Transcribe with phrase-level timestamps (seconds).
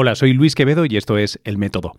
[0.00, 1.96] Hola, soy Luis Quevedo y esto es El Método.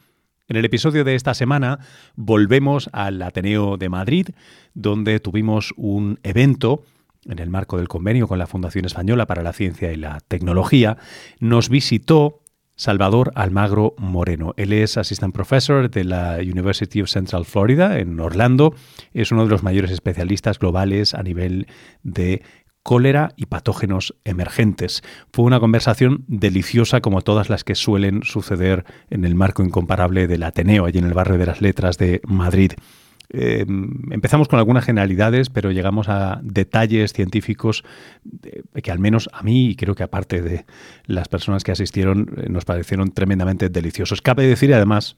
[0.48, 1.80] En el episodio de esta semana
[2.16, 4.28] volvemos al Ateneo de Madrid,
[4.74, 6.86] donde tuvimos un evento
[7.26, 10.96] en el marco del convenio con la Fundación Española para la Ciencia y la Tecnología.
[11.42, 12.40] Nos visitó
[12.78, 14.54] Salvador Almagro Moreno.
[14.56, 18.76] Él es Assistant Professor de la University of Central Florida en Orlando.
[19.14, 21.68] Es uno de los mayores especialistas globales a nivel
[22.04, 22.44] de
[22.84, 25.04] cólera y patógenos emergentes.
[25.32, 30.44] Fue una conversación deliciosa como todas las que suelen suceder en el marco incomparable del
[30.44, 32.72] Ateneo, allí en el barrio de las Letras de Madrid.
[33.32, 37.84] Em, empezamos con algunas generalidades, pero llegamos a detalles científicos
[38.82, 40.66] que al menos a mí y creo que aparte de
[41.06, 44.24] las personas que asistieron eh, nos parecieron tremendamente deliciosos.
[44.24, 45.16] Cabe decir además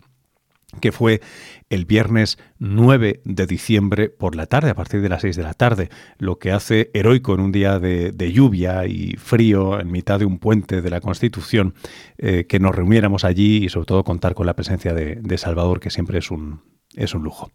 [0.80, 1.21] que fue
[1.70, 5.53] el viernes 9 de diciembre por la tarde, a partir de las 6 de la
[5.53, 10.25] tarde, lo que hace heroico en un día de, lluvia y frío en mitad de
[10.25, 11.73] un puente de la Constitución,
[12.17, 15.80] eh, que nos reuniéramos allí y sobre todo contar con la presencia de, de Salvador,
[15.80, 16.61] que siempre es un,
[16.95, 17.52] es un lujo.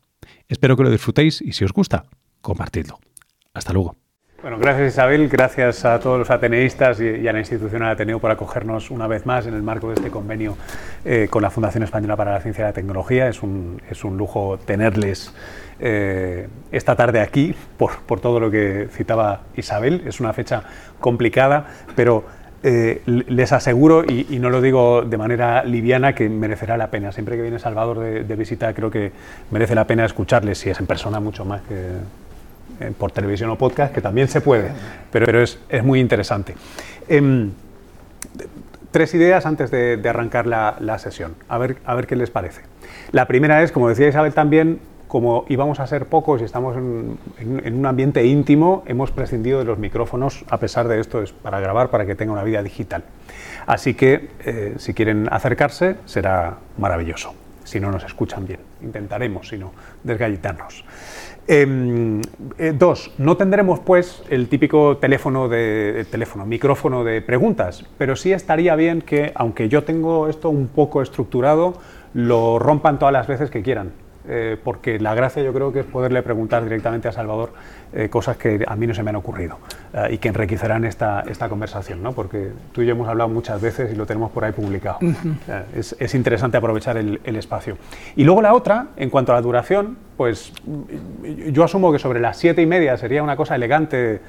[0.49, 2.05] Espero que lo disfrutéis y si os gusta,
[2.41, 2.99] compartidlo.
[3.53, 3.97] Hasta luego.
[4.47, 8.93] Bueno, gracias Isabel, gracias a todos los ateneístas y, a la institución Ateneo por acogernos
[8.93, 10.57] una vez más en el marco de este convenio
[11.05, 13.27] eh, con la Fundación Española para la Ciencia y la Tecnología.
[13.27, 15.35] Es un, es un lujo tenerles
[15.81, 20.05] eh, esta tarde aquí por, por, todo lo que citaba Isabel.
[20.07, 20.63] Es una fecha
[21.01, 22.23] complicada, pero
[22.63, 27.11] eh, les aseguro, y, no lo digo de manera liviana, que merecerá la pena.
[27.11, 29.11] Siempre que viene Salvador de, de visita creo que
[29.51, 31.97] merece la pena escucharles, si es en persona mucho más que
[32.99, 34.71] por televisión o podcast, que también se puede,
[35.11, 36.55] pero, pero es, es, muy interesante.
[37.09, 37.51] Em,
[38.91, 42.63] tres ideas antes de, arrancar la, la, sesión, a ver, a ver qué les parece.
[43.13, 47.19] La primera es, como decía Isabel también, como íbamos a ser pocos y estamos en,
[47.39, 51.61] en, un ambiente íntimo, hemos prescindido de los micrófonos, a pesar de esto es para
[51.61, 53.05] grabar, para que tenga una vida digital.
[53.67, 58.61] Así que, eh, si quieren acercarse, será maravilloso, si no nos escuchan bien.
[58.83, 59.73] Intentaremos, si no,
[60.05, 60.85] desgallitarnos.
[61.49, 62.23] Em,
[62.59, 68.33] eh, dos, no tendremos pues el típico teléfono de teléfono, micrófono de preguntas, pero sí
[68.33, 71.75] estaría bien que, aunque yo tengo esto un poco estructurado,
[72.15, 73.93] lo rompan todas las veces que quieran.
[74.29, 77.53] Eh, porque la gracia yo creo que es poderle preguntar directamente a Salvador
[77.93, 79.59] eh, cosas que a mí no se me han ocurrido
[79.95, 82.13] eh, y que enriquecerán esta, esta conversación, ¿no?
[82.13, 84.99] porque tú y yo hemos hablado muchas veces y lo tenemos por ahí publicado.
[85.77, 87.79] es, es, interesante aprovechar el, el, espacio.
[88.17, 90.53] Y luego la otra, en cuanto a la duración, pues
[91.53, 94.21] yo asumo que sobre las siete y media sería una cosa elegante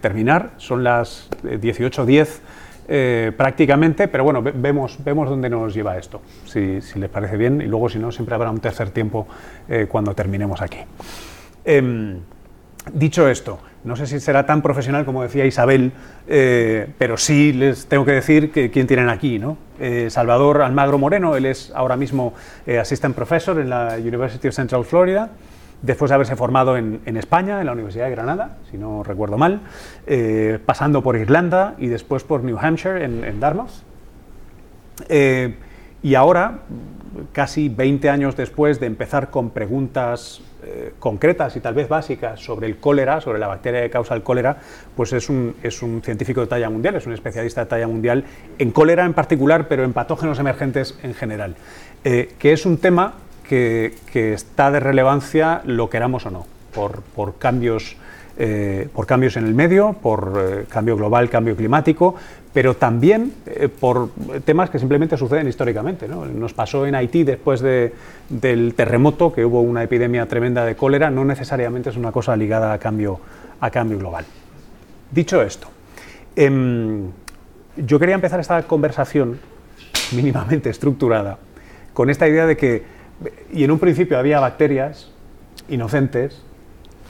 [0.00, 2.40] terminar, son las 18.10
[2.90, 7.66] eh, prácticamente, pero bueno, vemos, vemos dónde nos lleva esto, si, les parece bien, y
[7.66, 9.26] luego si no, siempre habrá un tercer tiempo
[9.68, 10.78] eh, cuando terminemos aquí.
[11.66, 12.18] Em,
[12.94, 15.92] dicho esto, no sé si será tan profesional como decía Isabel,
[16.26, 19.58] eh, pero sí les tengo que decir que quién tienen aquí, ¿no?
[20.08, 22.34] Salvador Almagro Moreno, él es ahora mismo
[22.80, 25.30] Assistant Professor en la University of Central Florida
[25.82, 29.60] después de haberse formado en, España, en la Universidad de Granada, si no recuerdo mal,
[30.06, 33.70] eh, pasando por Irlanda y después por New Hampshire en, Dartmouth.
[35.08, 35.54] Eh,
[36.02, 36.60] y ahora,
[37.32, 42.66] casi 20 años después de empezar con preguntas eh, concretas y tal vez básicas sobre
[42.66, 44.58] el cólera, sobre la bacteria que causa el cólera,
[44.96, 48.24] pues es un, es un científico de talla mundial, es un especialista de talla mundial
[48.58, 51.54] en cólera en particular, pero en patógenos emergentes en general,
[52.02, 53.14] que es un tema
[53.48, 53.94] que,
[54.34, 57.96] está de relevancia, lo queramos o no, por, cambios,
[58.36, 62.14] eh, por cambios en el medio, por eh, cambio global, cambio climático,
[62.52, 64.10] pero también eh, por
[64.44, 66.06] temas que simplemente suceden históricamente.
[66.08, 71.24] Nos pasó en Haití después del terremoto, que hubo una epidemia tremenda de cólera, no
[71.24, 73.18] necesariamente es una cosa ligada a cambio,
[73.60, 74.24] a cambio global.
[75.10, 75.68] Dicho esto,
[76.36, 77.10] em,
[77.76, 79.38] yo quería empezar esta conversación
[80.12, 81.38] mínimamente estructurada
[81.98, 82.97] con esta idea de que
[83.52, 85.10] y en un principio había bacterias
[85.68, 86.42] inocentes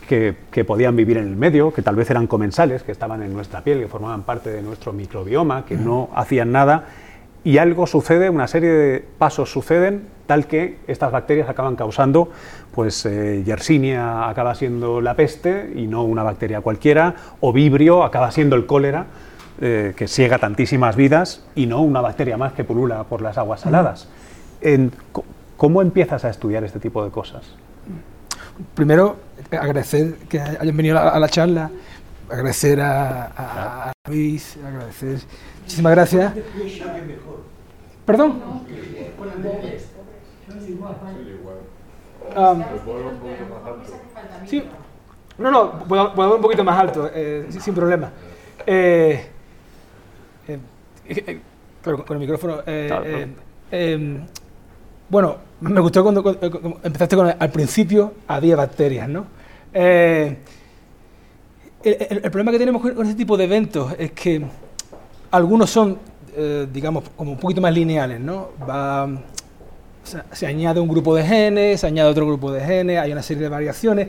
[0.08, 3.62] que, podían vivir en el medio, que tal vez eran comensales, que estaban en nuestra
[3.62, 6.86] piel, que formaban parte de nuestro microbioma, que no hacían nada,
[7.44, 12.30] y algo sucede, una serie de pasos suceden, tal que estas bacterias acaban causando,
[12.74, 18.30] pues eh, Yersinia acaba siendo la peste y no una bacteria cualquiera, o Vibrio acaba
[18.30, 19.06] siendo el cólera,
[19.60, 23.60] eh, que ciega tantísimas vidas, y no una bacteria más que pulula por las aguas
[23.60, 24.08] saladas.
[24.60, 24.90] En,
[25.58, 27.42] ¿Cómo empiezas a estudiar este tipo de cosas?
[28.76, 29.16] Primero,
[29.50, 31.68] agradecer que hayan venido a la charla,
[32.30, 35.18] agradecer a, Luis, agradecer.
[35.62, 36.32] Muchísimas gracias.
[38.06, 38.40] ¿Perdón?
[42.36, 42.62] Um,
[44.46, 44.62] sí,
[45.38, 48.12] no, no, puedo, puedo un poquito más alto, eh, sin problema.
[48.64, 49.26] Eh,
[50.46, 51.40] eh,
[51.82, 52.62] Claro, con el micrófono.
[55.10, 56.38] Bueno, me gustó cuando,
[56.82, 59.26] empezaste con al principio había bacterias, ¿no?
[59.72, 60.38] el,
[62.22, 64.42] problema que tenemos con, este tipo de eventos es que
[65.30, 65.98] algunos son,
[66.72, 68.48] digamos, como un poquito más lineales, ¿no?
[70.32, 73.42] Se, añade un grupo de genes, se añade otro grupo de genes, hay una serie
[73.42, 74.08] de variaciones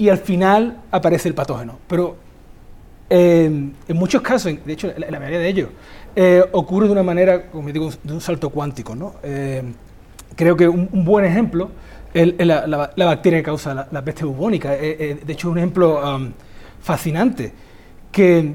[0.00, 1.78] y al final aparece el patógeno.
[1.86, 2.16] Pero
[3.08, 3.44] eh,
[3.88, 5.68] en muchos casos, de hecho, la, mayoría de ellos,
[6.16, 8.96] eh, ocurre de una manera, como digo, de un salto cuántico.
[8.96, 9.14] ¿no?
[10.30, 11.70] Eh, creo que un, buen ejemplo
[12.12, 14.70] es la, bacteria que causa la, peste bubónica.
[14.70, 16.32] de hecho, es un ejemplo um,
[16.80, 17.52] fascinante
[18.10, 18.54] que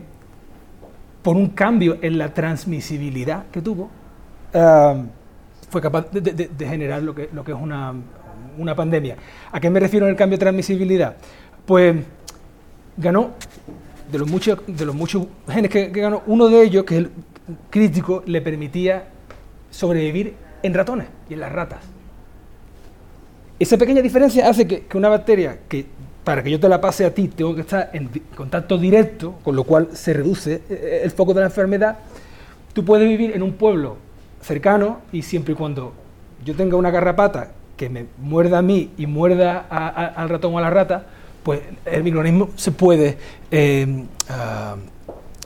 [1.22, 3.90] por un cambio en la transmisibilidad que tuvo,
[4.54, 5.08] um,
[5.70, 7.94] fue capaz de, generar lo que, que es una,
[8.58, 9.16] una, pandemia.
[9.52, 11.16] ¿A qué me refiero en el cambio de transmisibilidad?
[11.66, 11.96] Pues
[12.98, 13.32] ganó,
[14.12, 17.12] de los muchos, de los muchos genes que, ganó, uno de ellos, que es el
[17.70, 19.08] crítico, le permitía
[19.72, 21.80] sobrevivir en ratones y en las ratas.
[23.58, 25.86] Esa pequeña diferencia hace que, una bacteria que
[26.24, 29.56] para que yo te la pase a ti tengo que estar en contacto directo, con
[29.56, 32.00] lo cual se reduce eh, el foco de la enfermedad.
[32.74, 33.98] Tú puedes vivir en un pueblo
[34.42, 35.94] cercano y siempre y cuando
[36.44, 40.62] yo tenga una garrapata que me muerda a mí y muerda al ratón o a
[40.62, 41.06] la rata,
[41.44, 43.18] pues el microorganismo se puede
[43.52, 44.76] eh, ah,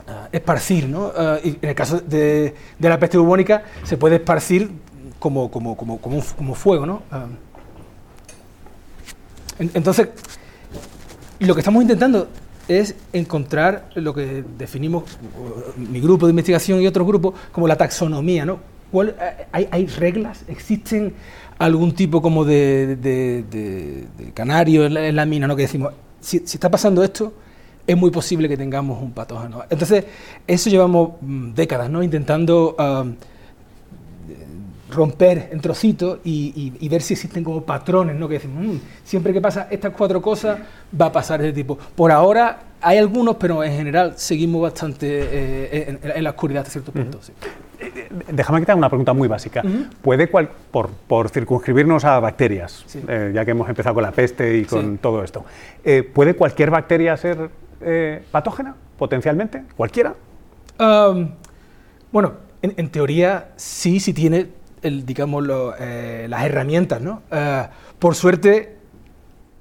[0.07, 1.11] ah, esparcir, ¿no?
[1.15, 4.71] Ah, y en el caso de, la peste bubónica se puede esparcir
[5.19, 7.01] como, como, como, como, fuego, ¿no?
[9.59, 10.07] entonces,
[11.39, 12.27] lo que estamos intentando
[12.67, 15.03] es encontrar lo que definimos
[15.75, 18.59] mi grupo de investigación y otros grupos como la taxonomía, ¿no?
[18.93, 20.43] Eh, hay, reglas?
[20.47, 21.13] ¿Existen
[21.57, 25.47] algún tipo como de, canario en la, mina?
[25.47, 25.55] ¿no?
[25.55, 27.33] Que decimos, si, está pasando esto,
[27.85, 29.63] es muy posible que tengamos un patógeno.
[29.69, 30.05] Entonces,
[30.47, 32.01] eso llevamos mm, décadas, ¿no?
[32.03, 32.75] Intentando
[34.89, 38.27] romper en trocitos y, ver si existen como patrones, ¿no?
[38.27, 40.59] Que decimos, mm, siempre que pasa estas cuatro cosas,
[40.99, 41.77] va a pasar ese tipo.
[41.95, 46.91] Por ahora hay algunos, pero en general seguimos bastante eh, en, la oscuridad hasta cierto
[46.91, 47.19] punto.
[47.79, 49.61] Eh, déjame que te haga una pregunta muy básica.
[50.01, 54.65] ¿Puede, cual, por, circunscribirnos a bacterias, eh, ya que hemos empezado con la peste y
[54.65, 55.45] con todo esto,
[56.13, 57.49] ¿puede cualquier bacteria ser
[58.31, 59.63] patógena potencialmente?
[59.77, 60.15] ¿Cualquiera?
[62.11, 64.47] bueno, en, teoría sí, si tiene
[64.81, 67.21] el, digamos, las herramientas, ¿no?
[67.99, 68.79] por suerte,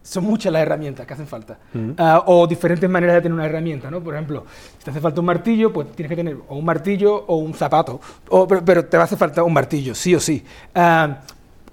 [0.08, 1.58] son muchas las herramientas que hacen falta.
[1.98, 4.00] Ah, o diferentes maneras de tener una herramienta, ¿no?
[4.00, 4.46] Por ejemplo,
[4.78, 7.52] si te hace falta un martillo, pues tienes que tener o un martillo o un
[7.52, 8.00] zapato.
[8.64, 10.42] pero, te va a hacer falta un martillo, sí o sí.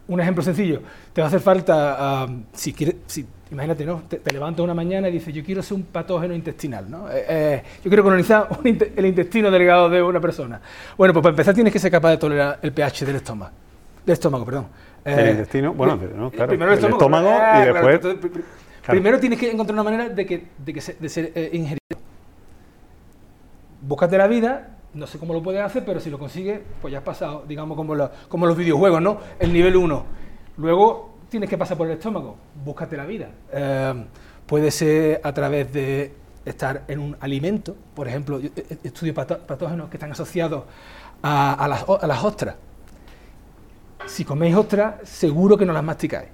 [0.07, 0.81] Un ejemplo sencillo,
[1.13, 4.03] te va a hacer falta, si quieres, si, imagínate, ¿no?
[4.07, 7.09] Te, levantas una mañana y dices, yo quiero ser un patógeno intestinal, ¿no?
[7.09, 10.59] Eh, eh, yo quiero colonizar el intestino delgado de una persona.
[10.97, 13.51] Bueno, pues para empezar tienes que ser capaz de tolerar el pH del estómago.
[14.05, 14.67] Del estómago, perdón.
[15.03, 16.49] El eh, intestino, bueno, no, claro.
[16.49, 18.17] Primero el estómago, y después.
[18.87, 21.79] Primero tienes que encontrar una manera de que, de que de ser eh, ingerido.
[23.81, 26.99] Búscate la vida, no sé cómo lo puedes hacer, pero si lo consigues, pues ya
[26.99, 27.95] has pasado, digamos, como,
[28.27, 29.19] como los videojuegos, ¿no?
[29.39, 30.05] El nivel 1.
[30.57, 33.29] Luego tienes que pasar por el estómago, búscate la vida.
[33.51, 34.05] Eh,
[34.45, 36.13] puede ser a través de
[36.45, 38.39] estar en un alimento, por ejemplo,
[38.83, 40.63] estudio patógenos que están asociados
[41.23, 42.55] a, las, ostras
[44.05, 46.29] si coméis ostras, seguro que no las masticáis.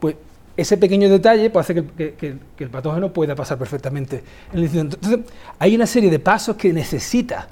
[0.00, 0.16] Pues
[0.56, 5.20] ese pequeño detalle puede hacer que, el patógeno pueda pasar perfectamente Entonces,
[5.60, 7.46] hay una serie de pasos que necesitas.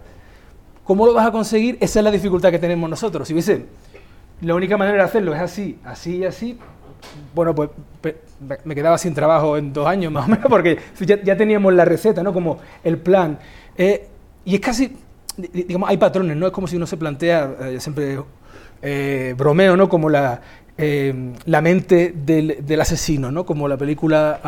[0.82, 1.78] ¿Cómo lo vas a conseguir?
[1.80, 3.28] Esa es la dificultad que tenemos nosotros.
[3.28, 3.66] Si hubiese,
[4.40, 6.58] la única manera de hacerlo es así, así y así,
[7.34, 7.70] bueno, pues
[8.64, 12.22] me quedaba sin trabajo en dos años más o menos, porque ya, teníamos la receta,
[12.22, 12.32] ¿no?
[12.32, 13.38] Como el plan.
[13.76, 14.08] Eh,
[14.44, 14.96] y es casi,
[15.36, 16.46] digamos, hay patrones, ¿no?
[16.46, 18.18] Es como si uno se plantea, eh, siempre
[18.82, 19.88] eh, bromeo, ¿no?
[19.88, 20.40] Como la,
[20.76, 23.44] eh, la mente del, asesino, ¿no?
[23.44, 24.40] Como la película...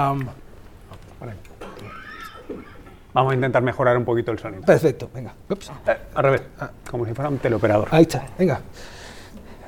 [3.14, 4.62] Vamos a intentar mejorar un poquito el sonido.
[4.62, 5.34] Perfecto, venga.
[5.50, 6.42] Eh, al revés,
[6.88, 7.88] como si fuera un teleoperador.
[7.90, 8.60] Ahí está, venga.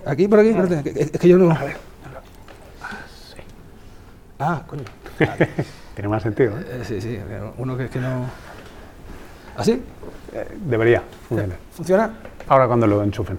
[0.05, 0.55] Aquí, por aquí,
[0.97, 1.51] es que yo no...
[1.51, 1.77] A ver.
[4.39, 4.85] Ah, coño.
[5.95, 6.55] Tiene más sentido.
[6.85, 7.19] sí, sí,
[7.59, 8.25] uno que es que no...
[9.57, 9.83] ¿Así?
[10.65, 11.59] debería funcionar.
[11.73, 12.15] ¿Funciona?
[12.49, 13.39] Ahora cuando lo enchufen.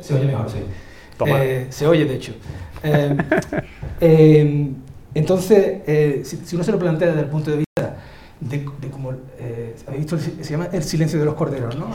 [0.00, 0.58] Se, oye mejor, sí.
[1.26, 2.34] Eh, se oye, de hecho.
[2.82, 3.16] Eh,
[4.00, 4.70] eh,
[5.14, 7.71] entonces, si, uno se lo plantea desde el punto de vista
[8.48, 9.12] de, como,
[9.86, 11.86] habéis visto, se llama el silencio de los corderos, ¿no?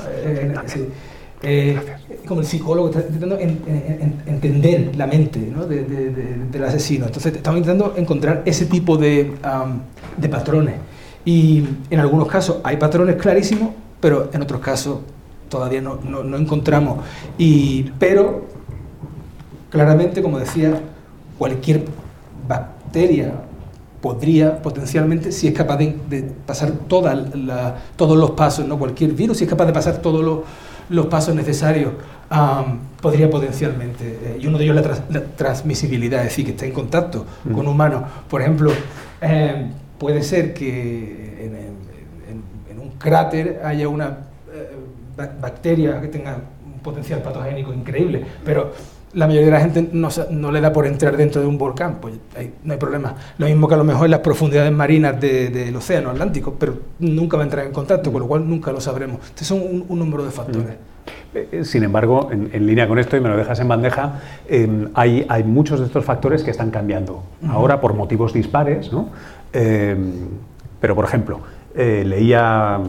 [2.27, 5.65] como el psicólogo está intentando entender la mente ¿no?
[5.65, 7.05] del asesino.
[7.05, 9.33] Entonces, estamos intentando encontrar ese tipo de,
[10.17, 10.75] de patrones.
[11.25, 14.99] Y en algunos casos hay patrones clarísimos, pero en otros casos
[15.49, 16.99] todavía no, encontramos.
[17.37, 18.45] Y, pero,
[19.69, 20.79] claramente, como decía,
[21.37, 21.83] cualquier
[22.47, 23.33] bacteria
[24.01, 29.49] podría potencialmente, si es capaz de, pasar todos los pasos, no cualquier virus, si es
[29.49, 30.43] capaz de pasar todos
[30.89, 31.93] los, pasos necesarios,
[33.01, 36.73] podría potencialmente, eh, y uno de ellos es la, transmisibilidad, es decir, que está en
[36.73, 37.51] contacto mm.
[37.53, 38.03] con humanos.
[38.29, 38.71] Por ejemplo,
[39.21, 41.45] eh, puede ser que
[42.69, 44.17] en, un cráter haya una
[44.53, 48.71] eh, bacteria que tenga un potencial patogénico increíble, pero
[49.17, 52.13] la mayoría de la gente no, le da por entrar dentro de un volcán, pues
[52.63, 53.15] no hay problema.
[53.39, 57.35] Lo mismo que a lo mejor en las profundidades marinas del océano Atlántico, pero nunca
[57.35, 59.25] va a entrar en contacto, con lo cual nunca lo sabremos.
[59.25, 60.77] Estos son un, número de factores.
[61.33, 61.37] Mm.
[61.51, 65.25] Eh, sin embargo, en, línea con esto, y me lo dejas en bandeja, em, hay,
[65.27, 67.23] hay, muchos de estos factores que están cambiando.
[67.49, 69.09] Ahora por motivos dispares, ¿no?
[69.51, 70.11] Em,
[70.79, 71.39] pero, por ejemplo,
[71.73, 72.79] eh, leía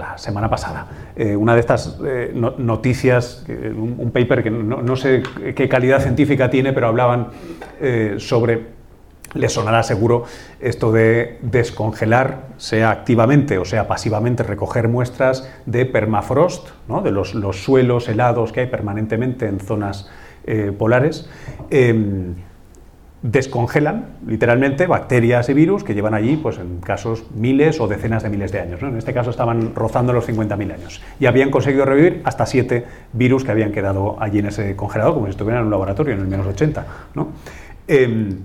[0.00, 0.86] la semana pasada.
[1.14, 5.22] Eh, una de estas eh, noticias, un, paper que no, sé
[5.54, 7.28] qué calidad científica tiene, pero hablaban
[8.18, 8.66] sobre,
[9.34, 10.24] le sonará seguro,
[10.60, 16.68] esto de descongelar, sea activamente o sea pasivamente, recoger muestras de permafrost,
[17.04, 20.10] de los, los, suelos helados que hay permanentemente en zonas
[20.78, 21.28] polares.
[21.70, 22.34] Em,
[23.22, 28.30] descongelan literalmente bacterias y virus que llevan allí, pues en casos miles o decenas de
[28.30, 28.82] miles de años.
[28.82, 33.44] En este caso estaban rozando los 50.000 años y habían conseguido revivir hasta siete virus
[33.44, 36.26] que habían quedado allí en ese congelador, como si estuvieran en un laboratorio en el
[36.26, 36.86] menos 80.
[37.86, 38.38] Em,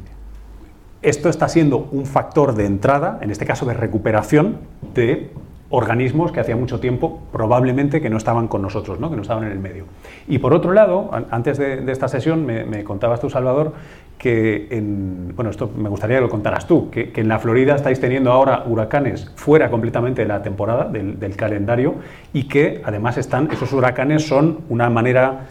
[1.02, 4.58] esto está siendo un factor de entrada, en este caso de recuperación,
[4.94, 5.30] de
[5.70, 9.10] organismos que hacía mucho tiempo probablemente que no estaban con nosotros, ¿no?
[9.10, 9.86] que no estaban en el medio.
[10.28, 13.74] Y por otro lado, antes de, esta sesión me, contabas tú, Salvador,
[14.18, 18.00] que en, bueno, esto me gustaría que lo contaras tú, que, en la Florida estáis
[18.00, 21.96] teniendo ahora huracanes fuera completamente de la temporada, del, calendario,
[22.34, 25.48] y que además están, esos huracanes son una manera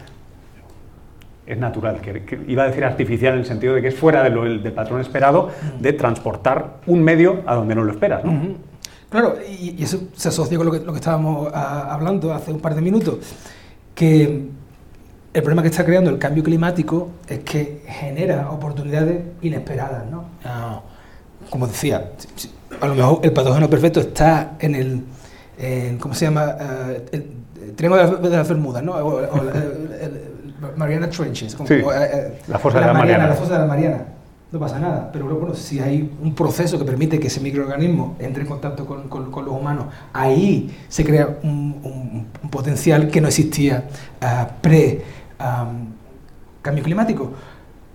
[1.45, 4.73] es natural, que, iba a decir artificial en el sentido de que es fuera del
[4.73, 8.23] patrón esperado de transportar un medio a donde no lo esperas.
[9.09, 12.59] Claro, y, eso se asocia con lo que, lo que estábamos ah, hablando hace un
[12.59, 13.19] par de minutos,
[13.93, 14.49] que
[15.35, 20.23] el problema que está creando el cambio climático es que genera oportunidades inesperadas, ¿no?
[20.45, 20.79] Ah,
[21.49, 22.11] como decía,
[22.79, 26.55] a lo mejor el patógeno perfecto está en el, ¿cómo se llama?
[26.57, 27.25] Ah, el,
[27.75, 28.93] triángulo de las Bermudas, ¿no?
[28.93, 30.21] O, el,
[30.77, 33.27] Mariana Trenches, como, eh, eh, la fosa de la Mariana.
[33.27, 34.05] La fosa de la Mariana
[34.55, 35.09] no pasa nada.
[35.11, 39.09] Pero bueno, si hay un proceso que permite que ese microorganismo entre en contacto con,
[39.09, 43.85] con, los humanos, ahí se crea un, potencial que no existía
[44.21, 45.01] uh, pre
[46.61, 47.31] cambio climático.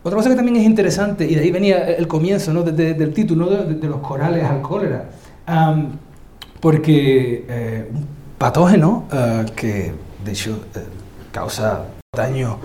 [0.02, 2.62] Otra cosa que también es interesante, y de ahí venía el comienzo ¿no?
[2.62, 5.10] del título, de, los corales al cólera,
[6.60, 8.06] porque eh, un
[8.38, 9.92] patógeno uh, que
[10.24, 10.78] de hecho uh,
[11.32, 11.84] causa
[12.16, 12.58] daño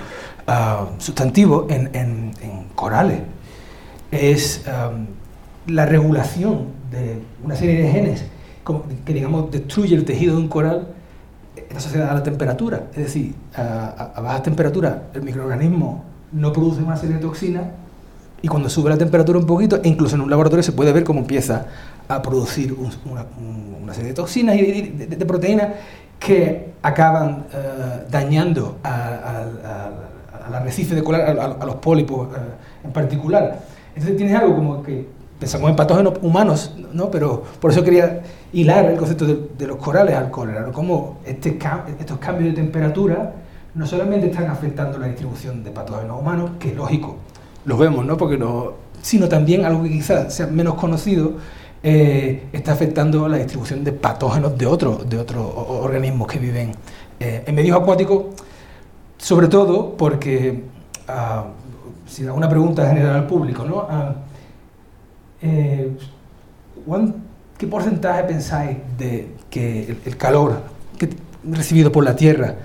[0.99, 2.33] sustantivo en,
[2.75, 3.19] corales
[4.11, 4.63] es
[5.67, 8.25] la regulación de una serie de genes
[9.05, 10.94] que, digamos, destruye el tejido de un coral
[11.75, 12.83] asociada a la temperatura.
[12.91, 17.65] Es decir, a, a, baja temperatura el microorganismo no produce una serie de toxinas
[18.41, 21.19] y cuando sube la temperatura un poquito, incluso en un laboratorio se puede ver cómo
[21.19, 21.65] empieza
[22.07, 23.25] a producir una,
[23.93, 25.69] serie de toxinas y de, proteínas
[26.19, 32.39] que acaban eh, dañando al arrecife de coral, a, los pólipos eh,
[32.83, 33.61] en particular.
[33.95, 35.07] Entonces tienes algo como que
[35.39, 37.11] pensamos en patógenos humanos, ¿no?
[37.11, 38.21] Pero por eso quería
[38.53, 40.71] hilar el concepto de, los corales al cólera, ¿no?
[40.71, 41.57] Como este,
[41.99, 43.33] estos cambios de temperatura
[43.73, 47.17] no solamente están afectando la distribución de patógenos humanos, que es lógico,
[47.65, 48.15] lo vemos, ¿no?
[48.15, 51.33] Porque no, sino también algo que quizás sea menos conocido,
[51.83, 56.71] eh, está afectando la distribución de patógenos de otros de otros organismos que viven
[57.19, 58.25] eh, en medios acuáticos,
[59.17, 60.63] sobre todo porque
[61.07, 61.45] ah,
[62.07, 63.85] si una pregunta general al público, ¿no?
[63.89, 64.15] Ah,
[65.45, 65.91] eh,
[67.57, 70.61] ¿Qué porcentaje pensáis de que el, calor
[70.97, 71.09] que
[71.43, 72.55] recibido por la Tierra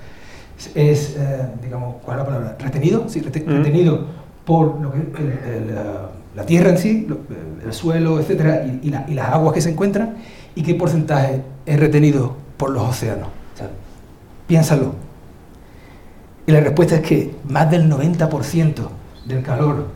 [0.75, 2.57] es, eh, digamos, ¿cuál es la palabra?
[2.59, 3.07] ¿Retenido?
[3.07, 3.23] Sí, mm.
[3.23, 4.05] retenido
[4.43, 4.99] por lo que,
[6.35, 7.07] la Tierra en sí,
[7.63, 10.15] el suelo, etcétera, y, las aguas que se encuentran,
[10.55, 13.29] y qué porcentaje es retenido por los océanos.
[14.47, 14.93] piénsalo.
[16.45, 18.89] Y la respuesta es que más del 90%
[19.25, 19.87] del calor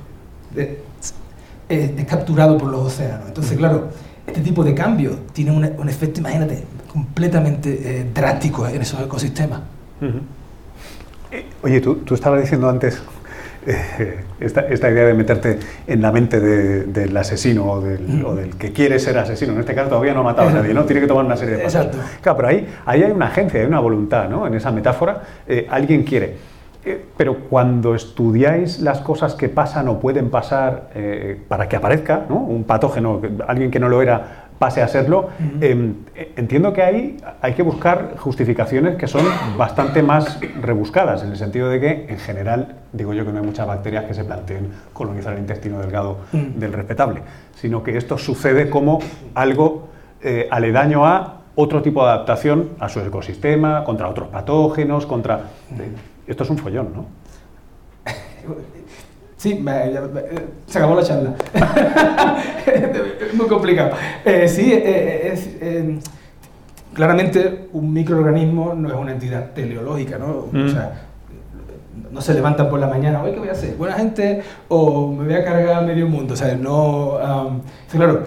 [1.70, 3.28] es, capturado por los océanos.
[3.28, 3.90] Entonces, claro,
[4.28, 9.62] este tipo de cambio tiene un, efecto, imagínate, completamente eh, drástico en esos ecosistemas.
[11.32, 13.02] Eh, oye, tú, tú estabas diciendo antes
[13.68, 19.18] eh, esta, idea de meterte en la mente del asesino o del, que quiere ser
[19.18, 19.54] asesino.
[19.54, 20.84] En este caso todavía no ha matado a nadie, ¿no?
[20.86, 21.86] Tiene que tomar una serie de pasos.
[21.86, 22.08] Exacto.
[22.22, 24.46] Claro, pero ahí, ahí hay una agencia, hay una voluntad, ¿no?
[24.46, 26.36] En esa metáfora, eh, alguien quiere.
[26.86, 30.90] Eh, pero cuando estudiáis las cosas que pasan o pueden pasar
[31.48, 32.38] para que aparezca ¿no?
[32.38, 35.30] un patógeno, alguien que no lo era, pase a serlo.
[35.62, 35.96] Em,
[36.36, 39.24] entiendo que ahí hay que buscar justificaciones que son
[39.58, 43.46] bastante más rebuscadas, en el sentido de que, en general, digo yo que no hay
[43.46, 47.22] muchas bacterias que se planteen colonizar el intestino delgado del respetable,
[47.56, 49.00] sino que esto sucede como
[49.34, 49.90] algo
[50.22, 55.42] eh, aledaño a otro tipo de adaptación a su ecosistema, contra otros patógenos, contra...
[56.28, 57.06] Esto es un follón, ¿no?
[59.38, 60.00] Sí, eh,
[60.66, 61.36] se acabó la charla.
[62.66, 63.92] es muy complicado.
[64.24, 66.02] Eh, sí, eh, es,
[66.96, 70.26] claramente un microorganismo no es una entidad teleológica, ¿no?
[70.26, 70.70] O mm.
[70.70, 71.02] sea,
[72.12, 73.76] no se levantan por la mañana, ¿qué voy a hacer?
[73.76, 76.34] ¿Buena gente o me voy a cargar medio mundo?
[76.34, 77.20] O sea, no...
[77.92, 78.24] claro,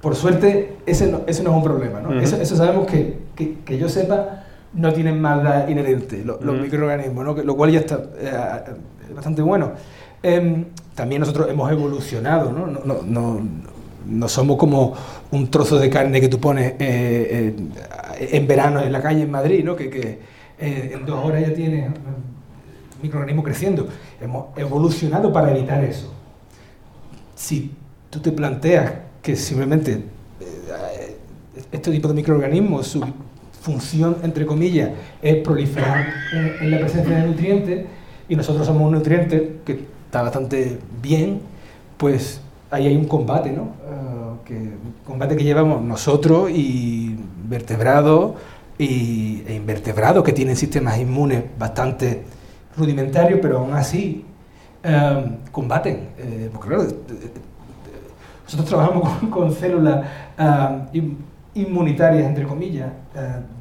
[0.00, 2.18] por suerte ese no, es un problema, ¿no?
[2.18, 4.39] eso, sabemos que, que, yo sepa
[4.72, 7.34] no tienen maldad inherente los, microorganismos, ¿no?
[7.34, 8.00] lo cual ya está
[9.14, 9.72] bastante bueno.
[10.22, 12.66] Em, también nosotros hemos evolucionado, ¿no?
[12.66, 13.40] No, no,
[14.06, 14.94] no somos como
[15.30, 17.54] un trozo de carne que tú pones eh,
[18.18, 19.76] eh, en verano en la calle en Madrid, ¿no?
[19.76, 20.18] que, que
[20.58, 21.90] eh, en dos horas ya tienes
[23.02, 23.88] microorganismos creciendo.
[24.20, 26.12] Hemos evolucionado para evitar eso.
[27.34, 27.72] Si
[28.10, 30.02] tú te planteas que simplemente
[31.72, 33.04] este tipo de microorganismos, su
[33.60, 34.90] función, entre comillas,
[35.22, 37.86] es proliferar en, la presencia de nutrientes,
[38.28, 41.40] y nosotros somos un nutriente que está bastante bien,
[41.96, 42.40] pues
[42.70, 43.62] ahí hay un combate, ¿no?
[43.62, 47.16] Uh, que, un combate que llevamos nosotros y
[47.48, 48.32] vertebrados
[48.78, 52.22] y, e invertebrados que tienen sistemas inmunes bastante
[52.76, 54.24] rudimentarios, pero aún así
[54.84, 56.08] um, combaten.
[56.18, 56.84] Eh, porque claro,
[58.44, 60.06] nosotros trabajamos con, células
[60.38, 60.96] uh,
[61.54, 62.92] inmunitarias, entre comillas,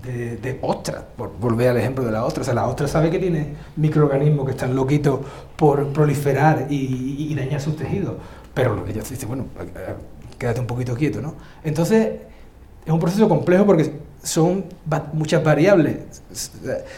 [0.05, 2.41] eh, de, ostras, por volver al ejemplo de la ostra.
[2.41, 5.19] O sea, la ostra sabe que tiene microorganismos que están loquitos
[5.55, 8.15] por proliferar y, dañar sus tejidos,
[8.53, 9.95] pero ella dice, bueno, eh,
[10.37, 11.35] quédate un poquito quieto, ¿no?
[11.63, 12.09] Entonces,
[12.85, 14.65] es un proceso complejo porque son
[15.13, 16.21] muchas variables.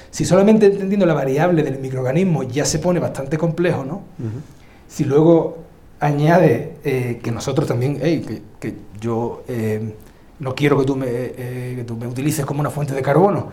[0.10, 4.02] Si solamente entendiendo la variable del microorganismo ya se pone bastante complejo, ¿no?
[4.88, 5.60] Si luego
[6.00, 9.44] añade eh, que nosotros también, que, que, yo
[10.42, 13.50] no quiero que tú me, eh, me utilices como una fuente de carbono.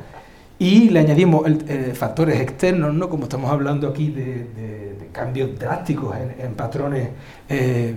[0.58, 3.08] Y le añadimos eh, factores externos, ¿no?
[3.10, 7.10] como estamos hablando aquí de, cambios drásticos en, patrones
[7.48, 7.94] eh,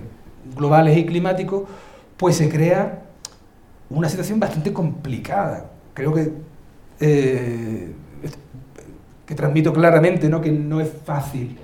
[0.56, 1.64] globales y climáticos,
[2.16, 3.02] pues se crea
[3.90, 5.70] una situación bastante complicada.
[5.94, 6.32] Creo que,
[9.26, 10.40] que transmito claramente ¿no?
[10.40, 11.58] que no es fácil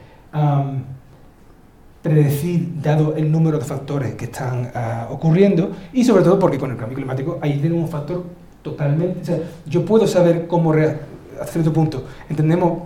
[2.09, 6.71] predecir, dado el número de factores que están ah, ocurriendo, y sobre todo porque con
[6.71, 8.25] el cambio climático ahí tenemos un factor
[8.63, 9.43] totalmente...
[9.67, 12.85] Yo puedo saber cómo, a cierto punto, entendemos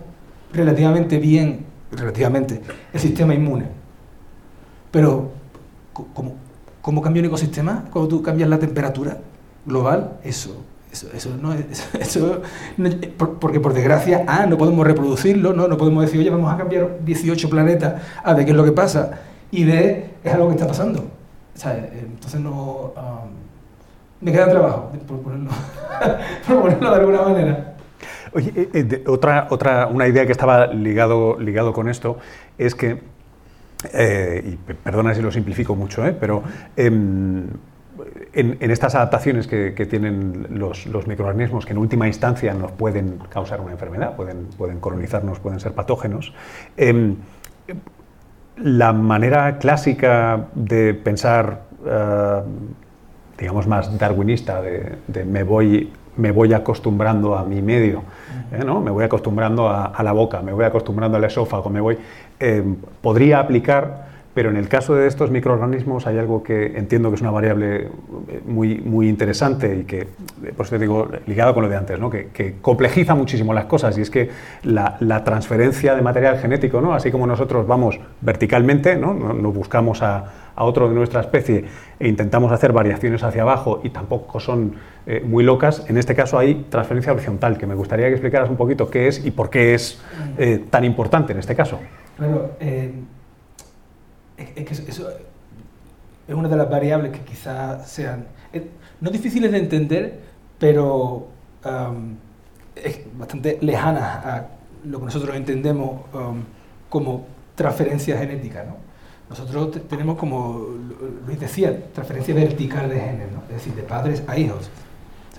[0.52, 2.60] relativamente bien, relativamente,
[2.92, 3.66] el sistema inmune,
[4.90, 5.30] pero
[5.92, 6.34] ¿cómo,
[6.80, 9.18] cómo cambia un ecosistema cuando tú cambias la temperatura
[9.64, 10.18] global?
[10.24, 12.42] Eso eso, eso no es, eso,
[13.40, 15.66] porque por desgracia, A, no podemos reproducirlo, ¿no?
[15.66, 18.72] no podemos decir, oye, vamos a cambiar 18 planetas a ver qué es lo que
[18.72, 21.04] pasa, y B, es algo que está pasando.
[21.54, 22.92] Sea, entonces no...
[22.96, 23.42] Um,
[24.20, 25.50] me queda trabajo, por ponerlo,
[26.46, 27.74] por ponerlo de alguna manera.
[28.32, 32.18] Oye, eh, eh, otra, otra, una idea que estaba ligado, ligado con esto
[32.56, 33.02] es que,
[33.92, 36.44] eh, y perdona si lo simplifico mucho, pero
[38.34, 43.72] en, estas adaptaciones que, tienen los, microorganismos, que en última instancia nos pueden causar una
[43.72, 46.32] enfermedad, pueden, pueden colonizarnos, pueden ser patógenos,
[46.76, 47.16] em,
[48.56, 52.40] la manera clásica de pensar, eh,
[53.38, 58.02] digamos, más darwinista, de, me, voy, me voy acostumbrando a mi medio,
[58.52, 58.62] ¿eh?
[58.64, 58.80] ¿no?
[58.80, 61.98] me voy acostumbrando a, la boca, me voy acostumbrando al esófago, me voy,
[62.38, 67.16] em, podría aplicar pero en el caso de estos microorganismos hay algo que entiendo que
[67.16, 67.76] es una variable
[68.28, 70.08] eh, muy, muy interesante y que,
[70.56, 72.08] pues te digo, ligado con lo de antes, ¿no?
[72.08, 74.30] que, complejiza muchísimo las cosas y es que
[74.62, 76.94] la, transferencia de material genético, ¿no?
[76.94, 81.64] así como nosotros vamos verticalmente, no, no, buscamos a, a, otro de nuestra especie
[82.00, 84.74] e intentamos hacer variaciones hacia abajo y tampoco son
[85.06, 88.56] eh, muy locas, en este caso hay transferencia horizontal, que me gustaría que explicaras un
[88.56, 90.02] poquito qué es y por qué es
[90.38, 91.78] eh, tan importante en este caso.
[92.16, 92.52] Claro,
[94.36, 95.08] es, que eso
[96.28, 98.68] es una de las variables que quizás sean eh,
[99.00, 100.20] no difíciles de entender,
[100.58, 101.28] pero
[102.76, 104.46] es bastante lejanas a
[104.84, 106.02] lo que nosotros entendemos
[106.88, 108.64] como transferencia genética.
[108.64, 108.76] ¿no?
[109.28, 110.66] Nosotros tenemos, como
[111.26, 113.42] Luis decía, transferencia vertical de genes, ¿no?
[113.48, 114.70] es decir, de padres a hijos.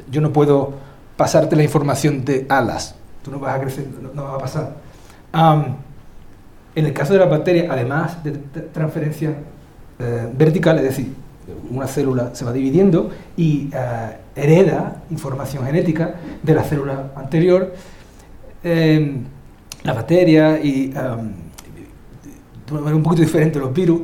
[0.10, 0.74] Yo no puedo
[1.16, 4.76] pasarte la información de alas, tú no vas a crecer, no, va a pasar.
[6.76, 9.36] En el caso de las bacterias, además de transferencia
[10.00, 11.14] eh, vertical, es decir,
[11.70, 17.74] una célula se va dividiendo y eh, hereda información genética de la célula anterior.
[18.64, 19.18] Eh,
[19.84, 20.94] la bacteria y
[22.72, 24.04] un poquito diferente los virus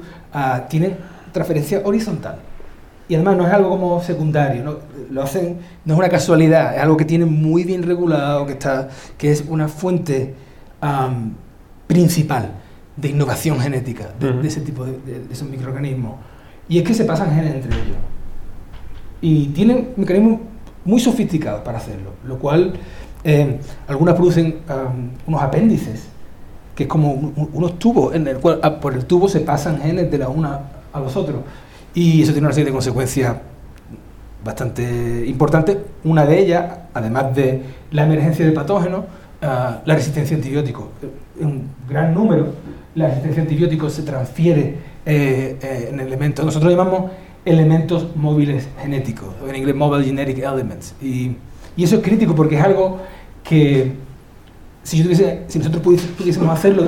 [0.68, 0.98] tienen
[1.32, 2.40] transferencia horizontal.
[3.08, 4.76] Y además no es algo como secundario, ¿no?
[5.10, 8.90] lo hacen, no es una casualidad, es algo que tienen muy bien regulado, que, está,
[9.18, 10.36] que es una fuente
[11.88, 12.52] principal
[13.00, 16.14] de innovación genética de, ese tipo de, esos microorganismos.
[16.68, 17.98] Y es que se pasan genes entre ellos.
[19.22, 20.40] Y tienen mecanismos
[20.86, 22.74] muy sofisticados para hacerlo, lo cual
[23.24, 24.60] eh, algunas producen
[25.28, 26.08] unos apéndices,
[26.76, 30.10] que es como unos tubos, en el cual ah, por el tubo se pasan genes
[30.10, 30.60] de la una
[30.94, 31.42] a los otros.
[31.94, 33.36] Y eso tiene una serie de consecuencias
[34.44, 35.78] bastante importantes.
[36.04, 39.06] Una de ellas, además de la emergencia de patógenos,
[39.42, 40.86] ah, la resistencia a antibióticos.
[41.42, 42.54] Un gran número
[42.96, 44.76] la resistencia a antibióticos se transfiere
[45.06, 47.12] eh, eh, en elementos, nosotros llamamos
[47.46, 50.96] elementos móviles genéticos, en inglés Mobile Genetic Elements.
[51.02, 51.36] Y,
[51.78, 53.00] y eso es crítico porque es algo
[53.44, 53.94] que
[54.84, 55.84] si, yo tuviese, si nosotros
[56.18, 56.88] pudiésemos hacerlo,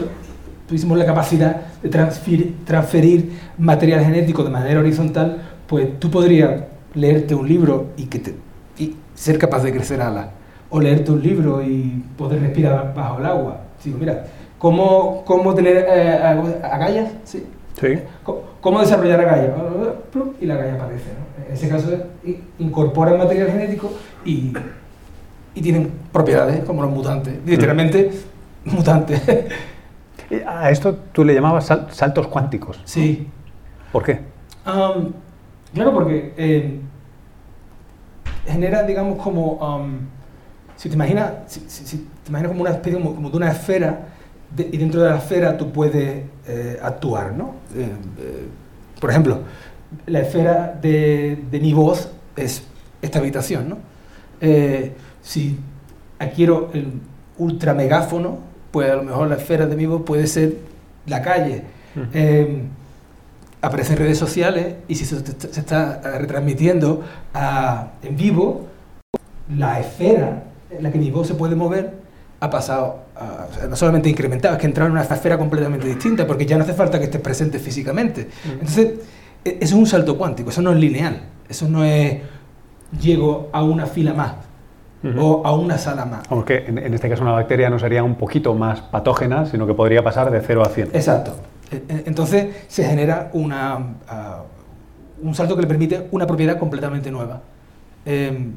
[0.68, 7.36] tuviésemos la capacidad de transferir, transferir material genético de manera horizontal, pues tú podrías leerte
[7.36, 8.36] un libro y, que te,
[8.78, 10.28] y ser capaz de crecer alas,
[10.70, 13.62] o leerte un libro y poder respirar bajo el agua.
[13.84, 14.26] Digo, mira,
[14.62, 17.48] cómo, cómo tener eh, agallas, ¿sí?
[17.80, 17.98] Sí.
[18.62, 19.56] ¿Cómo, desarrollar agallas?
[20.40, 21.06] Y la agalla aparece.
[21.10, 21.46] ¿no?
[21.48, 21.90] En ese caso,
[22.60, 23.92] incorporan material genético
[24.24, 24.54] y,
[25.56, 27.40] y tienen propiedades como los mutantes.
[27.44, 28.12] Literalmente,
[28.66, 29.20] mutantes.
[30.46, 32.80] A esto tú le llamabas saltos cuánticos.
[32.86, 33.28] Sí.
[33.92, 34.20] ¿Por qué?
[34.64, 36.80] claro, porque eh,
[38.46, 39.90] genera, digamos, como.
[40.76, 44.11] si te imaginas, si, te imaginas como una especie como de una esfera
[44.58, 47.56] y dentro de la esfera tú puedes eh, actuar, ¿no?
[47.76, 47.88] Eh,
[48.20, 48.48] eh,
[49.00, 49.40] por ejemplo,
[50.06, 52.64] la esfera de, mi voz es
[53.02, 53.78] esta habitación, ¿no?
[55.22, 55.60] si
[56.18, 56.94] adquiero el
[57.38, 58.40] ultra megáfono,
[58.72, 60.58] pues a lo mejor la esfera de mi voz puede ser
[61.06, 61.64] la calle.
[63.62, 67.04] aparecen redes sociales y si se, está retransmitiendo
[68.02, 68.68] en vivo,
[69.56, 72.01] la esfera en la que mi voz se puede mover
[72.42, 73.02] ha pasado,
[73.70, 76.74] no solamente incrementado, es que entrar en una esfera completamente distinta, porque ya no hace
[76.74, 78.28] falta que estés presente físicamente.
[78.44, 78.96] Entonces,
[79.46, 82.20] e, eso es un salto cuántico, eso no es lineal, eso no es
[83.00, 84.34] llego a una fila más
[85.20, 86.24] o a una sala más.
[86.30, 89.76] Aunque en, en, este caso una bacteria no sería un poquito más patógena, sino que
[89.76, 90.90] podría pasar de 0 a 100.
[90.94, 91.36] Exacto.
[91.72, 93.78] E, e, entonces se genera una,
[95.22, 97.42] un salto que le permite una propiedad completamente nueva,
[98.04, 98.54] em,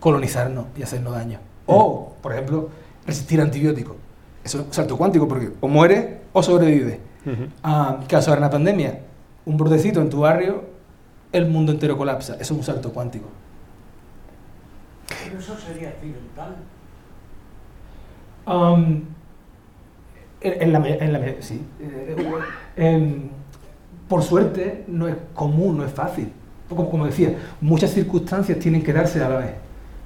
[0.00, 1.38] colonizarnos y hacernos daño.
[1.66, 2.70] O, por ejemplo,
[3.08, 3.96] resistir antibióticos.
[4.44, 7.00] Eso es un salto cuántico porque o muere o sobrevive.
[7.26, 9.00] Uh caso de una pandemia,
[9.44, 10.64] un brotecito en tu barrio,
[11.32, 12.34] el mundo entero colapsa.
[12.34, 13.28] Eso es un salto cuántico.
[15.08, 16.56] ¿Pero eso sería accidental?
[20.40, 21.60] en, la, en la, sí.
[22.76, 23.20] Eh,
[24.08, 26.32] por suerte no es común, no es fácil.
[26.68, 29.50] Como, como decía, muchas circunstancias tienen que darse a la vez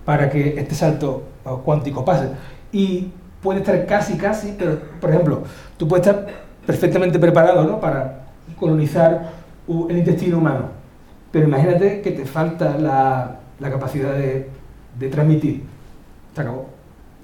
[0.05, 1.25] para que este salto
[1.65, 2.31] cuántico pase
[2.73, 3.11] y
[3.43, 5.43] puede estar casi, casi, pero por ejemplo,
[5.77, 6.27] tú puedes estar
[6.67, 7.81] perfectamente preparado ¿no?
[7.81, 8.23] para
[8.59, 9.31] colonizar
[9.69, 10.69] el intestino humano,
[11.31, 14.49] pero imagínate que te falta la, la capacidad de,
[14.99, 15.65] de, transmitir,
[16.35, 16.67] se acabó.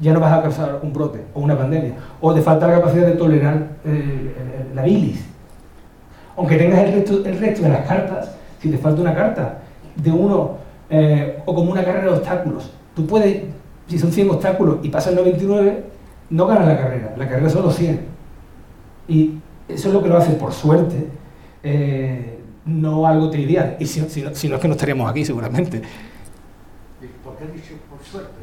[0.01, 3.07] Ya no vas a causar un brote o una pandemia, o te falta la capacidad
[3.07, 3.69] de tolerar
[4.75, 5.25] la bilis.
[6.37, 8.31] Aunque tengas el resto, el resto de las cartas,
[8.61, 9.59] si te falta una carta
[9.97, 10.57] de uno,
[10.89, 13.43] eh, o como una carrera de obstáculos, tú puedes
[13.89, 15.85] si son 100 obstáculos y pasan 99,
[16.31, 18.01] no ganas la carrera, la carrera son los 100.
[19.09, 21.09] Y eso es lo que lo hace por suerte,
[21.63, 23.77] eh, no algo trivial.
[23.81, 25.83] Y si, si, no, si, no, es que no estaríamos aquí seguramente.
[27.25, 28.41] ¿Por qué dicho por suerte?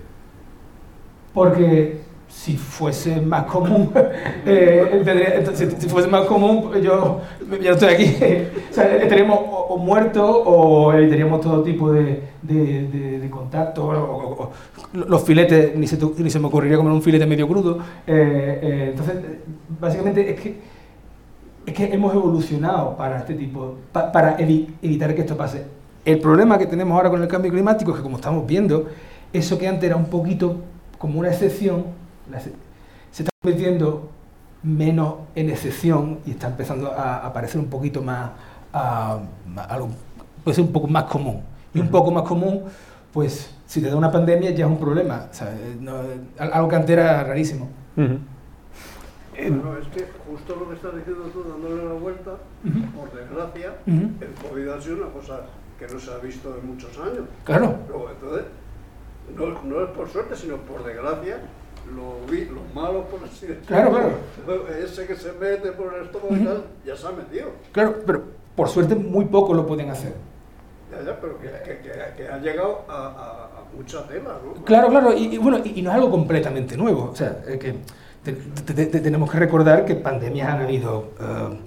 [1.33, 2.01] Porque
[2.35, 3.91] si fuese más común,
[4.45, 7.21] eh, si, fuese más común, yo
[7.61, 8.05] ya estoy aquí.
[8.71, 14.51] o sea, estaríamos o, muertos o evitaríamos todo tipo de, de, de, contacto.
[14.93, 17.79] los filetes, ni se, ni se me ocurriría comer un filete medio crudo.
[18.05, 19.15] Eh, eh, entonces,
[19.79, 20.57] básicamente es que,
[21.65, 25.63] es que hemos evolucionado para este tipo, para evitar que esto pase.
[26.03, 28.87] El problema que tenemos ahora con el cambio climático es que, como estamos viendo,
[29.33, 30.57] eso que antes era un poquito
[30.99, 32.04] como una excepción,
[33.11, 34.09] se está convirtiendo
[34.63, 38.31] menos en excepción y está empezando a aparecer un poquito más,
[38.73, 39.19] a,
[39.57, 39.89] a algo,
[40.43, 41.41] puede ser un poco más común.
[41.73, 42.63] Y un poco más común,
[43.11, 45.27] pues si te da una pandemia ya es un problema.
[45.41, 45.93] eh, no,
[46.39, 47.67] algo que antes era rarísimo.
[47.97, 48.17] Ujú.
[49.35, 52.31] Eh, No, es que justo lo que estás diciendo tú, dándole la vuelta,
[52.95, 55.41] por desgracia, el COVID ha sido una cosa
[55.77, 57.25] que no se ha visto en muchos años.
[57.43, 57.75] Claro.
[57.89, 58.45] Luego, entonces,
[59.37, 61.39] no, no es por suerte, sino por desgracia,
[61.93, 63.65] lo vi- los malos, por así decirlo.
[63.67, 64.67] Claro, claro.
[64.83, 66.45] Ese que se mete por el estómago y Ujú.
[66.45, 67.49] tal, ya se ha metido.
[67.71, 68.23] Claro, pero
[68.55, 70.13] por suerte muy poco lo pueden hacer.
[70.91, 73.45] Ya, ya, pero que, que- que- que ha llegado a, a-
[74.03, 74.63] a tela, ¿no?
[74.63, 77.09] Claro, claro, y, y bueno, y, y no es algo completamente nuevo.
[77.11, 77.75] O sea, eh, que
[78.23, 78.33] te-
[78.73, 81.59] te- te- tenemos que recordar que pandemias han habido eh,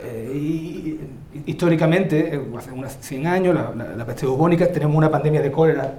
[0.00, 1.00] eh, y-
[1.46, 5.50] históricamente, eh, hace unos 100 años, la, la- la peste bubónica, tenemos una pandemia de
[5.52, 5.94] cólera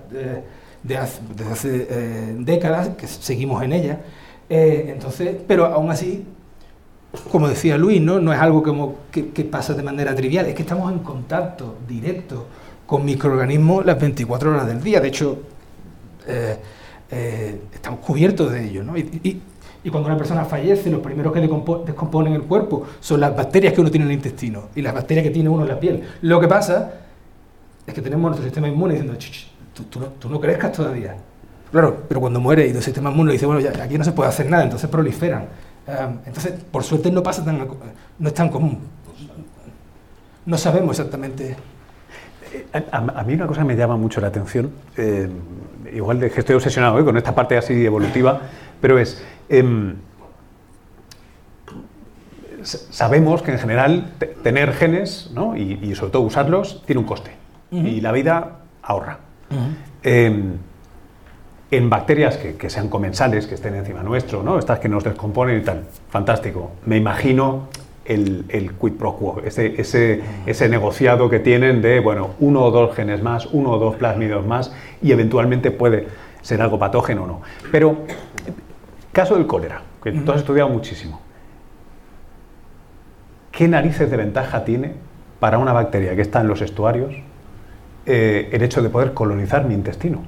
[0.83, 4.01] de hace, desde hace eh, décadas, que seguimos en ella.
[4.49, 6.25] Eh, entonces, pero aún así,
[7.31, 8.19] como decía Luis, ¿no?
[8.19, 11.75] no es algo como que, que pasa de manera trivial, es que estamos en contacto
[11.87, 12.45] directo
[12.85, 14.99] con microorganismos las 24 horas del día.
[15.01, 15.39] De hecho,
[16.27, 16.57] eh,
[17.11, 18.85] eh, estamos cubiertos de ellos.
[18.85, 18.97] ¿no?
[18.97, 19.41] Y, y-
[19.81, 23.79] y cuando una persona fallece, los primeros que descomponen el cuerpo son las bacterias que
[23.79, 26.03] uno tiene en el intestino y las bacterias que tiene uno en la piel.
[26.21, 26.91] Lo que pasa
[27.87, 29.47] es que tenemos nuestro sistema inmune diciendo, "Ch, ch,
[29.79, 31.15] tú, tú no, tú no crezcas todavía.
[31.71, 34.29] Claro, pero cuando muere y el sistema inmune dice, bueno, ya, aquí no se puede
[34.29, 35.45] hacer nada, entonces proliferan.
[36.25, 37.59] Entonces, por suerte no pasa tan,
[38.19, 38.79] no es tan común.
[40.45, 41.55] No sabemos exactamente.
[42.73, 45.29] A, a- a mí una cosa me llama mucho la atención, eh,
[45.93, 47.05] igual de que estoy obsesionado ¿eh?
[47.05, 48.41] con esta parte así evolutiva,
[48.81, 49.95] pero es, em,
[52.63, 55.55] sabemos que en general te- tener genes ¿no?
[55.55, 57.31] y, y sobre todo usarlos tiene un coste
[57.71, 59.19] y la vida ahorra.
[60.03, 60.53] Em,
[61.71, 64.57] en bacterias que, que sean comensales, que estén encima nuestro, ¿no?
[64.57, 66.71] estas que nos descomponen y tal, fantástico.
[66.85, 67.67] Me imagino
[68.05, 72.71] el, el quid pro quo, ese, ese, ese negociado que tienen de, bueno, uno o
[72.71, 76.07] dos genes más, uno o dos plásmidos más, y eventualmente puede
[76.41, 77.41] ser algo patógeno o no.
[77.71, 77.97] Pero,
[79.11, 81.21] caso del cólera, que tú has estudiado muchísimo.
[83.51, 84.93] ¿Qué narices de ventaja tiene
[85.39, 87.13] para una bacteria que está en los estuarios
[88.09, 90.23] eh, el hecho de poder colonizar mi intestino?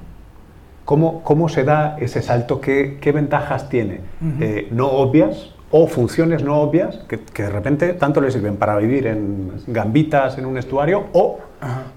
[0.86, 2.60] ¿Cómo, cómo se da ese salto?
[2.60, 4.00] ¿Qué, qué ventajas tiene?
[4.40, 8.76] Eh, no obvias o funciones no obvias que, que de repente tanto le sirven para
[8.76, 11.38] vivir en gambitas en un estuario o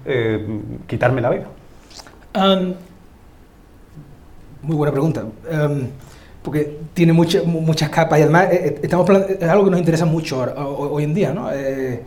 [0.04, 1.46] eh, quitarme la vida.
[4.62, 5.24] Muy buena pregunta.
[6.42, 10.40] Porque tiene mucha- mu- muchas capas y además estamos es algo que nos interesa mucho
[10.56, 11.32] hoy en día.
[11.34, 11.50] ¿no?
[11.52, 12.02] Eh,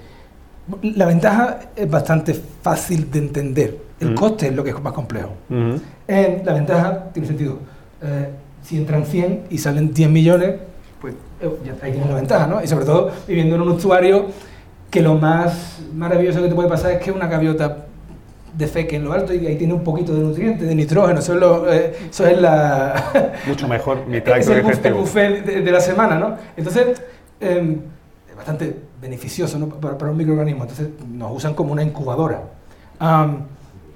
[0.82, 3.77] la ventaja es bastante fácil de entender.
[3.99, 5.32] El coste es lo que es más complejo.
[6.08, 7.60] Eh, la ventaja tiene sentido.
[8.01, 8.29] Eh,
[8.63, 10.55] si entran 100 y salen 10 millones,
[11.01, 12.63] pues eh, ya ahí tienes la ventaja, ¿no?
[12.63, 14.27] Y sobre todo viviendo en un usuario
[14.89, 17.86] que lo más maravilloso que te puede pasar es que una gaviota
[18.58, 21.19] defeque en lo alto y ahí tiene un poquito de nutrientes, de nitrógeno.
[21.19, 23.32] Eso es, lo, eh, eso es la...
[23.47, 26.36] Mucho mejor mi es el, buf- el buffet de, de la semana, ¿no?
[26.58, 27.01] Entonces,
[27.39, 27.77] eh, es
[28.39, 29.67] bastante beneficioso ¿no?
[29.67, 30.63] para, para un microorganismo.
[30.63, 32.41] Entonces, nos usan como una incubadora.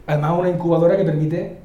[0.05, 1.57] Además, una incubadora que permite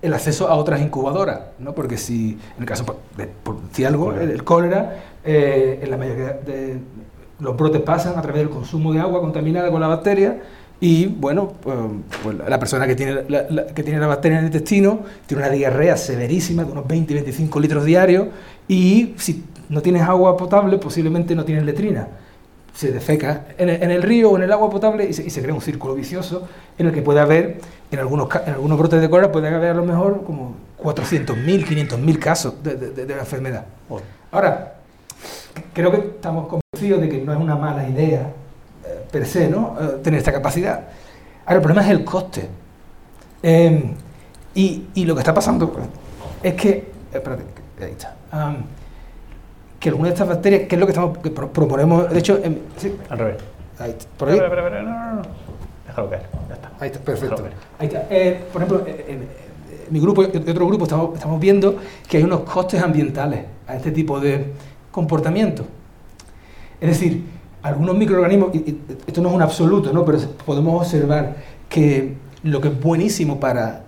[0.00, 1.74] el acceso a otras incubadoras, ¿no?
[1.74, 2.84] Porque si, en el caso
[3.16, 6.78] de, por decir algo, el, el cólera, eh, en la mayoría de
[7.40, 10.40] los brotes pasan a través del consumo de agua contaminada con la bacteria
[10.80, 11.76] y, bueno, pues,
[12.22, 15.42] pues la persona que tiene la, la- que tiene la bacteria en el intestino tiene
[15.42, 18.28] una diarrea severísima de unos 20-25 litros diarios
[18.68, 22.08] y si no tienes agua potable posiblemente no tienes letrina.
[22.74, 25.30] Se defeca en el, en el río o en el agua potable y se, y
[25.30, 26.46] se crea un círculo vicioso
[26.78, 29.74] en el que puede haber, en algunos, en algunos brotes de cólera, puede haber a
[29.74, 33.64] lo mejor como 400.000, 500.000 casos de, de- la enfermedad.
[33.88, 34.04] Joder.
[34.30, 34.74] Ahora,
[35.72, 38.30] creo que estamos convencidos de que no es una mala idea
[38.84, 39.76] eh, per se, ¿no?
[39.80, 40.82] Eh, tener esta capacidad.
[41.44, 42.48] Ahora, el problema es el coste.
[43.42, 43.92] Eh,
[44.54, 45.84] y, y lo que está pasando pues,
[46.44, 47.42] es que, eh, espérate,
[47.80, 48.14] ahí está.
[49.78, 52.38] Que algunas de estas bacterias, que es lo que estamos que pro- proponemos, de hecho,
[52.76, 53.36] sí, Al revés.
[53.78, 54.34] ahí está, por ahí.
[54.36, 55.22] Espera, espera, espera, no, no, no.
[55.86, 56.70] Déjalo caer, ya está.
[56.80, 57.44] Ahí está, perfecto.
[57.78, 58.06] Ahí está.
[58.10, 59.28] Eh, por ejemplo, en, en- en
[59.90, 61.76] mi grupo y otro grupo estamos, estamos viendo
[62.08, 64.52] que hay unos costes ambientales a este tipo de
[64.90, 65.64] comportamiento.
[66.80, 67.24] Es decir,
[67.62, 70.04] algunos microorganismos, y- y esto no es un absoluto, ¿no?
[70.04, 71.36] pero podemos observar
[71.68, 73.82] que lo que es buenísimo para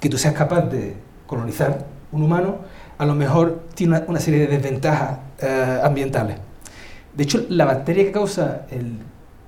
[0.00, 0.94] que tú seas capaz de
[1.26, 2.56] colonizar un humano,
[3.02, 6.36] a lo mejor tiene una, una serie de desventajas eh, ambientales.
[7.16, 8.92] De hecho, la bacteria que causa el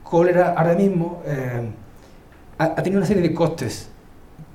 [0.02, 1.62] cólera ahora mismo eh,
[2.58, 3.88] ha, ha tenido una serie de costes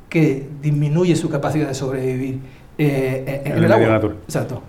[0.09, 2.39] que disminuye su capacidad de sobrevivir
[2.77, 3.88] eh, en, En en el el, agua.
[3.88, 4.17] natural.
[4.25, 4.62] Exacto.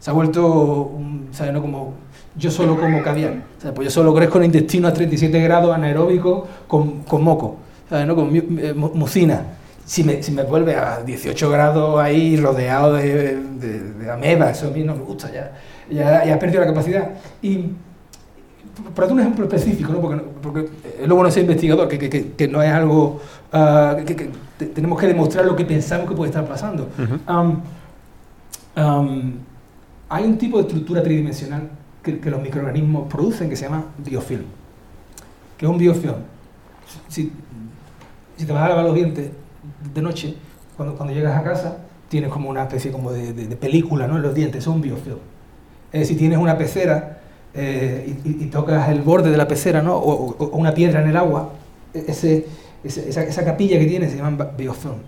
[0.00, 1.52] Se ha vuelto, un, ¿sabes?
[1.52, 1.94] No como
[2.36, 3.42] yo solo como caviar.
[3.58, 3.74] ¿sabes?
[3.76, 7.56] Pues yo solo crezco en el intestino a 37 grados anaeróbico con, con moco,
[7.88, 8.06] ¿sabes?
[8.08, 8.14] No?
[8.16, 9.42] Con eh, mu- mucina.
[9.86, 14.66] Si me, si me vuelve a 18 grados ahí rodeado de, de, de amebas, eso
[14.68, 15.52] a mí no me gusta, ya,
[15.88, 17.10] ya, ya perdido la capacidad.
[17.40, 17.66] Y
[18.94, 20.00] para dar un ejemplo específico, ¿no?
[20.00, 20.68] porque, porque
[21.00, 23.20] es lo bueno de ser investigador, que, que- que- no es algo
[23.52, 26.88] ah, que, que te- tenemos que demostrar lo que pensamos que puede estar pasando.
[27.26, 27.62] Am,
[28.74, 29.34] am,
[30.08, 31.68] hay un tipo de estructura tridimensional
[32.02, 34.44] que, que los microorganismos producen que se llama biofilm.
[35.56, 36.14] que es un biofilm?
[37.08, 37.32] Si,
[38.36, 39.30] si te vas a lavar los dientes
[39.94, 40.34] de noche,
[40.76, 44.16] cuando, cuando llegas a casa, tienes como una especie como de, de- de película ¿no?
[44.16, 45.18] en los dientes, es un biofilm.
[45.92, 47.18] Eh, si tienes una pecera
[47.54, 49.96] eh, y, tocas el borde de la pecera ¿no?
[49.96, 51.50] o, o- o una piedra en el agua,
[51.94, 52.46] e- ese,
[52.84, 54.98] ese- esa, esa capilla que tiene se llama biofilm.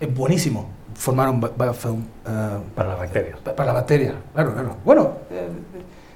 [0.00, 3.38] Es buenísimo formar un bi- biofilm eh, Para las bacterias.
[3.40, 4.76] pa- para la bacteria, claro, claro.
[4.84, 5.48] Bueno, eh,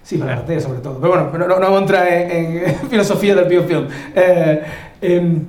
[0.03, 0.98] sí, para la bacteria sobre todo.
[1.01, 2.31] Pero bueno, no, no, no vamos a entrar en,
[2.68, 3.87] en filosofía del biofilm.
[4.14, 4.62] Eh,
[5.01, 5.44] em,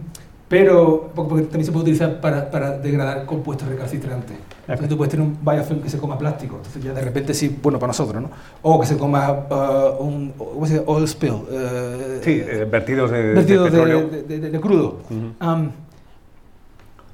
[0.50, 4.36] pero porque, también se puede utilizar para, para degradar compuestos recalcitrantes.
[4.62, 7.58] Entonces tú puedes tener un biofilm que se coma plástico, entonces ya de repente sí,
[7.62, 8.30] bueno para nosotros, ¿no?
[8.64, 10.84] O que se coma eh, un ¿cómo se dice?
[10.88, 11.34] oil spill.
[11.52, 14.08] eh, Sí, eh, vertidos de, de vertido de, petróleo.
[14.10, 15.00] de- de- de- de crudo.
[15.10, 15.32] Ujú.
[15.40, 15.72] Am,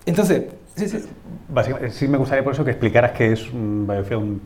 [0.05, 0.43] entonces,
[0.75, 1.05] sí, sí,
[1.49, 4.39] Básicamente, sí me gustaría por eso que explicaras qué es un biofilm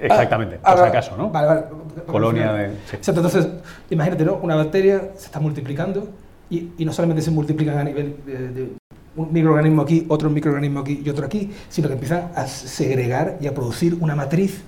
[0.00, 1.30] exactamente, Ah, por si ah, acaso, ¿no?
[1.30, 1.62] Vale, vale.
[2.06, 2.68] Colonia de...
[2.86, 2.96] sí.
[2.96, 3.46] Exacto, entonces,
[3.90, 4.36] imagínate, ¿no?
[4.42, 6.08] Una bacteria se está multiplicando
[6.52, 8.72] y, no solamente se multiplican a nivel de,
[9.14, 13.46] un microorganismo aquí, otro microorganismo aquí y otro aquí, sino que empiezan a segregar y
[13.46, 14.62] a producir una matriz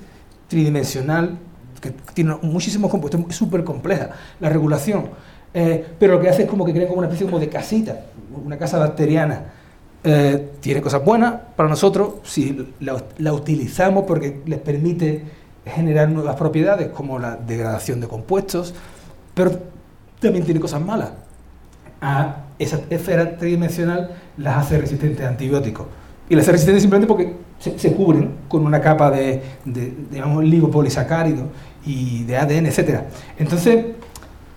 [0.49, 1.39] tridimensional
[1.81, 5.11] que tiene muchísimos compuestos, es súper compleja la regulación.
[5.53, 8.07] Eh, pero lo que hace es como que crean como una especie como de casita,
[8.45, 9.53] una casa bacteriana.
[10.03, 15.25] Eh, tiene cosas buenas para nosotros si la utilizamos porque les permite
[15.65, 18.75] generar nuevas propiedades como la degradación de compuestos,
[19.33, 19.53] pero
[20.21, 21.24] también tiene cosas malas.
[22.07, 25.87] A esa esfera tridimensional las hace resistentes a antibióticos.
[26.29, 30.45] Y las hace resistentes simplemente porque se, cubren con una capa de, de, digamos,
[31.87, 33.01] y de ADN, etc.
[33.39, 33.87] Entonces,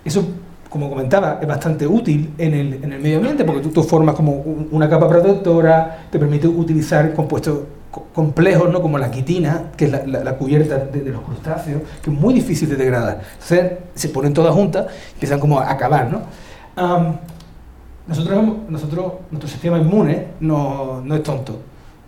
[0.03, 0.27] eso,
[0.69, 4.15] como comentaba, es bastante útil en el, en el medio ambiente porque tú, tú formas
[4.15, 7.59] como un- una capa protectora, te permite utilizar compuestos
[7.91, 8.81] co- complejos, ¿no?
[8.81, 10.01] como la quitina, que es la,
[10.37, 13.21] cubierta de, los crustáceos, que es muy difícil de degradar.
[13.33, 16.09] Entonces, se ponen todas juntas y empiezan como a acabar.
[16.11, 16.21] ¿no?
[18.07, 21.57] Nosotros, nosotros, nuestro sistema inmune no, es tonto.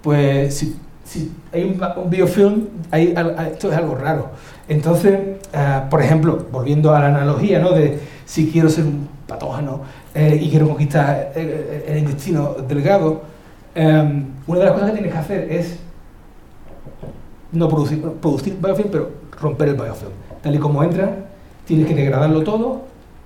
[0.01, 0.55] Pues
[1.03, 3.13] si, hay un, biofilm, hay
[3.51, 4.29] esto es algo raro.
[4.67, 5.19] Entonces,
[5.53, 7.71] ah, por ejemplo, volviendo a la analogía ¿no?
[7.71, 9.81] de si quiero ser un patógeno
[10.13, 13.21] eh, y quiero conquistar el, intestino delgado,
[13.75, 15.79] em, una de las cosas que tienes que hacer es
[17.51, 19.09] no producir biofilm, pero
[19.41, 20.11] romper el biofilm.
[20.41, 21.25] Tal y como entra,
[21.65, 22.83] tienes que degradarlo todo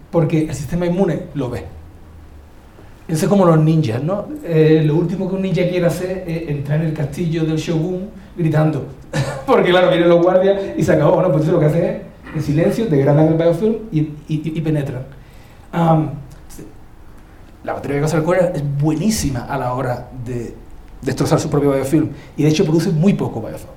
[0.09, 1.65] porque el sistema inmune lo ve.
[3.13, 4.25] Eso es como los ninjas, ¿no?
[4.43, 8.09] Eh, lo último que un ninja quiere hacer es entrar en el castillo del shogun
[8.35, 8.85] gritando.
[9.45, 11.31] Porque claro, vienen los guardias y se acabó, ¿no?
[11.31, 11.95] Pues eso lo que hacen es,
[12.35, 14.13] en silencio, degradan el biofilm y, y-
[14.55, 15.03] y penetran.
[15.71, 16.09] Am,
[17.63, 20.55] la batería de alcohólica es buenísima a la hora de
[21.01, 23.69] destrozar su propio biofilm y de hecho produce muy poco biofilm.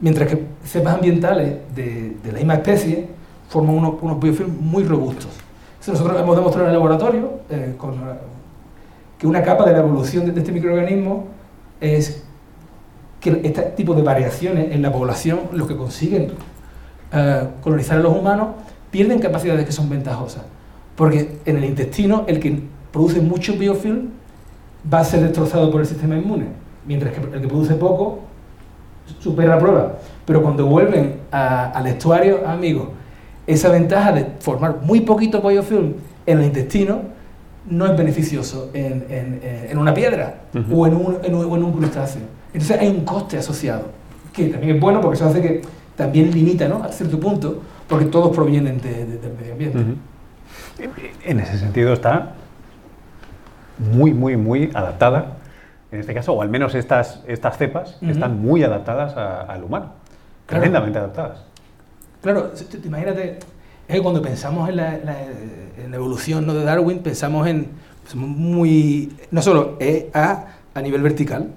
[0.00, 3.08] Mientras que cepas ambientales de, de la misma especie
[3.48, 5.30] forman unos, unos biofilms muy robustos.
[5.80, 7.94] Entonces, nosotros hemos demostrado en el laboratorio eh, con,
[9.22, 11.28] que una capa de la evolución de, este microorganismo
[11.80, 12.24] es
[13.20, 16.32] que este tipo de variaciones en la población, los que consiguen
[17.12, 18.48] eh, colonizar a los humanos,
[18.90, 20.42] pierden capacidades que son ventajosas.
[20.96, 24.08] Porque en el intestino, el que produce mucho biofilm
[24.92, 26.46] va a ser destrozado por el sistema inmune,
[26.84, 28.22] mientras que el que produce poco
[29.20, 29.98] supera la prueba.
[30.26, 32.88] Pero cuando vuelven al estuario, amigos,
[33.46, 35.94] esa ventaja de formar muy poquito biofilm
[36.26, 37.21] en el intestino
[37.66, 40.40] no es beneficioso en, en- en una piedra
[40.72, 42.22] o, en un, en un- en un crustáceo.
[42.52, 43.84] Entonces hay un coste asociado,
[44.32, 45.62] que también es bueno porque eso hace que
[45.96, 46.82] también limita ¿no?
[46.82, 49.78] a cierto punto, porque todos provienen de- de- del medio ambiente.
[49.78, 49.94] Ujú.
[51.24, 52.32] En ese sentido está
[53.78, 55.36] muy, muy, muy adaptada,
[55.90, 59.92] en este caso, o al menos estas, estas cepas están muy adaptadas a- al humano,
[60.46, 60.62] Claro.
[60.62, 61.44] tremendamente adaptadas.
[62.22, 62.50] Claro,
[62.84, 63.38] imagínate,
[63.92, 66.54] es que cuando pensamos en la, la- en la evolución ¿no?
[66.54, 67.68] de Darwin, pensamos en
[68.02, 71.52] pues, muy, no solo E, A a nivel vertical,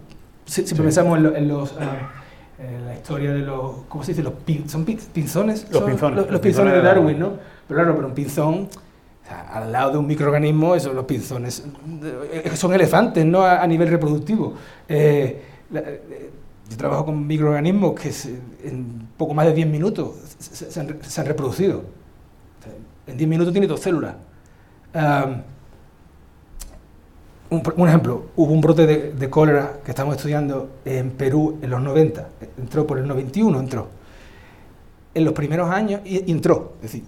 [0.45, 0.75] si- Sí.
[0.75, 2.11] pensamos en, lo- en los, ah,
[2.59, 4.23] en la historia de los, ¿cómo se dice?
[4.23, 5.63] Los pin- ¿Son pin- pinzones?
[5.71, 7.19] Los Son pinzones, Los, los los pinzones de pinzones de Darwin.
[7.19, 7.33] ¿no?
[7.67, 8.53] Pero claro, pero un pinzón,
[9.23, 11.65] o sea, al lado de un microorganismo, esos los pinzones
[12.31, 13.41] eh, son elefantes, ¿no?
[13.41, 14.53] A, a nivel reproductivo.
[14.87, 16.29] Eh, la- eh,
[16.69, 20.87] yo trabajo con microorganismos que se- en poco más de 10 minutos se, se han,
[20.89, 21.83] re- se han reproducido.
[23.07, 24.15] En 10 minutos tiene dos células.
[24.93, 25.41] Am,
[27.49, 31.69] un, un ejemplo, hubo un brote de, de cólera que estamos estudiando en Perú en
[31.69, 33.87] los 90, entró por el 91, entró.
[35.13, 37.03] En los primeros años, y, y entró, es decir,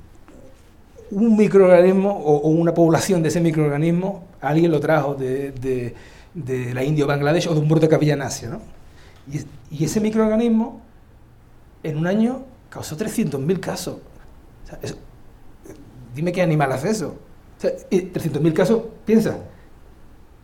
[1.12, 5.95] un microorganismo o, o una población de ese microorganismo, alguien lo trajo de, de-
[6.34, 8.60] de la India o Bangladesh o de un brote que había en Asia, ¿no?
[9.32, 9.39] Y,
[9.76, 10.82] y ese microorganismo
[11.82, 13.95] en un año causó 300.000 casos.
[14.66, 14.97] O sea, eso-
[16.18, 17.15] dime qué animal hace eso.
[17.57, 19.38] O sea, y 300.000 casos, piensa,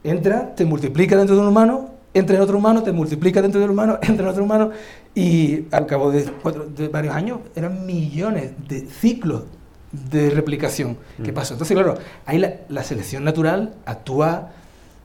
[0.03, 3.69] entra, te multiplica dentro de un humano, entra en otro humano, te multiplica dentro del
[3.71, 4.71] humano, entra en otro humano,
[5.15, 9.43] y al cabo de, cuatro- de varios años eran millones de ciclos
[9.91, 11.35] de replicación que Mm.
[11.35, 11.53] pasó.
[11.53, 11.95] Entonces, claro,
[12.25, 14.49] ahí la, la selección natural actúa,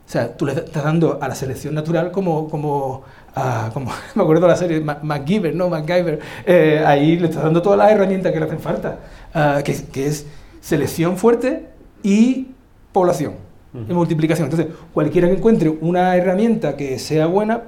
[0.07, 3.03] o sea, tú le estás dando a la selección natural como, como,
[3.37, 5.69] ah, como me acuerdo de la serie Ma- MacGyver, ¿no?
[5.69, 8.99] MacGyver, eh, ahí le estás dando todas las herramientas que le hacen falta,
[9.35, 10.25] ah, que, que es
[10.61, 11.67] selección fuerte
[12.03, 12.49] y
[12.93, 13.35] población
[13.75, 13.95] y Ujú.
[13.95, 14.51] multiplicación.
[14.51, 17.63] Entonces, cualquiera que encuentre una herramienta que sea buena,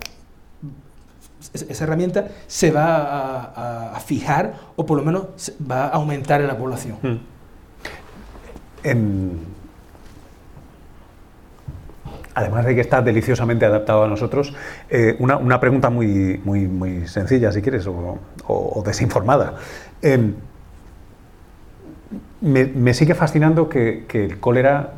[1.55, 5.27] es- esa herramienta se va a, a- a fijar o por lo menos
[5.71, 6.97] va a aumentar en la población.
[7.03, 7.17] Mm.
[8.85, 9.61] En-
[12.33, 14.55] Además de que está deliciosamente adaptado a nosotros,
[14.89, 19.57] eh, una, una pregunta muy, muy, muy sencilla, si quieres, o, o- o desinformada.
[20.01, 20.35] Em,
[22.41, 24.95] me, me sigue fascinando que, que el cólera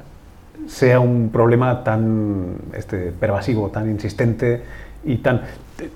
[0.66, 4.62] sea un problema tan este, pervasivo, tan insistente
[5.04, 5.42] y tan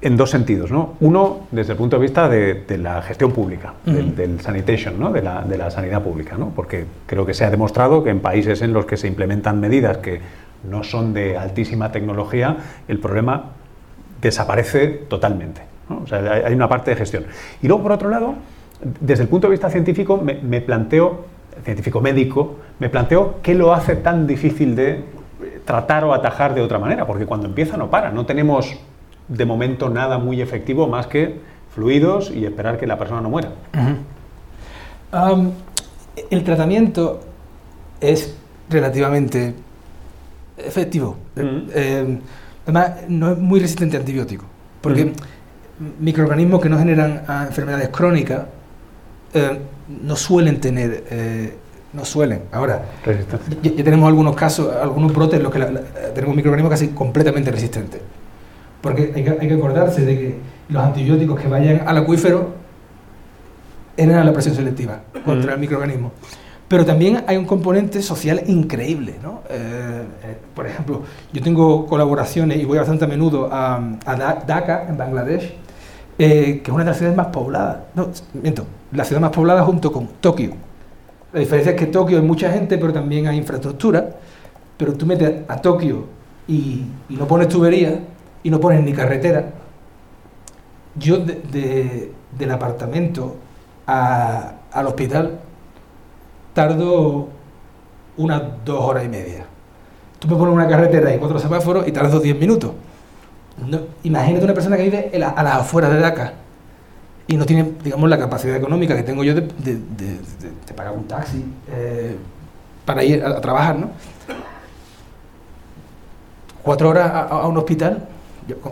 [0.01, 0.95] en dos sentidos, ¿no?
[1.01, 5.13] Uno, desde el punto de vista de, de la gestión pública, del, sanitation, ¿no?
[5.13, 6.51] de, la, de la sanidad pública, ¿no?
[6.57, 9.99] Porque creo que se ha demostrado que en países en los que se implementan medidas
[9.99, 10.21] que
[10.69, 12.57] no son de altísima tecnología,
[12.89, 13.53] el problema
[14.21, 15.61] desaparece totalmente.
[15.89, 16.01] ¿no?
[16.03, 17.27] O sea, hay, hay una parte de gestión.
[17.63, 18.35] Y luego, por otro lado,
[19.01, 21.27] desde el punto de vista científico, me, me planteo,
[21.67, 25.03] científico médico, me planteo qué lo hace tan difícil de eh,
[25.65, 28.77] tratar o atajar de otra manera, porque cuando empieza no para, no tenemos
[29.27, 31.41] de momento nada muy efectivo más que
[31.75, 33.51] fluidos y esperar que la persona no muera.
[36.31, 37.21] El tratamiento
[38.01, 38.37] es
[38.71, 39.55] relativamente
[40.57, 41.17] efectivo.
[41.37, 42.19] Eh,
[42.65, 44.47] además, no es muy resistente a antibióticos,
[44.81, 45.13] porque
[45.99, 48.45] microorganismos que no generan ah, enfermedades crónicas
[49.35, 49.61] eh,
[50.03, 51.55] no suelen tener, eh,
[51.93, 52.43] no suelen.
[52.53, 52.85] Ahora,
[53.63, 55.81] ya, ya tenemos algunos casos, algunos brotes en los que la- la-
[56.15, 58.01] tenemos microorganismos casi completamente resistentes.
[58.81, 60.37] Porque hay que, hay que acordarse de que
[60.69, 62.51] los antibióticos que vayan al acuífero
[63.97, 65.55] generan la presión selectiva contra Mm.
[65.55, 66.13] el microorganismo.
[66.69, 69.41] Pero también hay un componente social increíble, ¿no?
[69.49, 74.43] Eh, eh, por ejemplo, yo tengo colaboraciones y voy bastante a menudo a, a Da-
[74.45, 75.55] Dhaka, en Bangladesh,
[76.19, 77.79] eh, que es una de las ciudades más pobladas.
[77.95, 80.53] No, miento, la ciudad más poblada junto con Tokio.
[81.33, 84.11] La diferencia es que Tokio hay mucha gente, pero también hay infraestructura.
[84.77, 86.05] Pero tú metes a Tokio
[86.49, 88.01] y, no pones tubería
[88.43, 89.51] y no pones ni carretera.
[90.95, 93.37] Yo de- de- del apartamento
[93.87, 95.39] al hospital
[96.55, 97.29] tardo
[98.17, 99.45] unas dos horas y media.
[100.19, 102.73] Tú me pones una carretera y cuatro semáforos y tardo 10 minutos.
[103.65, 106.35] No, imagínate una persona que vive a las afueras de Dakar
[107.27, 109.79] y no tiene, digamos, la capacidad económica que tengo yo de,
[110.77, 112.17] pagar un taxi eh,
[112.85, 113.91] para ir a, trabajar, ¿no?
[116.63, 118.07] Cuatro horas a, un hospital,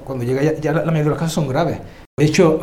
[0.04, 1.78] cuando llega ya, la, mayoría de los casos son graves.
[2.18, 2.60] De hecho,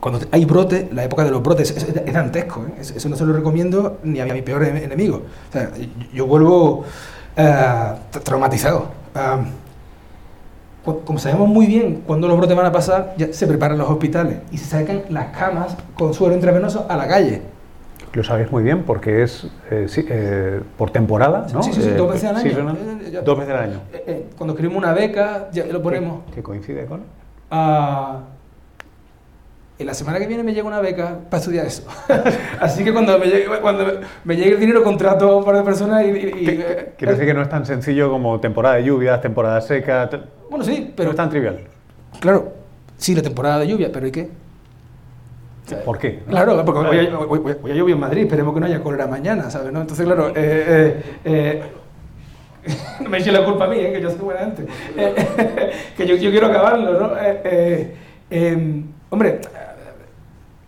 [0.00, 2.80] cuando hay brotes, la época de los brotes es, es- es dantesco, ¿eh?
[2.80, 5.22] Eso, no se lo recomiendo ni a mi, a mi peor ene- enemigo.
[5.48, 5.70] O sea,
[6.12, 6.84] yo, vuelvo
[7.36, 8.88] eh, tra- traumatizado.
[10.84, 14.38] Como sabemos muy bien cuándo los brotes van a pasar, ya se preparan los hospitales
[14.50, 17.42] y se sacan las camas con suero intravenoso a la calle.
[18.12, 21.62] Lo sabéis muy bien porque es eh, sí, eh, por temporada, ¿no?
[21.62, 22.76] Sí, sí, sí, Eh, dos veces al sí, año.
[23.12, 23.80] ya- Dos veces al año.
[24.36, 26.22] Cuando escribimos una beca, ya lo ponemos.
[26.34, 27.02] Que coincide con.
[27.52, 28.20] Ah,
[29.80, 31.82] en la semana que viene me llega una beca para estudiar eso.
[32.60, 33.86] Así que cuando me llegue, cuando
[34.24, 36.08] me llegue el dinero, contrato a un par de personas y.
[36.08, 36.64] y- y-
[36.98, 40.08] Quiero decir que no es tan sencillo como temporada de lluvias, temporada seca.
[40.50, 41.10] Bueno, sí, no pero.
[41.10, 41.60] es tan trivial.
[42.20, 42.52] Claro,
[42.96, 44.28] sí, la temporada de lluvia, pero ¿y qué?
[45.84, 46.18] ¿Por qué?
[46.28, 49.72] Claro, porque hoy, hoy- hoy- llovido en Madrid, esperemos que no haya cólera mañana, ¿sabes?
[49.72, 49.80] ¿no?
[49.82, 51.62] Entonces, claro, eh, eh, eh,
[53.00, 53.92] no me eche la culpa a mí, ¿eh?
[53.92, 54.66] que yo soy buena gente,
[54.96, 55.14] Eh,
[55.96, 57.16] que yo, yo quiero acabarlo, ¿no?
[57.16, 57.94] Eh, eh,
[58.30, 59.40] em, hombre,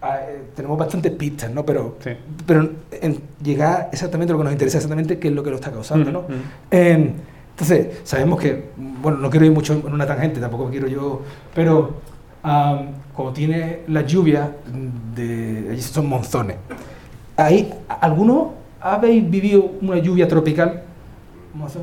[0.05, 1.64] eh, tenemos bastantes pistas, ¿no?
[1.64, 2.11] Pero, Sí.
[2.46, 5.57] pero en llegar exactamente a lo que nos interesa exactamente, qué es lo que lo
[5.57, 6.22] está causando, ¿no?
[6.22, 6.42] Mm, mm.
[6.70, 7.12] Em,
[7.53, 11.20] Entonces, sabemos que, bueno, no quiero ir mucho en una tangente, tampoco quiero yo,
[11.55, 11.96] pero
[13.14, 14.50] como tiene la lluvia,
[15.14, 16.57] de, allí son monzones.
[17.36, 20.82] Ahí, ¿Alguno habéis vivido una lluvia tropical?
[21.55, 21.82] ¿Monzón?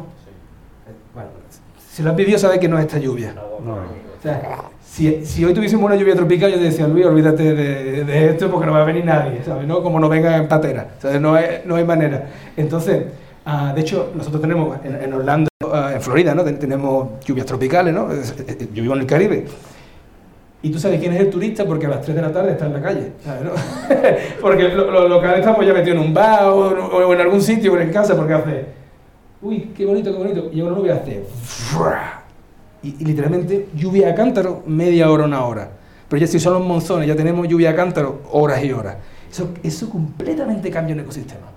[2.00, 3.34] Si lo has vivido, sabéis que no es esta lluvia.
[3.36, 4.41] No, O sea,
[4.89, 8.50] si, si hoy tuviésemos una lluvia tropical, yo te decía, Luis, olvídate de, de esto
[8.50, 9.68] porque no va a venir nadie, ¿sabes?
[9.68, 9.84] ¿No?
[9.84, 11.20] Como no venga en patera, ¿sabes?
[11.20, 12.26] No hay, no hay manera.
[12.56, 13.04] Entonces,
[13.45, 16.45] ah, de hecho, nosotros tenemos en, en Orlando, ah, en Florida, ¿no?
[16.45, 18.08] Ten- Tenemos lluvias tropicales, ¿no?
[18.74, 19.43] Yo vivo en el Caribe.
[20.62, 22.66] Y tú sabes quién es el turista porque a las 3 de la tarde está
[22.66, 23.43] en la calle, ¿sabes?
[23.43, 23.52] no?
[24.41, 26.70] porque lo- lo- los locales estamos ya metidos en un bar o,
[27.08, 28.78] o en algún sitio o en casa porque hace,
[29.42, 30.50] uy, qué bonito, qué bonito.
[30.52, 31.24] Y llega una nube hace,
[32.82, 35.70] y, literalmente lluvia a cántaro, media hora, una hora.
[36.08, 38.96] Pero ya si son los monzones, ya tenemos lluvia a cántaro, horas y horas.
[39.30, 41.48] Eso, eso completamente cambia un ecosistema.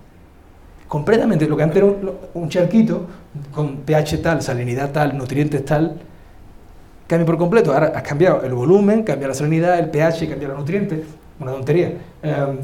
[0.88, 1.46] Completamente.
[1.48, 1.86] Lo que antes era
[2.34, 3.06] un, charquito
[3.54, 5.96] con pH tal, salinidad tal, nutrientes tal,
[7.06, 7.72] cambia por completo.
[7.72, 11.00] Ahora has cambiado el volumen, cambia la salinidad, el pH, cambia los nutrientes.
[11.40, 11.94] Una tontería.
[12.22, 12.58] Em,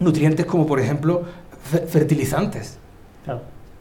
[0.00, 1.22] nutrientes como, por ejemplo,
[1.62, 2.79] fe- fertilizantes.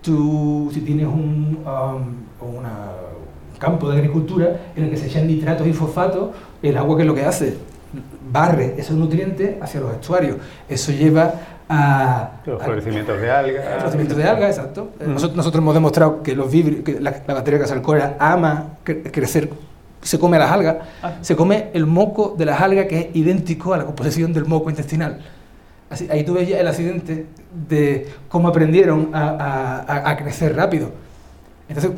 [0.02, 2.92] Tú, si tienes un, um, una-
[3.54, 6.30] un campo de agricultura en el que se echan nitratos y fosfatos,
[6.62, 7.58] el agua que es lo que hace,
[8.32, 10.38] barre esos nutrientes hacia los estuarios.
[10.68, 11.34] Eso lleva
[11.68, 12.32] a...
[12.46, 13.66] Los florecimientos de algas.
[13.74, 14.90] el florecimiento de algas, exacto.
[15.06, 15.14] Mm.
[15.14, 19.50] Nosotros, nosotros hemos demostrado que los vibri- que la, la bacteria Casalcora ama cre- crecer,
[20.02, 21.14] se come las algas, Ah.
[21.22, 24.70] se come el moco de las algas que es idéntico a la composición del moco
[24.70, 25.20] intestinal.
[25.90, 27.26] Así, ahí tú ves ya el accidente
[27.68, 29.30] de cómo aprendieron a,
[29.88, 30.92] a- a- crecer rápido.
[31.68, 31.92] Entonces,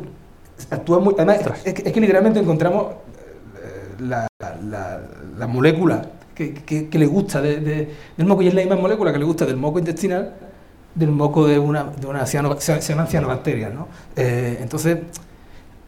[0.70, 1.14] actúa muy...
[1.16, 2.86] Además, es que, es que literalmente encontramos
[3.62, 5.00] eh, la, la-
[5.38, 6.02] la molécula
[6.34, 9.18] que, que- que le gusta de- de- del moco, y es la misma molécula que
[9.18, 10.32] le gusta del moco intestinal
[10.94, 13.88] del moco de una, de una ciano- se se llaman cianobacterias, ¿no?
[14.14, 14.98] Eh, entonces,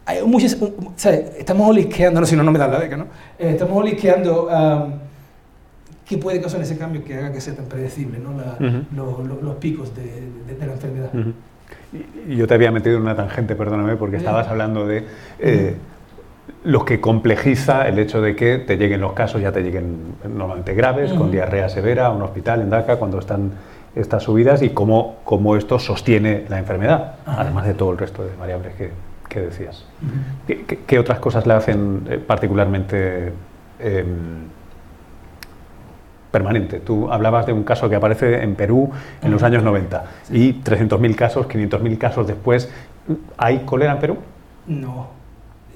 [0.05, 0.57] hay muchas,
[0.95, 1.31] ¿sabes?
[1.37, 3.05] estamos olisqueando, no, si no, no me dan la beca, ¿no?
[3.39, 4.49] Eh, estamos olisqueando
[6.07, 8.31] qué puede causar ese cambio que haga que sea tan predecible, ¿no?
[8.39, 8.57] La-
[9.41, 11.09] los picos de, de- de la enfermedad.
[12.27, 15.03] Y yo te había metido en una tangente, perdóname, porque estabas hablando de
[15.39, 15.75] eh,
[16.63, 19.97] lo que complejiza el hecho de que te lleguen los casos, ya te lleguen
[20.29, 23.51] normalmente graves, con diarrea severa, a un hospital en DACA, cuando están
[23.95, 27.41] estas subidas, y cómo, cómo esto sostiene la enfermedad, Ajá.
[27.41, 28.91] además de todo el resto de variables que,
[29.29, 29.85] que decías.
[30.03, 30.11] Ujú.
[30.47, 33.31] ¿Qué, qué- qué otras cosas le hacen eh, particularmente
[33.79, 34.05] em,
[36.39, 36.81] permanente?
[36.81, 41.15] Tú hablabas de un caso que aparece en Perú en los años 90 y 300.000
[41.15, 42.69] casos, 500.000 casos después.
[43.37, 44.17] ¿Hay cólera en Perú?
[44.67, 45.07] No.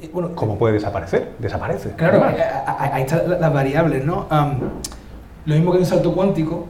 [0.01, 1.32] Eh, Bueno, ¿Cómo puede desaparecer?
[1.39, 1.91] Desaparece.
[1.95, 4.28] Claro, a- ahí están la- las variables, ¿no?
[5.45, 6.68] Lo mismo que hay un salto cuántico,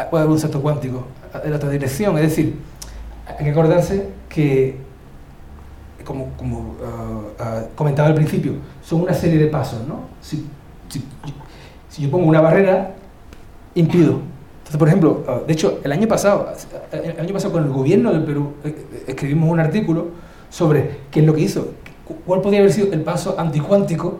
[0.00, 1.06] ah, puede haber un salto cuántico
[1.44, 2.16] en la otra dirección.
[2.16, 2.58] Es decir,
[3.38, 4.76] hay que acordarse que,
[6.04, 10.00] como, como ah, ah, comentaba al principio, son una serie de pasos, ¿no?
[10.20, 10.44] Si,
[10.88, 11.04] si-
[11.90, 12.92] si yo pongo una barrera,
[13.74, 14.20] impido.
[14.58, 16.48] Entonces, por ejemplo, ah, de hecho, el año pasado,
[16.92, 20.08] el año pasado con el gobierno del Perú, eh, eh, escribimos un artículo
[20.48, 21.72] sobre qué es lo que hizo,
[22.06, 24.18] cu- cuál podría haber sido el paso anticuántico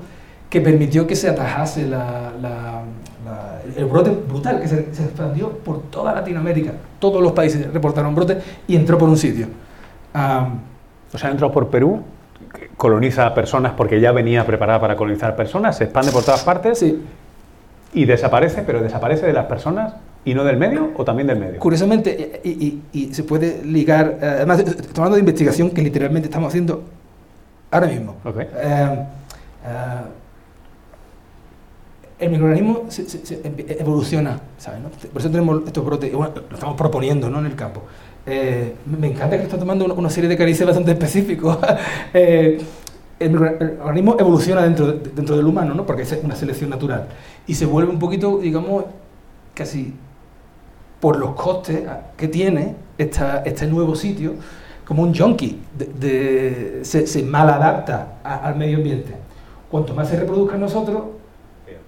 [0.50, 2.82] que permitió que se atajase la- la-
[3.24, 6.72] la- el brote brutal que se, se expandió por toda Latinoamérica.
[6.98, 9.46] Todos los países reportaron brote y entró por un sitio.
[10.12, 10.60] Am,
[11.12, 12.02] O sea, entró por Perú,
[12.76, 16.78] coloniza a personas porque ya venía preparada para colonizar personas, se expande por todas partes
[16.78, 17.02] sí,
[17.92, 21.58] y desaparece, pero desaparece de las personas y no del medio o también del medio.
[21.58, 26.28] Curiosamente, y, y- y se puede ligar, eh, además, estoy hablando de investigación que literalmente
[26.28, 26.82] estamos haciendo
[27.70, 28.16] ahora mismo.
[28.24, 28.36] Ok.
[28.38, 29.06] Eh, eh,
[32.18, 33.40] el microorganismo se- se- se
[33.80, 34.80] evoluciona, ¿sabes?
[34.80, 34.90] no?
[34.90, 37.38] Por eso tenemos estos brotes, bueno, lo estamos proponiendo ¿no?
[37.38, 37.82] en el campo.
[38.26, 41.58] Eh, me encanta que está tomando una, serie de caricias bastante específicos.
[42.12, 42.60] Eh,
[43.18, 45.86] el, micro- el organismo evoluciona dentro, de- dentro del humano, ¿no?
[45.86, 47.06] porque es una selección natural.
[47.46, 48.84] Y se vuelve un poquito, digamos,
[49.54, 49.94] casi
[51.00, 51.82] por los costes
[52.16, 54.34] que tiene esta, este nuevo sitio,
[54.86, 59.14] como un junkie, de, de- se, se maladapta a- al medio ambiente.
[59.70, 61.02] Cuanto más se reproduzca en nosotros,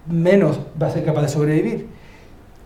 [0.07, 1.87] menos va a ser capaz de sobrevivir.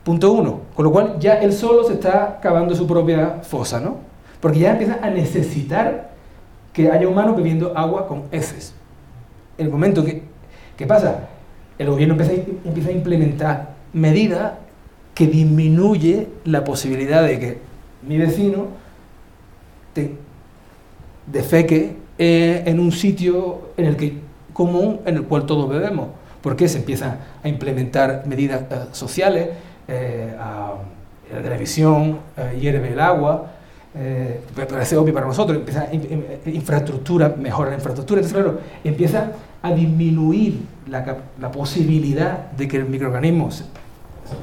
[0.03, 0.61] Punto uno.
[0.75, 3.97] Con lo cual ya él solo se está cavando su propia fosa, ¿no?
[4.39, 6.11] Porque ya empieza a necesitar
[6.71, 8.73] que haya humanos bebiendo agua con heces.
[9.57, 10.23] El momento que,
[10.77, 11.27] ¿qué pasa?
[11.77, 14.53] El gobierno empieza a, empieza a implementar medidas
[15.13, 17.57] que disminuye la posibilidad de que
[18.07, 18.67] mi vecino
[19.93, 20.13] te
[21.25, 24.17] defeque eh, en un sitio en el que
[24.53, 26.07] común en el cual todos bebemos.
[26.41, 29.49] Porque se empiezan a implementar medidas eh, sociales,
[29.87, 33.51] la televisión eh, hierve el agua,
[34.69, 39.31] parece obvio para nosotros, empieza in- infraestructura, mejora la infraestructura, entonces claro, empieza
[39.67, 40.59] a disminuir
[40.89, 43.63] la, la posibilidad de que el microorganismo se,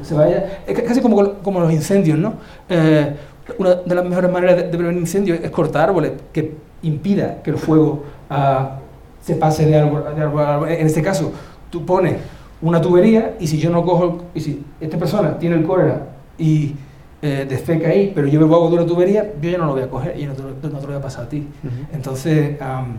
[0.03, 2.35] se vaya, es ca- casi como, como los incendios, ¿no?
[2.68, 3.14] Eh,
[3.59, 7.51] una de las mejores maneras de, de prevenir incendios es cortar árboles, que impida que
[7.51, 8.79] el fuego ah,
[9.20, 10.68] se pase de árbol, de árbol a árbol.
[10.70, 11.33] En este caso,
[11.70, 12.16] tú pones
[12.62, 16.07] una tubería y si yo no cojo, y si esta persona tiene el cólera
[16.39, 16.75] y
[17.20, 19.83] eh, defeca ahí, pero yo bebo agua de una tubería, yo ya no lo voy
[19.83, 21.47] a coger y no te, no te lo voy a pasar a ti.
[21.93, 22.97] Entonces, am,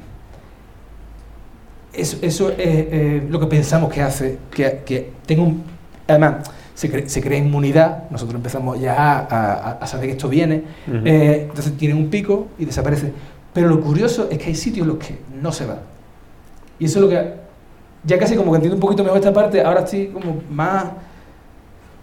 [1.98, 5.64] eso, eso es eh, lo que pensamos que hace que, que tenga un...
[6.08, 10.28] Además, se, cre- se crea inmunidad, nosotros empezamos ya a, a- a saber que esto
[10.30, 10.64] viene,
[11.06, 13.12] eh, entonces tiene un pico y desaparece.
[13.54, 15.78] Pero lo curioso es que hay sitios en los que no se va.
[16.80, 17.34] Y eso es lo que...
[18.04, 20.86] Ya casi como que entiendo un poquito mejor esta parte, ahora estoy como más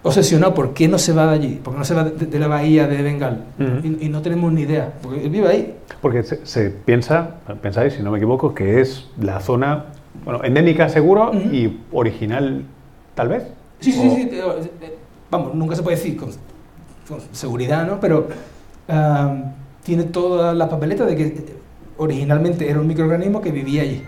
[0.04, 2.48] obsesionado por qué no se va de allí, porque no se va de, de la
[2.48, 3.44] bahía de Bengal.
[3.84, 5.76] Y, y no tenemos ni idea, porque él vive ahí.
[6.00, 9.86] Porque se, se piensa, pensáis, si no me equivoco, que es la zona,
[10.24, 12.64] bueno, endémica seguro y original
[13.14, 13.44] tal vez.
[13.80, 14.96] Sí, sí, O- sí, eh, eh,
[15.30, 16.30] vamos, nunca se puede decir con,
[17.08, 18.00] con seguridad, ¿no?
[18.00, 18.28] Pero
[19.84, 21.44] tiene todas las papeletas de que
[21.98, 24.02] originalmente era un microorganismo que vivía allí.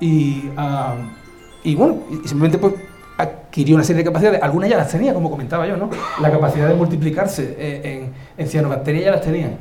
[0.00, 0.50] Y,
[1.64, 2.74] y bueno, y simplemente pues
[3.18, 5.88] adquirió una serie de capacidades, algunas ya las tenía, como comentaba yo, ¿no?
[6.20, 8.12] La capacidad de multiplicarse eh, en,
[8.42, 9.56] en cianobacterias ya las tenían.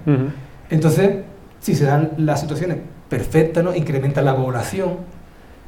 [0.70, 1.10] Entonces,
[1.60, 2.78] si se dan las situaciones
[3.10, 3.74] perfectas, ¿no?
[3.76, 4.98] incrementa la población,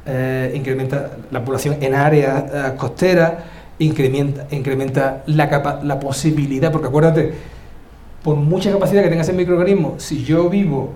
[0.06, 3.32] eh, incrementa la población en áreas eh, costeras,
[3.78, 7.32] incrementa, incrementa la, capa- la posibilidad, porque acuérdate,
[8.22, 10.92] por mucha capacidad que tenga ese microorganismo, si yo vivo,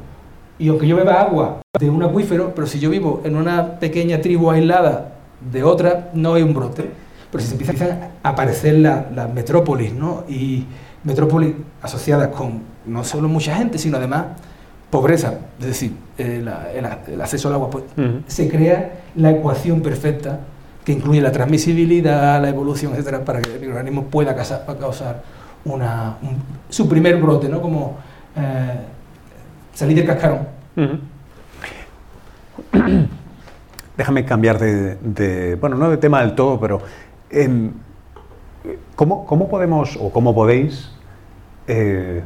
[0.59, 4.21] y aunque yo beba agua de un acuífero, pero si yo vivo en una pequeña
[4.21, 5.12] tribu aislada
[5.51, 6.91] de otra, no hay un brote.
[7.31, 10.25] Pero si se empiezan a aparecer la- las metrópolis, ¿no?
[10.29, 10.67] Y
[11.05, 14.27] metrópolis asociadas con no solo mucha gente, sino además
[14.91, 17.85] pobreza, es decir, eh, la- el, el acceso al agua, pues,
[18.27, 20.41] se crea la ecuación perfecta
[20.85, 25.23] que incluye la transmisibilidad, la evolución, etcétera, para que el microorganismo pueda causar
[25.65, 26.37] una, un-
[26.69, 27.63] su primer brote, ¿no?
[27.63, 27.97] Como
[28.37, 28.77] eh,
[29.73, 30.47] salir del cascarón.
[33.97, 36.81] Déjame cambiar de, bueno, no de tema del todo, pero
[37.31, 37.73] em,
[38.95, 40.91] ¿cómo, cómo podemos o cómo podéis,
[41.67, 42.23] eh,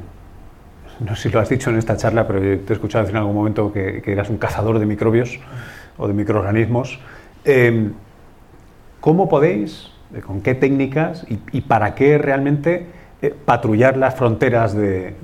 [1.01, 3.21] no sé si lo has dicho en esta charla, pero te he escuchado decir en
[3.21, 5.41] algún momento que, eras un cazador de microbios
[5.99, 7.01] o de microorganismos,
[7.45, 7.93] em,
[9.01, 12.87] ¿cómo podéis, eh, con qué técnicas y, para qué realmente
[13.23, 15.15] eh, patrullar las fronteras de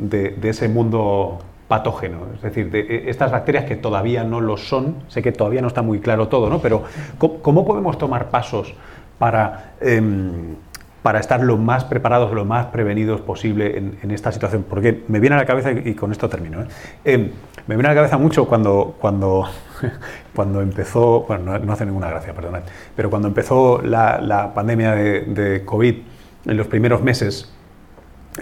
[0.42, 1.38] ese mundo
[1.72, 2.26] patógeno?
[2.34, 5.68] Es decir, de eh, estas bacterias que todavía no lo son, sé que todavía no
[5.68, 6.58] está muy claro todo, ¿no?
[6.58, 6.82] pero
[7.16, 8.74] ¿cómo, podemos tomar pasos
[9.18, 10.54] para, em,
[11.02, 14.66] para estar lo más preparados, lo más prevenidos posible en, esta situación?
[14.68, 16.66] Porque me viene a la cabeza, y con esto termino, ¿eh?
[17.06, 17.30] Em,
[17.66, 19.48] me viene a la cabeza mucho cuando, cuando,
[20.36, 22.64] cuando empezó, bueno, no, hace ninguna gracia, perdonad,
[22.94, 25.94] pero cuando empezó la, pandemia de, de COVID
[26.44, 27.50] en los primeros meses,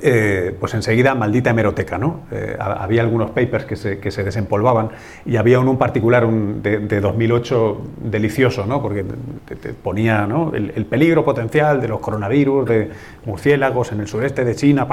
[0.02, 2.20] eh, pues enseguida maldita hemeroteca, ¿no?
[2.30, 4.90] Eh, ha- había algunos papers que se, que se desempolvaban
[5.26, 8.80] y había uno en particular un de, de 2008 delicioso, ¿no?
[8.80, 9.04] Porque
[9.48, 12.90] te, ponía el, el peligro potencial de los coronavirus, de
[13.26, 14.86] murciélagos en el sureste de China,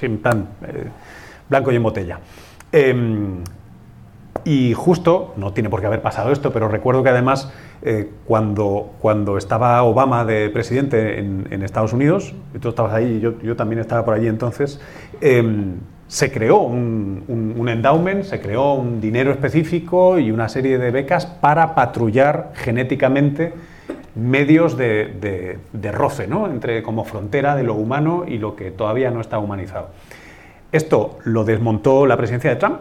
[0.00, 0.84] en plan eh,
[1.50, 2.18] blanco y en botella.
[2.72, 3.44] Em,
[4.44, 7.52] y justo, no tiene por qué haber pasado esto, pero recuerdo que además
[7.84, 13.40] eh, cuando, cuando estaba Obama de presidente en, Estados Unidos, y tú estabas ahí, yo,
[13.40, 14.80] yo también estaba por allí entonces,
[15.20, 15.74] em,
[16.06, 17.24] se creó un,
[17.58, 23.54] un- endowment, se creó un dinero específico y una serie de becas para patrullar genéticamente
[24.14, 26.46] medios de, de- de roce, ¿no?
[26.50, 29.88] entre como frontera de lo humano y lo que todavía no está humanizado.
[30.70, 32.80] Esto lo desmontó la presidencia de Trump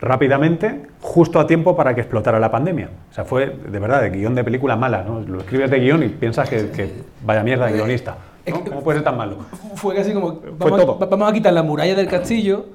[0.00, 2.90] rápidamente, justo a tiempo para que explotara la pandemia.
[3.10, 5.20] O sea, fue de verdad de guion de película mala, ¿no?
[5.20, 6.90] Lo escribes de guion y piensas que, que
[7.24, 8.16] vaya mierda de guionista.
[8.46, 8.62] ¿no?
[8.64, 9.38] ¿Cómo puede ser tan malo?
[9.74, 10.98] Fue casi como, vamos, todo.
[11.02, 12.66] a, vamos a quitar la muralla del castillo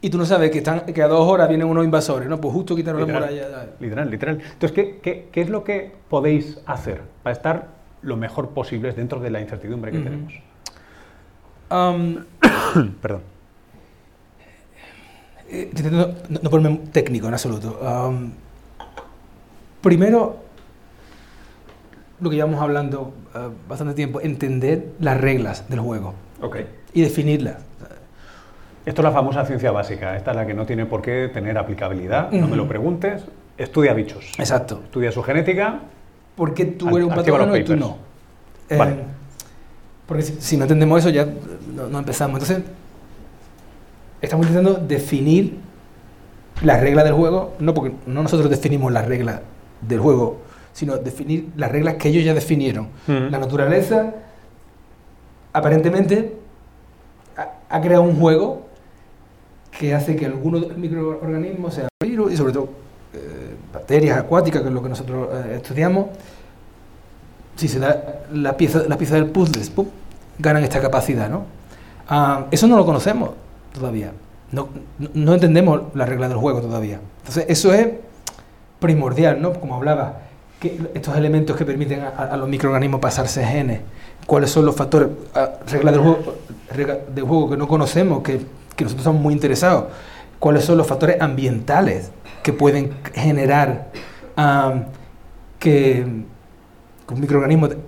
[0.00, 2.40] y tú no sabes que, están, que a dos horas vienen unos invasores, ¿no?
[2.40, 3.66] Pues justo quitaron la Literal, muralla.
[3.80, 4.38] literal, literal.
[4.40, 7.66] Entonces, ¿qué, qué, qué es lo que podéis hacer para estar
[8.02, 10.32] lo mejor posible dentro de la incertidumbre que tenemos?
[13.02, 13.22] Perdón.
[15.50, 16.08] Eh, no,
[16.42, 17.78] no ponerme técnico en absoluto.
[19.80, 20.36] Primero,
[22.20, 26.56] lo que llevamos hablando eh, bastante tiempo, entender las reglas del juego Ok.
[26.92, 27.56] y definirlas.
[28.84, 30.16] Esto es la famosa ciencia básica.
[30.16, 32.30] Esta es la que no tiene por qué tener aplicabilidad.
[32.32, 33.22] No me lo preguntes.
[33.58, 34.32] Estudia bichos.
[34.38, 34.80] Exacto.
[34.84, 35.80] Estudia su genética.
[36.34, 37.98] ¿Por qué tú eres un patógeno y tú no?
[38.70, 38.96] Eh, Vale.
[40.06, 41.26] porque si, si no entendemos eso ya
[41.74, 42.40] no, no empezamos.
[42.40, 42.64] Entonces,
[44.20, 45.58] estamos intentando definir
[46.62, 49.40] las reglas del juego, no porque no nosotros definimos las reglas
[49.80, 50.38] del juego,
[50.72, 52.88] sino definir las reglas que ellos ya definieron.
[53.06, 54.14] La naturaleza,
[55.52, 56.36] aparentemente,
[57.36, 58.66] ha, ha creado un juego
[59.70, 62.68] que hace que algunos microorganismos, sean virus y sobre todo
[63.14, 66.06] eh, bacterias acuáticas, que es lo que nosotros eh, estudiamos,
[67.54, 69.86] si se da la pieza, la pieza del puzzle, ¡pum!
[70.38, 71.44] ganan esta capacidad, ¿no?
[72.08, 73.30] Ah, eso no lo conocemos
[73.72, 74.12] todavía.
[74.52, 74.68] No,
[75.14, 77.00] no- entendemos las reglas del juego todavía.
[77.18, 77.88] Entonces, eso es
[78.80, 79.52] primordial, ¿no?
[79.52, 80.20] Como hablaba,
[80.94, 83.80] estos elementos que permiten a, a los microorganismos pasarse genes,
[84.26, 86.34] cuáles son los factores, ah, reglas del juego,
[86.74, 88.38] reglas del juego que no conocemos, que,
[88.74, 89.84] que nosotros estamos muy interesados,
[90.38, 92.10] cuáles son los factores ambientales
[92.42, 93.88] que pueden generar
[95.58, 96.06] que,
[97.06, 97.78] que un microorganismo te-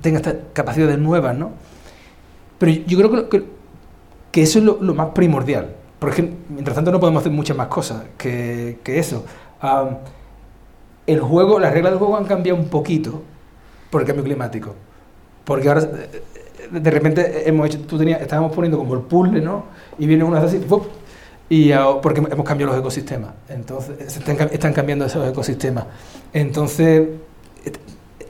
[0.00, 1.50] tenga estas capacidades nuevas, ¿no?
[2.58, 3.44] Pero yo creo que, que,
[4.30, 5.74] que eso es lo, más primordial.
[5.98, 9.24] Porque mientras tanto no podemos hacer muchas más cosas que, eso.
[11.06, 13.22] El juego, las reglas del juego han cambiado un poquito
[13.90, 14.74] por el cambio climático.
[15.44, 16.22] Porque ahora eh,
[16.70, 19.64] de repente hemos hecho, tú tenías, estábamos poniendo como el puzzle, ¿no?
[19.98, 20.84] Y viene una así, ¡fup!
[21.50, 21.70] y
[22.02, 23.30] porque hemos cambiado los ecosistemas.
[23.48, 25.86] Entonces, se están, cam- están cambiando esos ecosistemas.
[26.34, 27.08] Entonces,
[27.64, 27.78] et-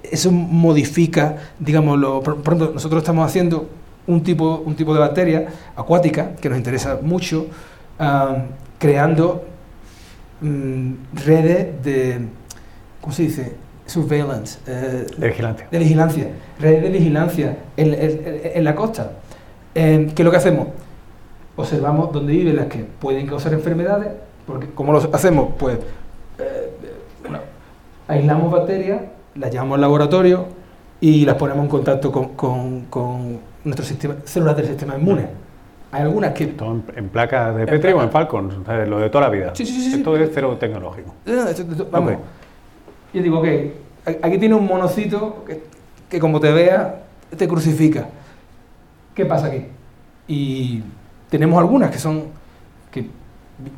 [0.05, 3.69] eso modifica, digamos, lo, por ejemplo, nosotros estamos haciendo
[4.09, 5.47] un tipo, un tipo de bacteria
[5.77, 7.47] acuática que nos interesa mucho,
[8.79, 9.45] creando
[10.41, 10.93] mm,
[11.25, 12.19] redes de,
[13.01, 13.53] ¿cómo se dice?
[13.87, 14.59] Surveillance.
[14.67, 15.67] eh, De vigilancia.
[15.71, 16.29] de vigilancia,
[16.61, 19.13] redes de vigilancia en, en- en la costa.
[19.75, 20.69] Eh, ¿Qué es lo que hacemos?
[21.57, 24.09] Observamos dónde viven las que pueden causar enfermedades,
[24.47, 25.55] porque ¿cómo lo hacemos?
[25.59, 25.79] Pues
[26.39, 26.71] eh,
[27.23, 27.39] bueno,
[28.07, 29.01] aislamos bacterias,
[29.35, 30.47] las llevamos al laboratorio
[31.01, 33.39] y las ponemos en contacto con, con, con
[33.69, 35.27] nuestro sistema, células del sistema inmune.
[35.91, 39.31] Hay algunas que Todo en, placas de Petri o en Falcon, lo de toda la
[39.31, 39.55] vida.
[39.55, 39.97] Sí, sí, sí, sí.
[39.99, 41.15] Esto es cero tecnológico.
[41.25, 42.13] No, esto- esto- vamos.
[42.13, 42.19] Ok.
[43.15, 43.47] Yo digo, ok,
[44.23, 45.63] aquí tiene un monocito que,
[46.11, 47.03] que como te vea,
[47.37, 48.07] te crucifica.
[49.15, 49.65] ¿Qué pasa aquí?
[50.29, 50.83] Y
[51.31, 52.25] tenemos algunas que son,
[52.91, 53.07] que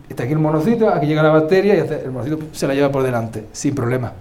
[0.08, 3.04] está aquí el monocito, aquí llega la bacteria y el monocito se la lleva por
[3.04, 4.12] delante, sin problema.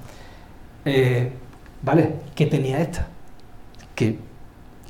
[0.86, 1.32] Eh,
[1.82, 3.08] vale, ¿qué tenía esta?
[3.96, 4.18] Que,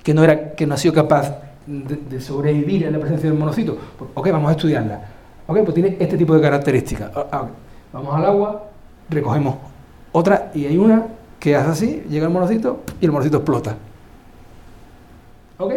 [0.03, 1.35] que, no era, que no ha sido capaz
[1.65, 3.77] de, sobrevivir en la presencia del monocito.
[4.13, 5.01] Ok, vamos a estudiarla.
[5.47, 7.11] Ok, pues tiene este tipo de características.
[7.15, 7.47] Ah, ah.
[7.91, 8.65] Vamos al agua,
[9.09, 9.55] recogemos
[10.11, 11.07] otra y hay una
[11.39, 13.75] que hace así, llega el monocito y el monocito explota.
[15.57, 15.73] ¿Ok?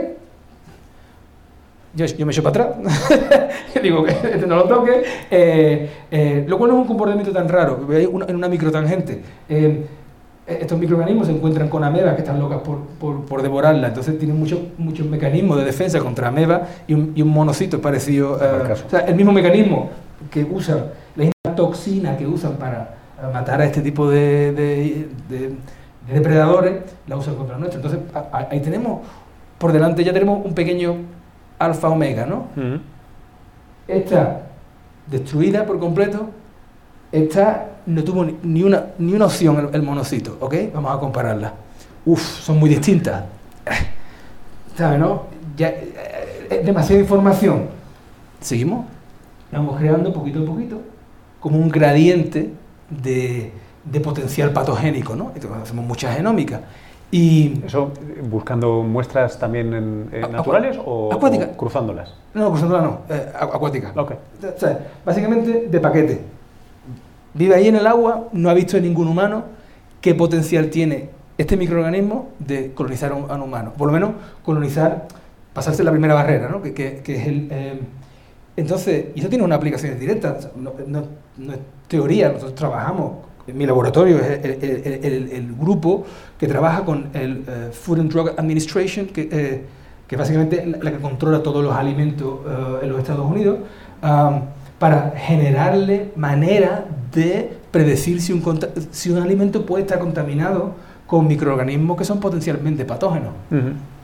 [1.94, 3.52] Yo, me echo para atrás,
[3.82, 7.48] digo que este no lo toque, eh, eh, lo cual no es un comportamiento tan
[7.48, 9.22] raro, en una microtangente.
[9.48, 9.86] eh,
[10.46, 14.38] estos microorganismos se encuentran con amebas que están locas por, por, por devorarla, entonces tienen
[14.38, 18.38] muchos muchos mecanismos de defensa contra amebas y un, y un monocito parecido.
[18.38, 18.84] Caso.
[18.86, 19.90] o sea, el mismo mecanismo
[20.30, 20.86] que usan,
[21.16, 22.94] la misma toxina que usan para
[23.32, 25.48] matar a este tipo de, de- de-
[26.08, 27.80] de depredadores, la usan contra nuestro.
[27.80, 29.00] Entonces, a- a- ahí tenemos,
[29.58, 30.96] por delante ya tenemos un pequeño
[31.60, 32.46] alfa omega, ¿no?
[32.56, 32.80] Ujú.
[33.86, 34.42] Esta
[35.06, 36.30] destruida por completo,
[37.12, 40.54] esta no tuvo ni- una, ni una opción el, el monocito, ¿ok?
[40.74, 41.52] Vamos a compararla.
[42.06, 43.24] Uf, son muy distintas.
[44.76, 45.24] ¿Sabes, no?
[45.56, 47.66] Ya, eh, eh, demasiada información.
[48.40, 48.86] Seguimos,
[49.52, 50.80] vamos creando poquito a poquito
[51.40, 52.50] como un gradiente
[52.88, 53.52] de,
[53.84, 55.32] de potencial patogénico, ¿no?
[55.34, 56.60] Entonces hacemos mucha genómica.
[57.10, 57.90] Y ¿Eso
[58.30, 61.50] buscando muestras también en, naturales o, acuáticas.
[61.52, 62.14] o cruzándolas?
[62.32, 63.92] No, cruzándola no, eh, acu- acuática.
[63.94, 64.12] Ok.
[64.56, 66.20] O sea, básicamente de paquete.
[67.34, 69.44] Vive ahí en el agua, no ha visto en ningún humano
[70.00, 73.72] qué potencial tiene este microorganismo de colonizar a un, a un humano.
[73.76, 74.10] Por lo menos
[74.44, 75.06] colonizar,
[75.54, 76.60] pasarse la primera barrera, ¿no?
[76.62, 77.48] que, que- que es el...
[77.50, 77.80] eh,
[78.56, 81.04] entonces, y eso tiene una aplicación directa, o sea, no, no-
[81.38, 81.58] no es
[81.88, 83.12] teoría, nosotros trabajamos,
[83.46, 86.04] en mi laboratorio es el, el- el- el- grupo
[86.38, 89.62] que trabaja con el eh, Food and Drug Administration, que, eh,
[90.06, 93.58] que básicamente es la, que controla todos los alimentos eh, en los Estados Unidos,
[94.02, 94.42] am,
[94.82, 98.42] para generarle manera de predecir si un,
[98.90, 100.72] si un alimento puede estar contaminado
[101.06, 103.30] con microorganismos que son potencialmente patógenos.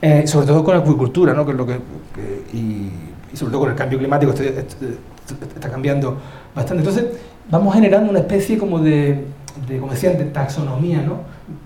[0.01, 1.43] Eh, sobre todo con la acuicultura, ¿no?
[1.45, 1.73] que es lo que,
[2.15, 2.91] que- y,
[3.33, 4.85] y sobre todo con el cambio climático este- este-
[5.27, 6.15] este- está cambiando
[6.55, 6.79] bastante.
[6.81, 7.07] Entonces,
[7.51, 9.25] vamos generando una especie como de,
[9.67, 11.15] de como decían, de taxonomía, ¿no?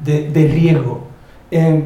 [0.03, 1.01] de, de riesgo.
[1.51, 1.83] Eh,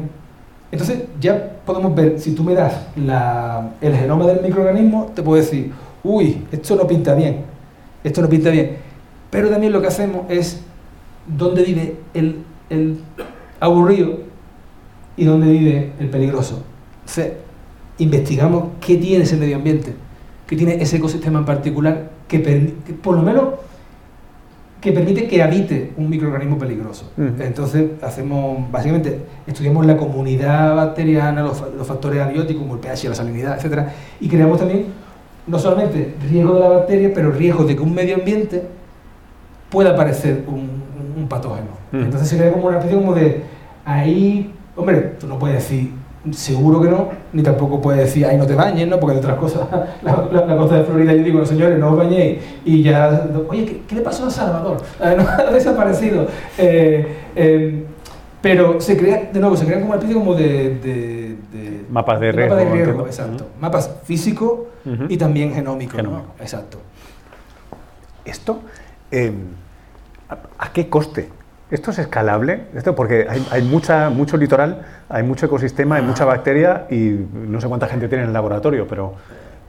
[0.72, 5.42] entonces, ya podemos ver, si tú me das la- el genoma del microorganismo, te puedo
[5.42, 5.72] decir,
[6.04, 7.44] uy, esto no pinta bien,
[8.04, 8.76] esto no pinta bien.
[9.30, 10.62] Pero también lo que hacemos es
[11.26, 12.36] dónde vive el,
[12.70, 12.98] el
[13.60, 14.20] aburrido
[15.16, 16.64] y dónde vive el peligroso.
[17.00, 17.32] Entonces,
[17.98, 19.94] investigamos qué tiene ese medio ambiente
[20.46, 22.38] que tiene ese ecosistema en particular que,
[23.02, 23.44] por lo menos
[24.80, 27.10] que permite que habite un microorganismo peligroso.
[27.40, 33.14] Entonces, hacemos, básicamente, estudiamos la comunidad bacteriana, los, los factores abióticos como el pH, la
[33.14, 34.86] salinidad, etcétera, y creamos también
[35.48, 38.62] no solamente riesgo de la bacteria, pero riesgo de que un medio ambiente
[39.70, 40.78] pueda aparecer un,
[41.28, 41.66] patógeno.
[41.92, 42.02] Ujú.
[42.04, 43.42] Entonces se crea como una especie como de
[43.84, 45.90] ahí, hombre, tú no puedes decir
[46.32, 48.98] seguro que no, ni tampoco puedes decir ahí no te bañes, ¿no?
[49.00, 49.62] Porque hay otras cosas.
[50.02, 52.38] La, la- la costa de Florida, yo digo, señores, no os bañéis.
[52.64, 54.78] Y ya, oye, ¿qué, qué le pasó a Salvador?
[55.00, 56.26] No, ha desaparecido.
[56.56, 57.84] Eh, eh,
[58.40, 60.44] pero se crea, de nuevo, se crean como una especie como de...
[60.78, 63.46] de- de- Mapas de de riesgo, Mapas de riesgo, exacto.
[63.60, 64.52] Mapas físicos
[65.08, 66.02] Y también genómicos, ¿no?
[66.10, 66.34] Genómico.
[66.40, 66.78] Exacto.
[68.24, 68.60] ¿Esto
[69.10, 69.32] eh,
[70.28, 71.28] ¿a, a qué coste?
[71.70, 72.62] ¿Esto es escalable?
[72.74, 77.60] Esto porque hay, hay mucha, mucho litoral, hay mucho ecosistema, hay mucha bacteria y no
[77.60, 79.14] sé cuánta gente tiene en el laboratorio, pero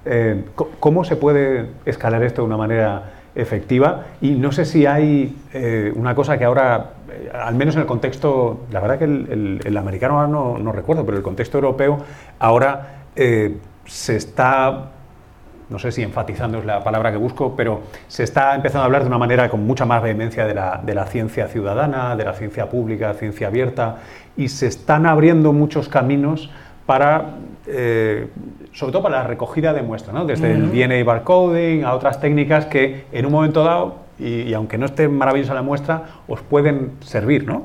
[0.05, 3.03] eh, co- ¿cómo se puede escalar esto de una manera
[3.35, 4.05] efectiva?
[4.21, 7.87] Y no sé si hay eh, una cosa que ahora, eh, al menos en el
[7.87, 11.57] contexto, la verdad que el, el- el americano ahora no, no recuerdo, pero el contexto
[11.57, 11.99] europeo
[12.39, 14.91] ahora eh, se está
[15.69, 19.03] no sé si enfatizando es la palabra que busco, pero se está empezando a hablar
[19.03, 22.33] de una manera con mucha más vehemencia de la, de la ciencia ciudadana, de la
[22.33, 23.97] ciencia pública, ciencia abierta,
[24.35, 26.49] y se están abriendo muchos caminos
[26.85, 27.35] para,
[27.67, 28.27] eh,
[28.73, 30.25] sobre todo para la recogida de muestras, ¿no?
[30.25, 30.71] desde el.
[30.71, 35.07] DNA barcoding a otras técnicas que en un momento dado, y, y aunque no esté
[35.07, 37.63] maravillosa la muestra, os pueden servir, ¿no?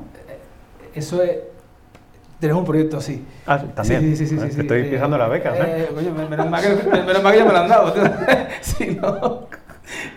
[0.93, 1.39] Eso es...
[2.39, 3.23] Tenemos un proyecto así.
[3.47, 4.01] Ah, también.
[4.01, 5.63] Sí, sí, sí, sí, Te sí, estoy eh, pisando las becas, ¿eh?
[5.65, 7.93] eh, coño, men- menos, mal que, men- menos mal que ya me lo han dado.
[8.61, 9.47] Sí, no.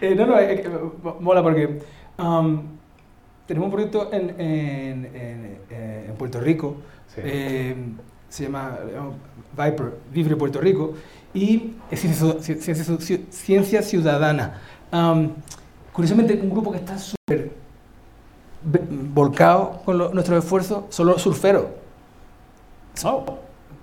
[0.00, 0.68] Eh, no, no, que
[1.20, 1.80] mola porque
[2.18, 2.62] um,
[3.46, 6.76] tenemos un proyecto en, en, en, eh, en Puerto Rico,
[7.14, 7.20] Sí.
[7.24, 7.76] eh,
[8.28, 8.98] se llama eh,
[9.64, 10.94] Viper, Vivre Puerto Rico,
[11.34, 14.60] y es ciencia, ciencia, ciu- ciencia ciudadana.
[14.92, 15.30] Um,
[15.92, 17.50] curiosamente, un grupo que está súper
[19.14, 21.66] volcado con lo- nuestros esfuerzos son los surferos.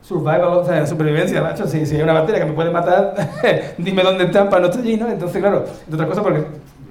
[0.02, 1.68] Survival, o sea, supervivencia, macho.
[1.68, 3.16] Si, si hay una bacteria que me puede matar,
[3.78, 5.08] dime dónde están para no estar allí, ¿no?
[5.10, 6.40] Entonces, claro, de otra cosa, porque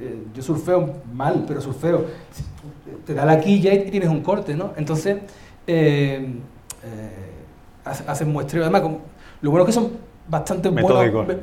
[0.01, 2.07] eh, yo surfeo mal, pero surfeo.
[3.07, 4.73] Te da la quilla y tienes un corte, ¿no?
[4.77, 5.19] Entonces,
[5.67, 6.27] eh,
[6.83, 7.11] eh,
[7.85, 8.63] hace- hacen muestreo.
[8.63, 8.99] Además, como-
[9.43, 9.91] lo bueno es que son
[10.27, 10.91] bastante buenos,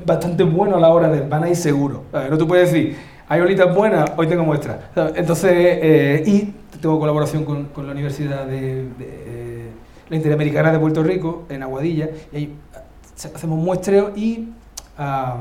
[0.05, 1.21] bastante buenos a la hora de.
[1.21, 2.01] van a ir seguros.
[2.11, 2.31] ¿sabes?
[2.31, 2.97] No tú puedes decir,
[3.29, 4.77] hay olitas buenas, hoy tengo muestras.
[4.95, 5.13] ¿sabes?
[5.15, 9.40] Entonces, eh, y tengo colaboración con, con la Universidad de, de,
[10.11, 14.49] la Interamericana de Puerto Rico, en Aguadilla, y ahí ha- hacemos muestreo y
[14.97, 15.37] ah,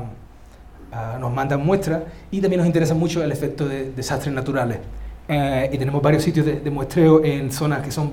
[0.93, 4.79] ah, nos mandan muestras y también nos interesa mucho el efecto de desastres naturales.
[5.27, 8.11] Eh, y tenemos varios sitios de, muestreo en zonas que son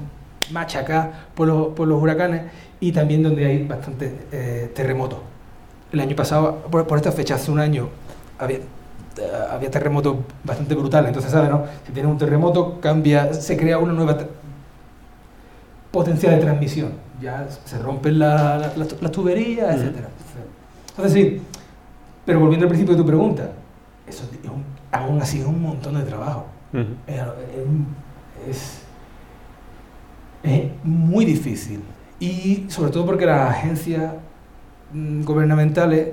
[0.50, 2.42] machacadas por los, por los huracanes
[2.80, 5.18] y también donde hay bastantes eh, terremotos.
[5.92, 7.88] El año pasado, por, por esta fecha, hace un año,
[8.38, 8.62] había, eh,
[9.50, 11.09] había terremotos bastante brutales.
[11.09, 11.50] Entonces, ¿sabes?
[11.50, 11.64] No?
[11.86, 14.18] Si tienes un terremoto, cambia, se crea una nueva
[15.91, 16.93] te- potencial de transmisión.
[17.20, 19.82] Ya se rompen la- la- las, tuberías, Ujú.
[19.84, 20.09] etcétera.
[20.91, 21.43] Entonces, sí.
[22.24, 23.51] Pero volviendo al principio de tu pregunta,
[24.07, 26.47] eso es un- aún así es un montón de trabajo.
[27.07, 27.20] Es,
[28.49, 28.78] es-
[30.43, 31.80] es muy difícil.
[32.20, 34.12] Y sobre todo porque las agencias
[34.93, 36.09] mm, gubernamentales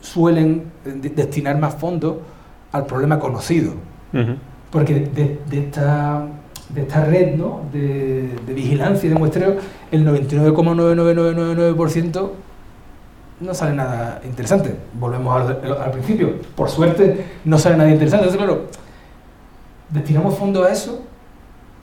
[0.00, 2.16] suelen eh, de- destinar más fondos
[2.72, 3.74] al problema conocido.
[4.70, 6.26] Porque de, de esta,
[6.70, 7.60] de esta red ¿no?
[7.72, 9.56] de, de vigilancia y de muestreo,
[9.90, 12.30] el 99,99999%
[13.40, 14.74] no sale nada interesante.
[14.98, 16.34] Volvemos al, al principio.
[16.54, 18.26] Por suerte, no sale nada interesante.
[18.26, 18.66] Entonces, claro,
[19.90, 21.02] destinamos fondos a eso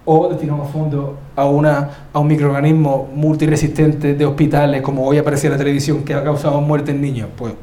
[0.06, 5.54] o destinamos fondos a, una, a un microorganismo multiresistente de hospitales, como hoy aparecía en
[5.54, 7.30] la televisión, que ha causado muerte en niños.
[7.38, 7.54] Pues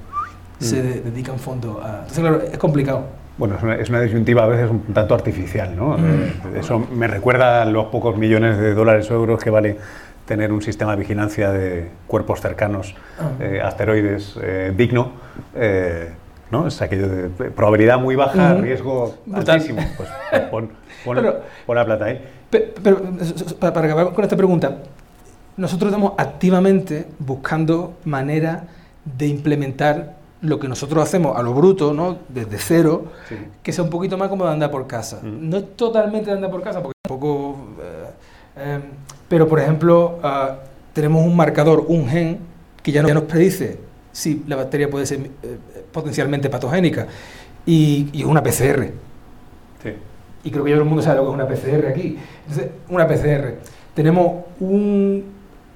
[0.60, 2.00] se de- dedican fondos a...
[2.00, 3.02] Entonces, claro, es complicado.
[3.38, 5.96] Bueno, es una, es una disyuntiva a veces un tanto artificial, ¿no?
[5.96, 6.04] Mm.
[6.04, 9.76] Eh, Eso me recuerda a los pocos millones de dólares o euros que vale
[10.26, 13.30] tener un sistema de vigilancia de cuerpos cercanos, Ah.
[13.40, 15.12] eh, asteroides, eh, digno,
[15.54, 16.10] eh,
[16.50, 16.66] ¿no?
[16.66, 19.80] Es aquello de probabilidad muy baja, riesgo altísimo.
[19.96, 20.08] Pues
[20.50, 20.70] pon,
[21.04, 22.20] pon- Pero- pon la plata ahí.
[22.50, 23.00] Pe- Pero,
[23.60, 24.78] para, para acabar con esta pregunta,
[25.56, 28.62] nosotros estamos activamente buscando maneras
[29.04, 32.18] de implementar lo que nosotros hacemos a lo bruto, ¿no?
[32.28, 33.34] desde cero, Sí.
[33.62, 35.20] que sea un poquito más como de andar por casa.
[35.22, 35.48] Mm.
[35.50, 37.56] No es totalmente de andar por casa, porque tampoco...
[37.80, 38.04] eh,
[38.56, 38.80] eh,
[39.28, 40.56] pero, por ejemplo, ah,
[40.92, 42.38] tenemos un marcador, un gen,
[42.82, 43.78] que ya, no- ya nos predice
[44.12, 45.58] si la bacteria puede ser eh,
[45.92, 47.06] potencialmente patogénica,
[47.66, 48.90] y, y es una PCR.
[49.82, 49.90] Sí.
[50.44, 52.16] Y creo que ya todo el mundo sabe lo que es una PCR aquí.
[52.48, 53.58] Entonces, una PCR.
[53.94, 55.24] Tenemos un,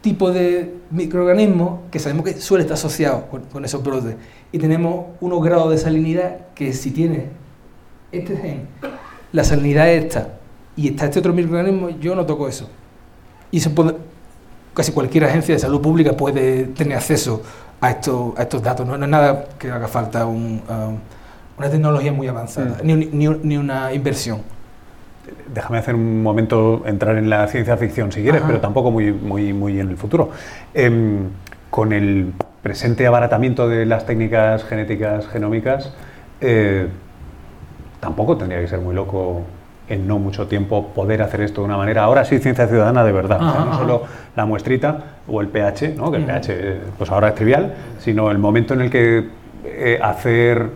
[0.03, 4.17] tipo de microorganismo que sabemos que suele estar asociado con, con esos brotes.
[4.53, 7.29] Y tenemos unos grados de salinidad que si tiene
[8.11, 8.67] este gen,
[9.33, 10.29] la salinidad es esta,
[10.77, 12.69] y está este otro microorganismo, yo no toco eso.
[13.51, 13.97] Y eso puede-
[14.75, 17.43] casi cualquier agencia de salud pública puede tener acceso
[17.81, 18.87] a estos, a estos datos.
[18.87, 20.97] No, no es nada que haga falta un, um,
[21.59, 22.87] una tecnología muy avanzada, Mm.
[22.87, 24.41] ni, ni ni una inversión.
[25.55, 28.49] Déjame hacer un momento entrar en la ciencia ficción si quieres, Ajá.
[28.49, 30.31] pero tampoco muy, muy, muy en el futuro.
[30.75, 31.29] Em,
[31.70, 35.93] con el presente abaratamiento de las técnicas genéticas genómicas,
[36.41, 36.89] eh,
[38.01, 39.43] tampoco tendría que ser muy loco
[39.89, 42.05] en no mucho tiempo poder hacer esto de una manera.
[42.05, 43.39] Ahora sí, ciencia ciudadana de verdad.
[43.41, 44.03] o sea, Ajá, no solo
[44.37, 44.99] la muestrita
[45.29, 46.11] o el pH, ¿no?
[46.11, 49.29] que el pH pues ahora es trivial, sino el momento en el que
[49.64, 50.70] eh, hacer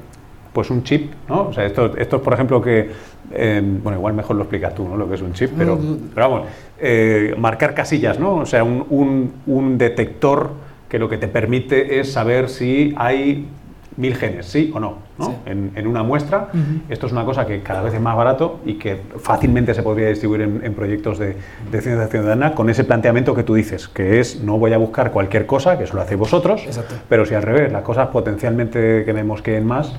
[0.52, 1.48] pues un chip, ¿no?
[1.48, 2.90] O sea, esto, esto es, por ejemplo, que,
[3.32, 4.96] eh, bueno, igual mejor lo explicas tú, ¿no?
[4.96, 6.46] Lo que es un chip, pero, tú- pero vamos,
[6.78, 8.36] eh, marcar casillas, ¿no?
[8.36, 10.50] O sea, un, un- un detector
[10.88, 13.48] que lo que te permite es saber si hay
[13.96, 15.24] mil genes, sí o no, ¿no?
[15.26, 15.32] Sí.
[15.46, 16.48] En, en una muestra.
[16.52, 16.60] Ujú.
[16.90, 20.08] Esto es una cosa que cada vez es más barato y que fácilmente se podría
[20.10, 21.34] distribuir en, en proyectos de,
[21.72, 25.12] de ciencia ciudadana con ese planteamiento que tú dices, que es no voy a buscar
[25.12, 26.94] cualquier cosa, que eso lo hacéis vosotros, Exacto.
[27.08, 29.94] pero si al revés, las cosas potencialmente que en más,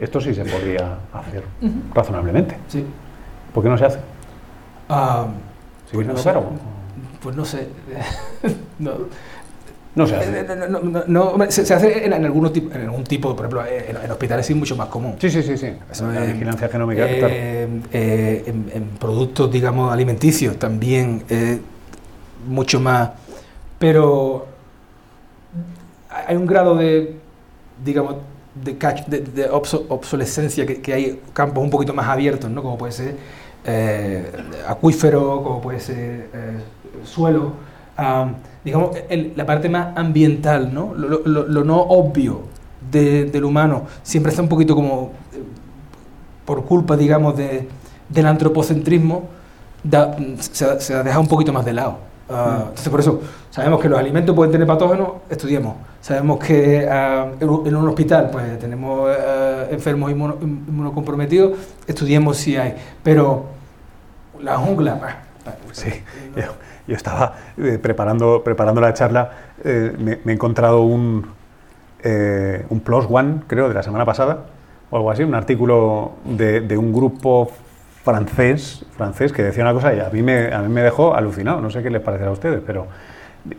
[0.00, 1.44] esto sí se podría hacer
[1.94, 2.56] razonablemente.
[2.68, 2.84] Sí.
[3.54, 3.98] ¿Por qué no se hace?
[5.90, 6.32] ¿Sigue pues, no sé,
[7.22, 7.68] pues no sé.
[8.78, 8.92] no,
[9.94, 10.56] No se Eh, hace.
[10.68, 13.64] no, no, no, se, se hace en, en algunos tip- en algún tipo, por ejemplo,
[13.66, 15.16] en, en hospitales sí es mucho más común.
[15.20, 15.66] Sí, sí, sí, sí.
[15.90, 17.34] Eso la vigilancia genómica, eh, claro.
[17.92, 21.60] eh, en, en productos, digamos, alimenticios también eh,
[22.48, 23.10] mucho más.
[23.80, 24.46] Pero
[26.26, 27.16] hay un grado de,
[27.84, 28.16] digamos,
[28.64, 28.74] de,
[29.06, 32.62] de, de obso- obsolescencia que, que hay campos un poquito más abiertos, ¿no?
[32.62, 33.16] Como puede ser
[33.64, 34.30] eh,
[34.66, 36.58] acuífero, como puede ser eh,
[37.04, 37.52] suelo.
[37.96, 38.34] Am,
[38.64, 40.94] digamos, el- la parte más ambiental, ¿no?
[40.94, 42.42] Lo, lo- lo- no obvio
[42.90, 45.42] de- del humano siempre está un poquito como eh,
[46.44, 47.68] por culpa, digamos, de,
[48.08, 49.28] del antropocentrismo,
[50.40, 51.98] se, se deja un poquito más de lado.
[52.30, 53.20] Ah, entonces, por eso,
[53.50, 55.76] sabemos que los alimentos pueden tener patógenos, estudiemos.
[56.00, 62.76] Sabemos que ah, en, un, hospital pues tenemos eh, enfermos inmuno- inmunocomprometidos, estudiemos si hay.
[63.02, 63.46] Pero
[64.40, 65.90] la jungla, bah, bah, Sí,
[66.36, 66.42] yo,
[66.86, 69.30] yo estaba eh, preparando, preparando la charla,
[69.64, 71.26] eh, me, me he encontrado un,
[72.02, 74.46] eh, un Plus One, creo, de la semana pasada,
[74.90, 77.50] o algo así, un artículo de, de un grupo
[78.02, 81.60] francés, francés que decía una cosa y a mí me, a mí me dejó alucinado,
[81.60, 82.86] no sé qué les parecerá a ustedes, pero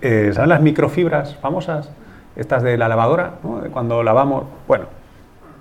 [0.02, 1.90] eh, ¿saben las microfibras famosas?
[2.36, 3.62] Estas de la lavadora, ¿no?
[3.72, 4.86] Cuando lavamos, bueno,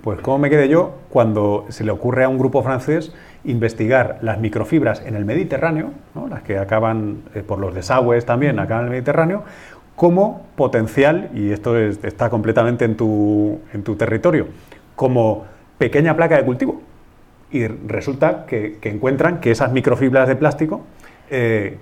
[0.03, 3.13] pues cómo me quedé yo cuando se le ocurre a un grupo francés
[3.43, 6.27] investigar las microfibras en el Mediterráneo, ¿no?
[6.27, 9.43] las que acaban eh, por los desagües también, acaban en el Mediterráneo,
[9.95, 14.47] como potencial, y esto es- está completamente en tu, en tu territorio,
[14.95, 15.45] como
[15.77, 16.81] pequeña placa de cultivo.
[17.51, 20.81] Y resulta que, que encuentran que esas microfibras de plástico
[21.29, 21.77] eh,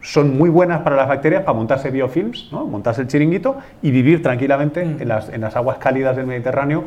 [0.00, 2.66] son muy buenas para las bacterias para montarse biofilms, ¿no?
[2.66, 5.02] montarse el chiringuito y vivir tranquilamente Mm.
[5.02, 6.84] en, las, en las aguas cálidas del Mediterráneo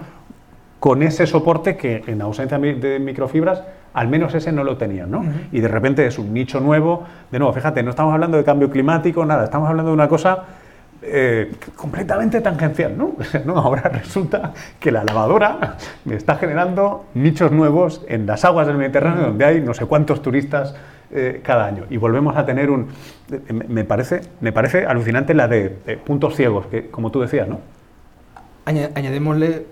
[0.80, 3.64] con ese soporte que en ausencia de microfibras,
[3.94, 5.24] al menos ese no lo tenían, ¿no?
[5.52, 7.06] Y de repente es un nicho nuevo.
[7.32, 10.44] De nuevo, fíjate, no estamos hablando de cambio climático, nada, estamos hablando de una cosa
[11.02, 12.98] eh, completamente tangencial,
[13.46, 13.58] ¿no?
[13.58, 19.28] Ahora resulta que la lavadora me está generando nichos nuevos en las aguas del Mediterráneo,
[19.28, 20.76] donde hay no sé cuántos turistas
[21.12, 21.84] eh, cada año.
[21.90, 22.88] Y volvemos a tener un...
[23.68, 25.70] me- parece, me parece alucinante la de
[26.06, 27.60] puntos ciegos, que como tú decías, ¿no?
[28.66, 29.66] aña- añadémosle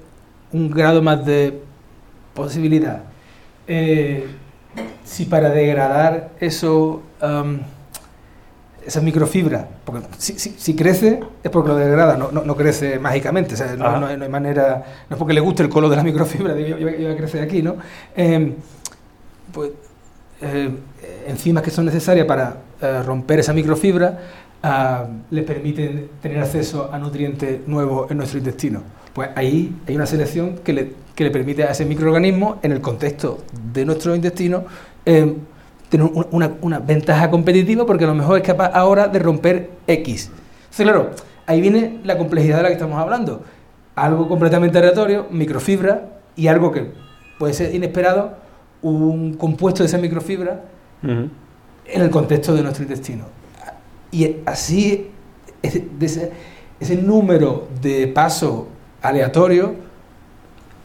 [0.51, 1.59] un grado más de
[2.35, 3.01] posibilidad.
[3.67, 4.27] Eh,
[5.03, 7.01] si para degradar eso,
[8.85, 12.99] esa microfibra, porque si, si- si crece es porque lo degrada, no, no- no crece
[12.99, 15.69] mágicamente, o sea, no, no hay, no hay manera, no es porque le guste el
[15.69, 17.75] color de la microfibra, de iba, iba a crecer aquí, ¿no?
[18.15, 18.53] Em,
[19.51, 19.71] pues,
[20.41, 20.69] eh,
[21.27, 24.19] enzimas que son necesarias para eh, romper esa microfibra
[24.63, 28.81] ah, le permiten tener acceso a nutrientes nuevos en nuestro intestino.
[29.13, 32.81] Pues ahí hay una selección que le, que le permite a ese microorganismo, en el
[32.81, 34.63] contexto de nuestro intestino,
[35.97, 39.69] tener un- una, una ventaja competitiva porque a lo mejor es capaz ahora de romper
[39.87, 40.31] X.
[40.63, 41.11] Entonces, claro,
[41.45, 43.43] ahí viene la complejidad de la que estamos hablando.
[43.95, 46.91] Algo completamente aleatorio, microfibra, y algo que
[47.37, 48.37] puede ser inesperado,
[48.81, 50.61] un compuesto de esa microfibra
[51.85, 53.25] en el contexto de nuestro intestino.
[54.11, 55.11] Y así,
[55.61, 55.87] ese,
[56.79, 58.63] ese número de pasos
[59.01, 59.71] aleatorios,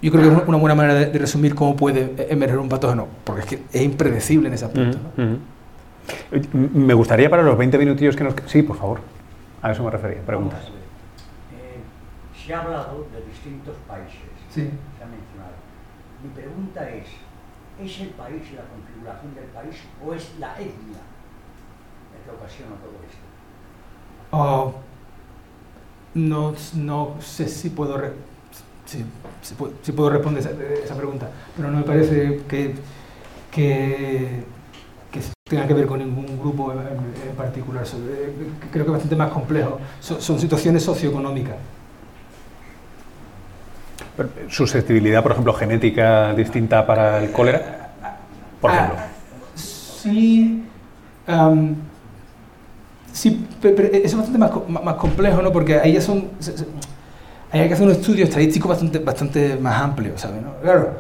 [0.01, 3.09] yo creo que es una buena manera de, de resumir cómo puede emerger un patógeno,
[3.25, 4.99] porque es que es impredecible en ese aspecto.
[5.17, 5.39] ujú.
[6.53, 8.35] Me gustaría para los 20 minutillos que nos...
[8.47, 9.01] Sí, por favor.
[9.61, 10.23] A eso me refería.
[10.23, 10.61] Preguntas.
[11.53, 11.81] Eh,
[12.47, 14.15] se ha hablado de distintos países.
[14.49, 14.63] Sí.
[14.63, 15.53] Se ha mencionado.
[16.23, 17.09] Mi pregunta es,
[17.83, 21.03] ¿es el país y la configuración del país o es la etnia
[22.17, 23.19] el que ocasiona todo esto?
[24.31, 24.75] Oh,
[26.15, 28.01] no, no sé si puedo,
[28.89, 29.05] si,
[29.83, 30.51] si puedo, responder esa,
[30.85, 32.75] esa pregunta, pero no me parece que,
[33.51, 34.43] que,
[35.13, 36.79] que tenga que ver con ningún grupo en,
[37.29, 37.85] en particular.
[37.85, 38.33] Eh,
[38.73, 39.79] Creo que es bastante más complejo.
[40.01, 41.57] So- son situaciones socioeconómicas.
[44.17, 47.91] Pero, ¿Susceptibilidad, por ejemplo, genética distinta para el cólera?
[48.61, 48.97] Por ejemplo.
[48.99, 49.07] Ah,
[49.55, 50.65] sí,
[51.27, 51.77] am,
[53.13, 54.51] sí, pe- pero eso es bastante más,
[54.83, 55.53] más, complejo, ¿no?
[55.53, 56.69] Porque ahí ya son, se- se- ahí
[57.51, 60.43] hay que hacer un estudio estadístico bastante, bastante más amplio, ¿sabes?
[60.43, 60.55] no?
[60.63, 60.91] Claro,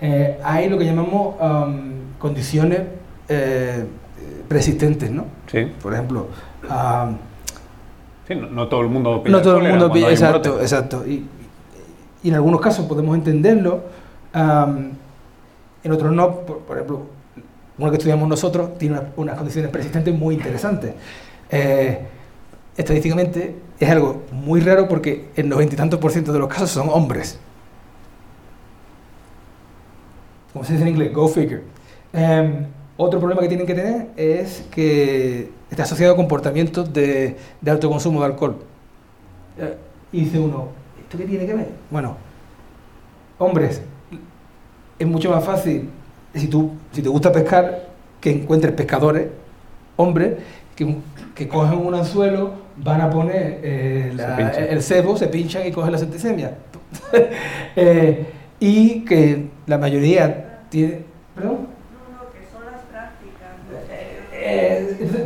[0.00, 2.80] eh, hay lo que llamamos am, condiciones
[3.28, 3.84] eh,
[4.48, 5.24] persistentes, ¿no?
[5.50, 5.72] Sí.
[5.82, 6.28] Por ejemplo,
[8.28, 11.06] Sí, no, no todo el mundo pilla no todo el mundo pilla, exacto, exacto.
[11.06, 11.26] Y,
[12.24, 13.82] y en algunos casos podemos entenderlo,
[14.32, 14.90] am,
[15.84, 16.40] en otros no.
[16.40, 17.02] Por, por ejemplo,
[17.78, 20.94] uno que estudiamos nosotros tiene una- unas condiciones persistentes muy interesantes.
[21.50, 22.00] Eh,
[22.76, 26.70] estadísticamente es algo muy raro porque el noventa y tantos por ciento de los casos
[26.70, 27.38] son hombres.
[30.52, 31.62] Como se dice en inglés, go figure.
[32.12, 32.66] Em,
[32.96, 37.90] otro problema que tienen que tener es que está asociado a comportamientos de, de alto
[37.90, 38.56] consumo de alcohol.
[39.58, 39.76] Eh,
[40.12, 40.68] y dice uno,
[40.98, 41.68] ¿esto qué tiene que ver?
[41.90, 42.16] Bueno,
[43.38, 43.82] hombres,
[44.98, 45.90] es mucho más fácil,
[46.34, 47.86] si, tú, si te gusta pescar,
[48.20, 49.28] que encuentres pescadores,
[49.96, 50.38] hombres,
[50.74, 50.96] que,
[51.34, 55.92] que cogen un anzuelo, van a poner eh, la- el cebo, se pinchan y cogen
[55.92, 56.52] la septicemia.
[57.78, 58.26] Eh,
[58.58, 61.00] y que la mayoría tiene...
[61.34, 61.52] ¿Perdón?
[61.52, 63.50] No, no, que son las prácticas.
[64.32, 65.20] Eh, entonces,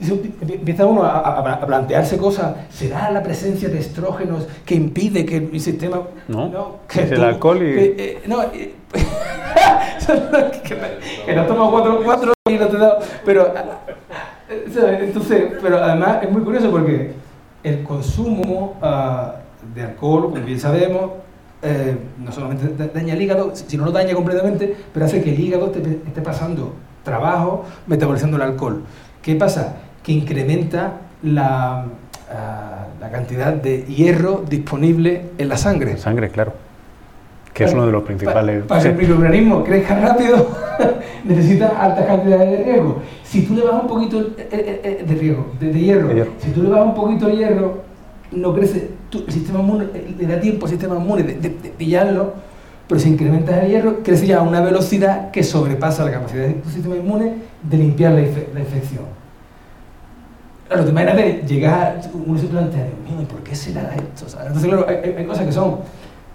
[0.00, 2.56] entonces, empieza uno a, a- a plantearse cosas.
[2.70, 6.02] ¿Será la presencia de estrógenos que impide que el sistema...
[6.26, 8.74] No, que es el alcohol y- que, eh, no, eh,
[10.64, 10.76] que,
[11.26, 12.98] que no tomas cuatro, cuatro y no te da...
[13.24, 13.54] Pero,
[14.72, 15.02] ¿sabes?
[15.02, 17.12] entonces, pero además es muy curioso porque
[17.62, 19.36] el consumo ah,
[19.74, 21.10] de alcohol, como bien sabemos,
[21.62, 25.32] eh, no solamente da- daña el hígado, si no lo daña completamente, pero hace que
[25.32, 28.82] el hígado esté, esté pasando trabajo metabolizando el alcohol.
[29.22, 29.76] ¿Qué pasa?
[30.02, 31.86] Que incrementa la,
[32.30, 35.96] ah, la cantidad de hierro disponible en la sangre.
[35.96, 36.52] Sangre, claro.
[37.54, 38.56] Que es uno de los principales.
[38.64, 38.88] Para, para sí.
[38.88, 40.48] el microorganismo crezca rápido,
[41.24, 42.98] necesita altas cantidades de riesgo.
[43.22, 46.14] Si tú le bajas un poquito eh, eh, eh, de riesgo, de, de hierro, De
[46.16, 46.30] hierro.
[46.38, 47.78] si tú le bajas un poquito el hierro,
[48.32, 48.90] no crece.
[49.08, 49.86] tú- el sistema inmune
[50.18, 52.32] le da tiempo al sistema inmune de, de- de pillarlo,
[52.88, 56.54] pero si incrementas el hierro, crece ya a una velocidad que sobrepasa la capacidad de
[56.54, 59.04] tu sistema inmune de limpiar la, infe- la infección.
[60.66, 64.26] Claro, te imaginas llegar, uno se plantea, Dios mío, ¿y por qué será esto?
[64.44, 65.76] Entonces, claro, hay cosas que son,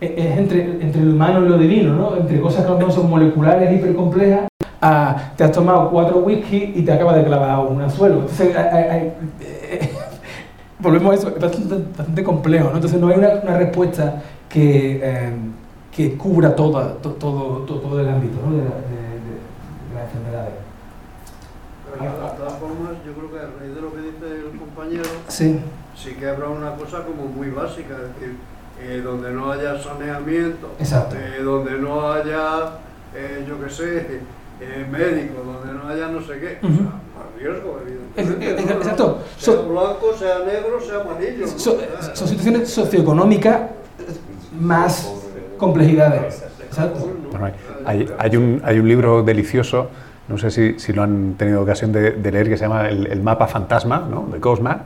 [0.01, 2.15] es entre, entre lo humano y lo divino, ¿no?
[2.17, 4.47] Entre cosas que mejor son moleculares, hipercomplejas,
[4.81, 8.19] a te has tomado cuatro whisky y te acabas de clavar un anzuelo.
[8.21, 9.91] Entonces, hay- eh,
[10.79, 12.75] volvemos a eso, es bastante, bastante complejo, ¿no?
[12.75, 15.33] Entonces, no hay una, una respuesta que, eh,
[15.91, 18.51] que cubra toda, to- todo, to- todo el ámbito ¿no?
[18.55, 19.39] de, la- de- de-
[19.89, 20.53] de las enfermedades.
[21.91, 25.03] Pero de todas formas, yo creo que a raíz de lo que dice el compañero,
[25.27, 25.59] Sí.
[25.95, 28.37] sí que habrá una cosa como muy básica, es decir,
[28.81, 31.15] eh, donde no haya saneamiento, Exacto.
[31.15, 32.69] eh, donde no haya,
[33.15, 33.97] eh, yo qué sé,
[34.61, 36.75] eh, médicos, donde no haya no sé qué, o Ujú.
[36.75, 38.61] sea, más riesgo, evidentemente.
[38.65, 38.73] ¿no?
[38.73, 39.19] No, exacto.
[39.37, 41.45] Sea So- blanco, sea negro, sea amarillo.
[41.45, 41.59] ¿no?
[41.59, 43.61] So- O sea, son situaciones socioeconómicas
[44.59, 45.11] más
[45.57, 46.43] complejidades.
[46.65, 47.09] Exacto.
[47.31, 47.51] Bueno,
[47.85, 49.89] hay, hay- un, hay un libro delicioso,
[50.27, 53.07] no sé si, si lo han tenido ocasión de, de leer, que se llama El,
[53.07, 54.27] el mapa fantasma, ¿no?
[54.31, 54.81] The Ghost Map,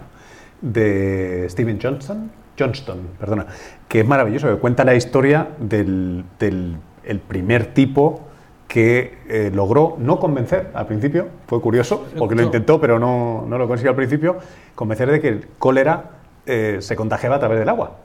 [0.61, 3.45] de Steven Johnston, Johnston, perdona,
[3.87, 8.21] que es maravilloso, que cuenta la historia del, del- el primer tipo
[8.67, 13.57] que eh, logró no convencer al principio, fue curioso, porque lo intentó, pero no, no
[13.57, 14.37] lo consiguió al principio,
[14.73, 16.03] convencer de que el cólera
[16.45, 17.97] eh, se contagiaba a través del agua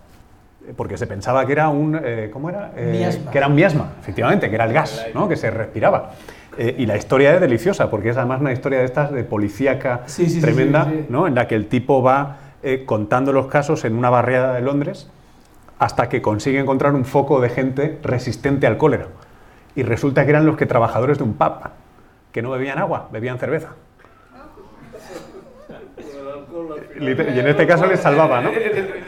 [0.76, 2.72] porque se pensaba que era un eh, ¿cómo era?
[2.76, 3.30] Eh, Miasma.
[3.30, 5.26] que era un miasma, efectivamente, que era el gas, ¿no?
[5.26, 6.10] que se respiraba.
[6.76, 10.40] Y la historia es deliciosa, porque es además una historia de estas de policíaca Sí,
[10.42, 11.06] tremenda, sí.
[11.08, 11.26] ¿no?
[11.26, 12.36] en la que el tipo va
[12.68, 15.08] eh, contando los casos en una barriada de Londres
[15.78, 19.06] hasta que consigue encontrar un foco de gente resistente al cólera.
[19.74, 21.52] Y resulta que eran los que trabajadores de un pub,
[22.30, 23.68] que no bebían agua, bebían cerveza.
[27.00, 27.06] Y
[27.38, 28.50] en este caso les salvaba, ¿no?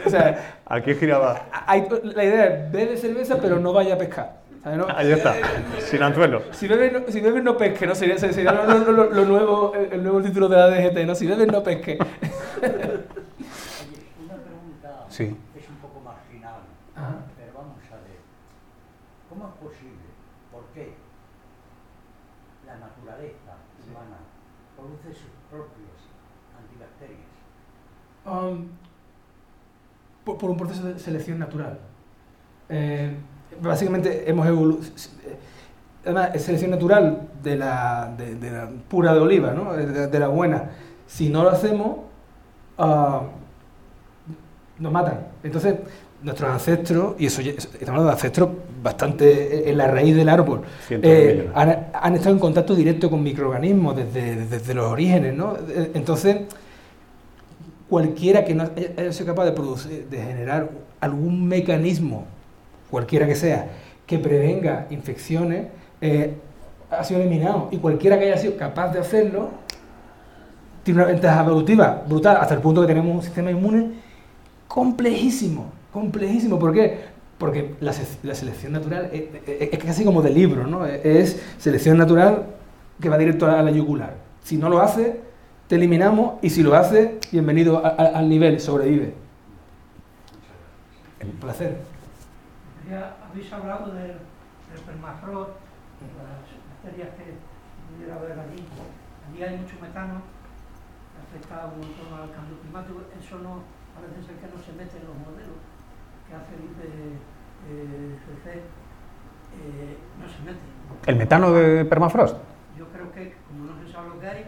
[0.05, 1.43] O sea, Aquí giraba.
[1.67, 1.85] hay-
[2.15, 4.41] la idea es bebe cerveza, pero no vaya a pescar.
[4.95, 5.35] Ahí está,
[5.79, 6.41] sin anzuelo.
[6.51, 7.93] Si bebes, no, si bebes, no pesque, ¿no?
[7.95, 11.13] Sería, sería lo, lo- lo- lo nuevo, el, el nuevo título de la DGT, ¿no?
[11.15, 11.97] Si bebes, no pesque.
[15.11, 15.35] Sí.
[15.55, 16.61] es un poco marginal.
[16.95, 17.15] Ajá.
[17.37, 18.19] Pero vamos a ver,
[19.29, 20.09] ¿cómo es posible?
[20.51, 20.93] ¿Por qué
[22.65, 23.57] la naturaleza
[23.87, 24.17] humana
[24.75, 26.09] produce sus propios
[26.57, 27.31] antibacterias?
[28.25, 28.67] Um,
[30.23, 31.79] por, por un proceso de selección natural.
[32.69, 33.15] Eh,
[33.61, 35.37] básicamente hemos evolucionado.
[36.03, 39.73] Además, es selección natural de la, de, de la pura de oliva, ¿no?
[39.73, 40.71] de, de la buena.
[41.05, 41.97] Si no lo hacemos,
[42.77, 43.23] ah,
[44.81, 45.27] nos matan.
[45.43, 45.75] Entonces,
[46.23, 48.49] nuestros ancestros, y eso estamos hablando de ancestros
[48.83, 53.95] bastante en la raíz del árbol, eh, han, han estado en contacto directo con microorganismos
[53.95, 55.35] desde, desde los orígenes.
[55.35, 55.55] ¿no?
[55.69, 56.37] Eh, Entonces,
[57.89, 62.25] cualquiera que no haya haya sido capaz de producir, de generar algún mecanismo,
[62.89, 63.67] cualquiera que sea,
[64.05, 65.67] que prevenga infecciones,
[66.01, 66.33] eh,
[66.89, 67.69] ha sido eliminado.
[67.71, 69.49] Y cualquiera que haya sido capaz de hacerlo
[70.83, 74.00] tiene una ventaja evolutiva brutal, hasta el punto que tenemos un sistema inmune
[74.73, 76.57] complejísimo, complejísimo.
[76.57, 76.99] ¿Por qué?
[77.37, 80.85] Porque la, se- la selección natural es, es- es casi como de libro, ¿no?
[80.85, 82.45] Es selección natural
[83.01, 84.15] que va directo a la yugular.
[84.43, 85.19] Si no lo hace,
[85.67, 89.13] te eliminamos y si lo hace, bienvenido al nivel, sobrevive.
[91.23, 91.77] Un placer.
[92.89, 95.51] Ya habéis hablado del, del permafrost,
[96.17, 97.25] las bacterias que
[97.95, 98.63] pudiera haber allí.
[99.29, 100.21] Allí hay mucho metano,
[101.27, 103.01] afecta un montón al cambio climático.
[103.19, 103.61] Eso no,
[103.95, 105.59] parece ser que no se mete en los modelos
[106.27, 108.47] que hace el IPCC.
[109.53, 110.59] Eh, no se mete.
[111.07, 112.37] ¿El metano de permafrost?
[112.77, 114.45] Yo creo que, como no se sabe lo que hay,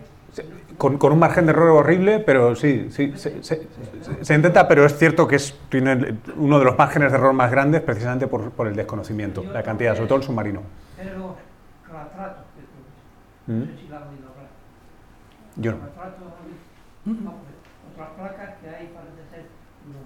[0.77, 3.67] Con, con un margen de error horrible, pero sí, sí, se, se-
[4.21, 7.51] se- intenta, pero es cierto que es tiene uno de los márgenes de error más
[7.51, 10.61] grandes precisamente por, por el desconocimiento, la cantidad, sobre todo el submarino.
[10.97, 11.35] pero
[11.87, 12.41] clatrato.
[13.47, 13.59] ¿Mm?
[13.59, 14.47] No sé si la habéis hablado.
[15.57, 15.77] Yo no.
[15.85, 16.23] Retrato,
[17.05, 19.02] no, pues, otras placas que hay los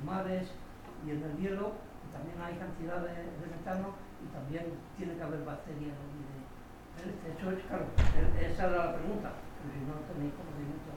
[0.07, 0.47] mares
[1.05, 1.73] y en el hielo,
[2.15, 3.11] también hay cantidad de,
[3.51, 3.93] metano
[4.23, 4.65] y también
[4.97, 5.93] tiene que haber bacterias.
[5.93, 6.23] allí
[7.03, 7.83] de- hecho, es claro,
[8.39, 9.29] e- esa era la pregunta,
[9.61, 10.87] pero si no tenéis conocimiento.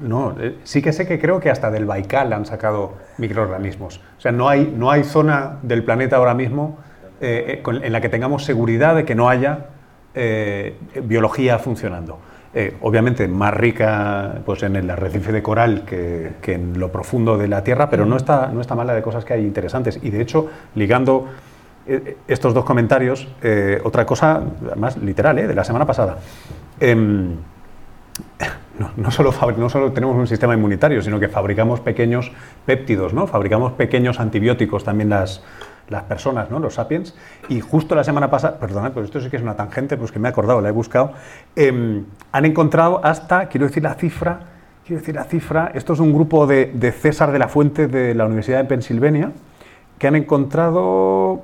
[0.00, 4.00] No, eh, sí que sé que creo que hasta del Baikal han sacado microorganismos.
[4.18, 6.78] O sea, no hay, no hay zona del planeta ahora mismo
[7.20, 9.66] eh, eh, en la que tengamos seguridad de que no haya
[10.14, 12.18] eh, biología funcionando.
[12.52, 17.38] Eh, obviamente más rica pues, en el arrecife de coral que, que en lo profundo
[17.38, 20.00] de la Tierra, pero no está, no está mala de cosas que hay interesantes.
[20.02, 21.28] Y de hecho, ligando
[21.86, 24.42] eh, estos dos comentarios, eh, otra cosa,
[24.76, 26.18] más literal, eh, de la semana pasada.
[26.78, 27.36] Em,
[28.78, 32.32] no, no solo no solo tenemos un sistema inmunitario, sino que fabricamos pequeños
[32.66, 33.26] péptidos, ¿no?
[33.26, 35.42] Fabricamos pequeños antibióticos también las,
[35.90, 36.58] las personas, ¿no?
[36.58, 37.14] Los sapiens.
[37.48, 40.18] Y justo la semana pasada, perdona, pero esto sí que es una tangente, pues que
[40.18, 41.12] me he acordado, la he buscado,
[41.56, 44.40] em, han encontrado hasta, quiero decir la cifra,
[44.86, 48.14] quiero decir la cifra, esto es un grupo de, de César de la Fuente de
[48.14, 49.32] la Universidad de Pensilvania,
[49.98, 51.42] que han encontrado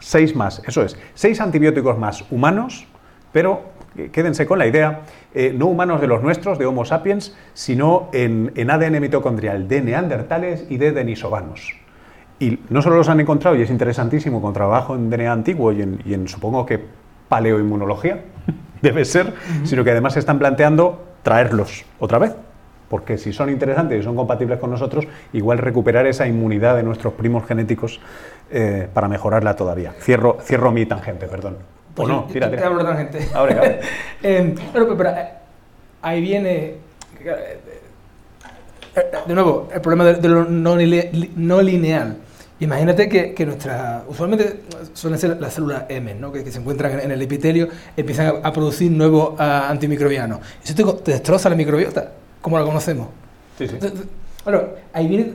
[0.00, 2.86] seis más, eso es, seis antibióticos más humanos,
[3.32, 3.62] pero
[3.96, 5.02] eh, quédense con la idea,
[5.34, 9.80] eh, no humanos de los nuestros, de Homo sapiens, sino en, en ADN mitocondrial de
[9.80, 11.77] neandertales y de denisovanos.
[12.40, 15.82] Y no solo los han encontrado, y es interesantísimo con trabajo en DNA antiguo y
[15.82, 16.80] en, y en, supongo que
[17.28, 18.20] paleoinmunología,
[18.82, 19.34] debe ser,
[19.64, 22.34] sino que además se están planteando traerlos otra vez.
[22.88, 27.12] Porque si son interesantes y son compatibles con nosotros, igual recuperar esa inmunidad de nuestros
[27.12, 28.00] primos genéticos
[28.50, 29.92] eh, para mejorarla todavía.
[30.00, 31.58] Cierro, cierro mi tangente, perdón.
[31.96, 32.24] ¿O no?
[32.32, 32.68] Tira, te tira.
[32.68, 33.28] hablo de otra gente.
[33.34, 33.80] Abre, abre.
[34.22, 35.28] Eh, pero, pero, eh,
[36.02, 36.74] ahí viene,
[39.26, 42.16] de nuevo, el problema de, de lo no, li- no lineal.
[42.60, 44.60] Imagínate que, que nuestra, usualmente
[44.92, 46.32] suelen ser las células M, ¿no?
[46.32, 50.40] que, que se encuentran en, el epitelio, empiezan a, a producir nuevos ah, antimicrobianos.
[50.64, 52.10] Eso te, te destroza la microbiota,
[52.42, 53.08] como la conocemos.
[53.58, 53.74] Sí, sí.
[53.74, 54.00] Entonces,
[54.44, 54.62] Bueno,
[54.92, 55.34] ahí viene,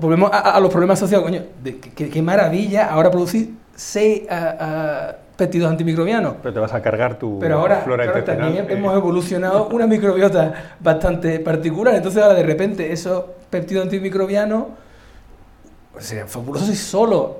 [0.00, 5.16] volvemos a, a los problemas asociados, coño, de, que- qué maravilla ahora producir seis ah,
[5.36, 6.34] péptidos antimicrobianos.
[6.40, 9.88] Pero te vas a cargar tu Pero ahora flora claro, también eh, hemos evolucionado una
[9.88, 11.96] microbiota bastante particular.
[11.96, 14.66] Entonces ahora de repente esos péptidos antimicrobianos
[15.94, 17.38] pues, serían fabulosos si solo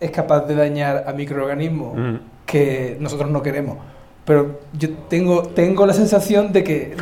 [0.00, 2.16] es capaz de dañar a microorganismos Mm.
[2.44, 3.78] que nosotros no queremos.
[4.24, 6.96] Pero yo tengo, tengo la sensación de que...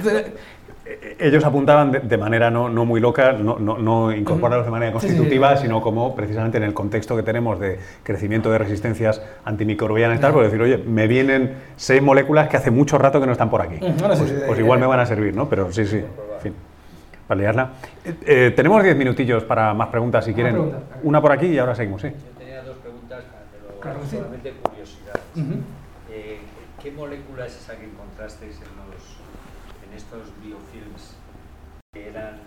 [1.18, 4.92] Ellos apuntaban de, de manera no, no muy loca, no, no, no incorporarlos de manera
[4.92, 5.14] Sí, sí, sí.
[5.14, 10.20] constitutiva, sino como precisamente en el contexto que tenemos de crecimiento de resistencias antimicrobianas y
[10.20, 13.48] tal, por decir, oye, me vienen seis moléculas que hace mucho rato que no están
[13.48, 13.76] por aquí.
[13.78, 15.48] Pues, pues igual me van a servir, ¿no?
[15.48, 16.02] Pero sí, sí,
[17.26, 17.70] para liarla.
[18.05, 20.52] Eh, eh, tenemos diez minutillos para más preguntas, si Una quieren.
[20.55, 20.78] pregunta.
[21.02, 22.09] Una por aquí y ahora seguimos, sí.
[22.09, 24.16] Yo tenía dos preguntas, pero Claro sí.
[24.16, 24.52] solamente.
[25.36, 25.55] Ujú.
[26.10, 26.38] Eh,
[26.80, 29.18] ¿Qué molécula es esa que encontrasteis en, los,
[29.88, 31.16] en estos biofilms?
[31.92, 32.38] Que eran,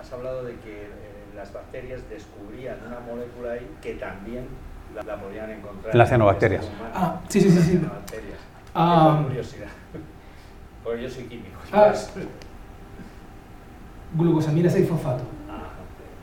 [0.00, 0.88] has hablado de que eh,
[1.36, 4.46] las bacterias descubrían una molécula ahí que también
[4.94, 5.94] la, la podían encontrar.
[5.94, 6.68] Las cianobacterias.
[6.94, 7.70] Ah, sí, sí, sí, Las sí.
[7.72, 8.38] cianobacterias.
[8.74, 9.20] Ah.
[9.24, 9.68] Curiosidad.
[10.84, 11.58] Porque yo soy químico.
[11.72, 11.92] Ah.
[14.16, 15.22] Glucosamina 6-fosfato.
[15.50, 15.62] Ah,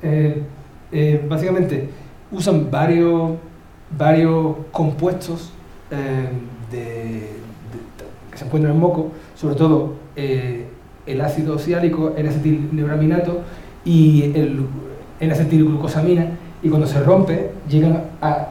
[0.02, 0.44] Eh,
[0.92, 1.90] eh, básicamente
[2.32, 3.32] usan varios,
[3.98, 5.52] varios compuestos
[5.92, 6.30] eh,
[6.72, 13.42] de- de- que se encuentran en moco, sobre todo el ácido oxálico, el acetilneuraminato
[13.84, 14.66] y el
[15.20, 16.28] N-acetilglucosamina,
[16.62, 18.50] y cuando se rompe llegan a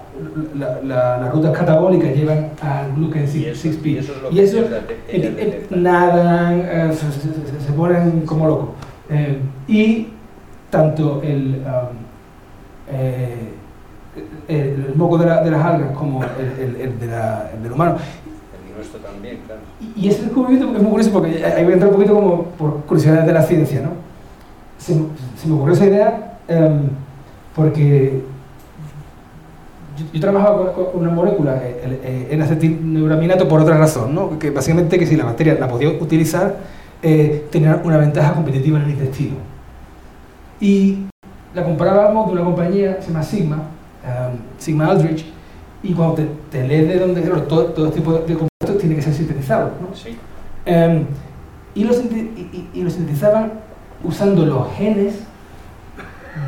[0.57, 3.89] la- la- las rutas catabólicas llevan al Y eso- 6P.
[3.91, 4.57] y eso es lo Y eso,
[5.13, 5.83] detectan.
[5.83, 8.69] nadan, se- se ponen como locos.
[9.11, 10.09] Eh, y
[10.71, 11.97] tanto el, um,
[12.91, 13.53] eh,
[14.49, 14.57] el,
[14.89, 17.97] el moco de, la- de las algas como el, el- de la- del humano.
[17.97, 19.61] El nuestro también, claro.
[19.97, 22.43] Y, y ese descubrimiento es muy curioso porque ahí voy a entrar un poquito como
[22.45, 23.91] por curiosidades de la ciencia, ¿no?
[24.79, 25.07] Se, me-
[25.37, 26.83] se me ocurrió esa idea em,
[27.57, 28.23] porque
[29.99, 31.61] yo, yo trabajaba con, una molécula,
[32.31, 34.39] el acetilneuraminato, por otra razón, ¿no?
[34.39, 36.55] Que básicamente que si la bacteria la podía utilizar,
[37.03, 39.37] eh, tenía una ventaja competitiva en el intestino.
[40.61, 41.05] Y
[41.55, 43.57] la comparábamos de una compañía que se llama Sigma,
[44.05, 45.25] em, Sigma Aldrich,
[45.83, 48.97] y cuando te, te lees de dónde, claro, todo, todo tipo de, de compuestos tiene
[48.97, 49.95] que ser sintetizado, ¿no?
[49.95, 50.17] Sí.
[50.67, 51.05] Em,
[51.75, 53.53] y, lo sinti- y, y- y lo sintetizaban
[54.03, 55.15] usando los genes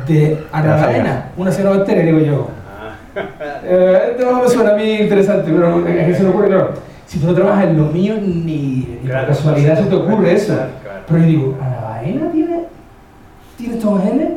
[0.07, 2.47] de anabaena, una cianobacteria, digo yo.
[2.67, 2.95] Ah.
[3.63, 6.73] Eh, esto me suena a mí interesante, pero es que se me ocurre, claro.
[7.11, 10.31] Si tú no trabajas en lo mío, ni, ni por Claro, casualidad se te ocurre
[10.31, 10.53] eso.
[10.53, 10.99] Claro, claro.
[11.07, 12.59] Pero yo digo, ¿Anabaena tiene,
[13.57, 14.29] tiene estos genes?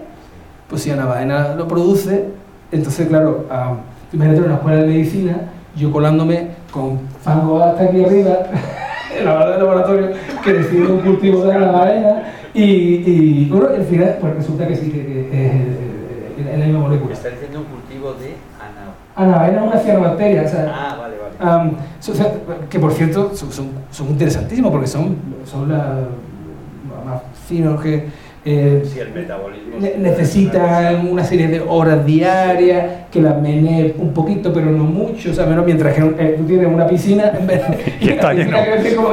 [0.68, 2.24] Pues si Anabaena lo produce,
[2.72, 3.74] entonces, claro, ah,
[4.12, 5.36] imagínate en una escuela de medicina,
[5.76, 8.38] yo colándome con fango hasta aquí arriba,
[9.20, 10.08] en la barra del laboratorio,
[10.42, 12.22] que decide un cultivo de Anabaena,
[12.54, 17.14] y, y bueno, al final, pues resulta que sí, que, que es la misma molécula.
[17.14, 18.94] Está diciendo un cultivo de ana.
[19.14, 20.93] Anabaena es una cianobacteria, o sea, Ah,
[21.48, 22.32] o sea,
[22.68, 26.00] que por cierto son, son, son interesantísimos porque son, son la-
[27.04, 28.06] más finos que
[28.46, 29.76] eh, Sí, el metabolismo.
[29.80, 34.66] ne- es necesitan una una serie de horas diarias que las menee un poquito pero
[34.70, 37.94] no mucho, o sea, menos mientras que eh, tú tienes una piscina en vez de
[38.00, 38.72] Y está la piscina lleno.
[38.82, 39.08] crece como-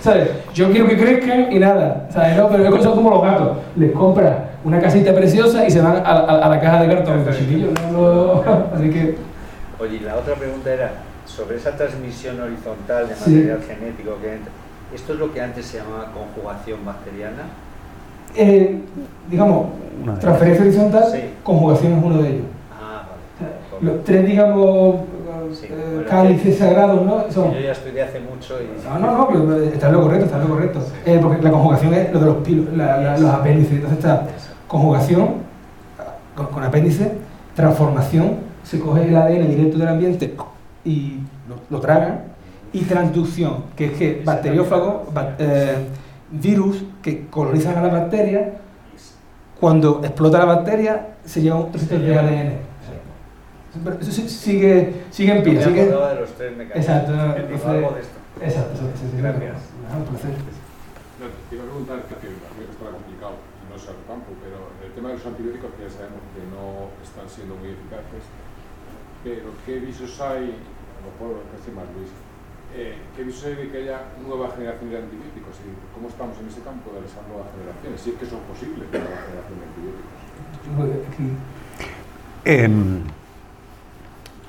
[0.00, 0.28] ¿sabes?
[0.54, 2.36] Yo quiero que crezcan y nada, ¿sabes?
[2.36, 4.34] No, pero son como los gatos, les compras
[4.64, 7.24] una casita preciosa y se van a, a- a la caja de cartón,
[7.92, 8.42] no
[8.74, 9.14] así que
[9.80, 10.92] Oye, la otra pregunta era
[11.34, 13.30] sobre esa transmisión horizontal de Sí.
[13.30, 14.52] material genético que entra.
[14.94, 17.42] ¿Esto es lo que antes se llamaba conjugación bacteriana?
[18.34, 18.78] eh,
[19.30, 19.66] digamos,
[20.18, 21.18] transferencia horizontal, Sí.
[21.42, 22.44] conjugación es uno de ellos.
[22.72, 23.02] Ah,
[23.40, 23.92] vale.
[23.94, 24.96] Los tres, digamos,
[25.52, 27.30] Sí, eh, bueno, cálices sagrados, ¿no?
[27.30, 28.88] Son, Yo ya estudié hace mucho y...
[28.88, 30.80] no, no, no, pero está en lo correcto, está en lo correcto.
[31.04, 33.72] Eh, porque la conjugación es lo de los, pilo- la- la- los apéndices.
[33.74, 34.26] Entonces está
[34.66, 35.28] conjugación
[36.34, 37.12] con, con apéndice,
[37.54, 40.34] transformación, se coge el ADN directo del ambiente
[40.86, 42.24] y lo, lo tragan,
[42.72, 45.86] y transducción, que es que bacteriófagos, ba- eh,
[46.30, 48.54] virus que colonizan a la bacteria,
[49.60, 52.52] cuando explota la bacteria, se lleva un trocito de ADN.
[53.84, 55.84] Pero Eso sí- sigue, sigue en pie, me sigue...
[55.86, 56.76] de los tres mecanismos.
[56.76, 58.18] Exacto, Digo, entonces- algo de esto.
[58.42, 59.56] Exacto, eso, sí, sí, Gracias.
[59.92, 60.30] Ah, un placer.
[60.32, 63.34] No, te iba a preguntar, que a mí estaba complicado,
[63.70, 66.88] no sé el campo, pero el tema de los antibióticos que ya sabemos que no
[67.04, 68.24] están siendo muy eficaces,
[69.24, 70.56] pero ¿qué visos hay,
[71.02, 72.08] a lo mejor que hace más Luis,
[72.74, 76.46] eh, qué visos hay de que haya nueva generación de antibióticos y cómo estamos en
[76.48, 78.00] ese campo de esas nuevas generaciones?
[78.00, 81.22] Si es que son posibles la nueva generación de antibióticos.
[82.44, 83.02] Em,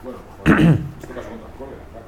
[0.04, 2.06] Bueno, pues, en este caso contra cólera, claro.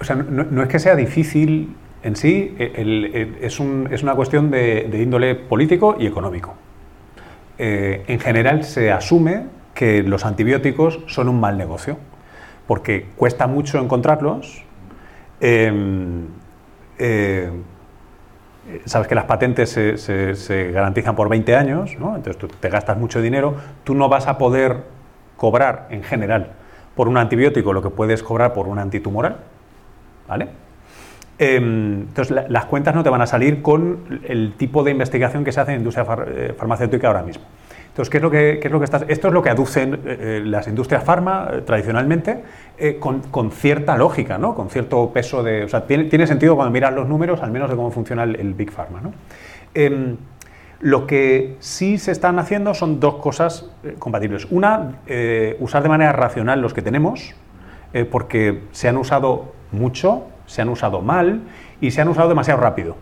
[0.00, 4.02] o sea, no, no es que sea difícil en sí, el- el- es, un- es
[4.02, 6.54] una cuestión de, de índole político y económico.
[7.58, 11.98] Eh, en general se asume que los antibióticos son un mal negocio,
[12.66, 14.62] porque cuesta mucho encontrarlos.
[15.40, 16.26] em,
[16.98, 17.50] eh,
[18.84, 22.16] sabes que las patentes se, garantizan por 20 años, ¿no?
[22.16, 24.84] entonces tú te gastas mucho dinero, tú no vas a poder
[25.36, 26.52] cobrar en general
[26.94, 29.36] por un antibiótico lo que puedes cobrar por un antitumoral,
[30.26, 30.48] ¿vale?
[31.38, 35.44] Em, entonces la- las cuentas no te van a salir con el tipo de investigación
[35.44, 37.44] que se hace en la industria eh, farmacéutica ahora mismo.
[37.96, 39.98] Entonces, ¿qué es lo que, es lo que estás- esto es lo que aducen eh,
[40.04, 42.42] eh, las industrias farma eh, tradicionalmente
[43.00, 44.54] con, cierta lógica, ¿no?
[44.54, 45.64] con cierto peso de...
[45.64, 48.52] O sea, tiene, sentido cuando miras los números, al menos de cómo funciona el, el
[48.52, 49.00] Big Pharma.
[49.00, 49.14] ¿no?
[49.72, 50.18] Em,
[50.80, 54.46] lo que sí se están haciendo son dos cosas compatibles.
[54.50, 54.96] Una,
[55.58, 57.34] usar de manera racional los que tenemos,
[58.10, 61.40] porque se han usado mucho, se han usado mal
[61.80, 62.96] y se han usado demasiado rápido.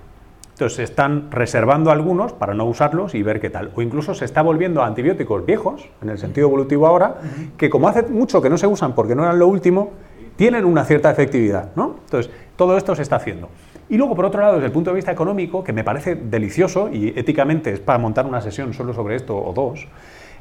[0.55, 3.73] Entonces están reservando algunos para no usarlos y ver qué tal.
[3.75, 7.17] O incluso se está volviendo a antibióticos viejos, en el sentido evolutivo ahora,
[7.57, 9.91] que como hace mucho que no se usan porque no eran lo último,
[10.37, 11.71] tienen una cierta efectividad.
[11.75, 11.97] ¿no?
[12.05, 13.49] Entonces, todo esto se está haciendo.
[13.89, 16.89] Y luego, por otro lado, desde el punto de vista económico, que me parece delicioso
[16.89, 19.89] y éticamente es para montar una sesión solo sobre esto o dos,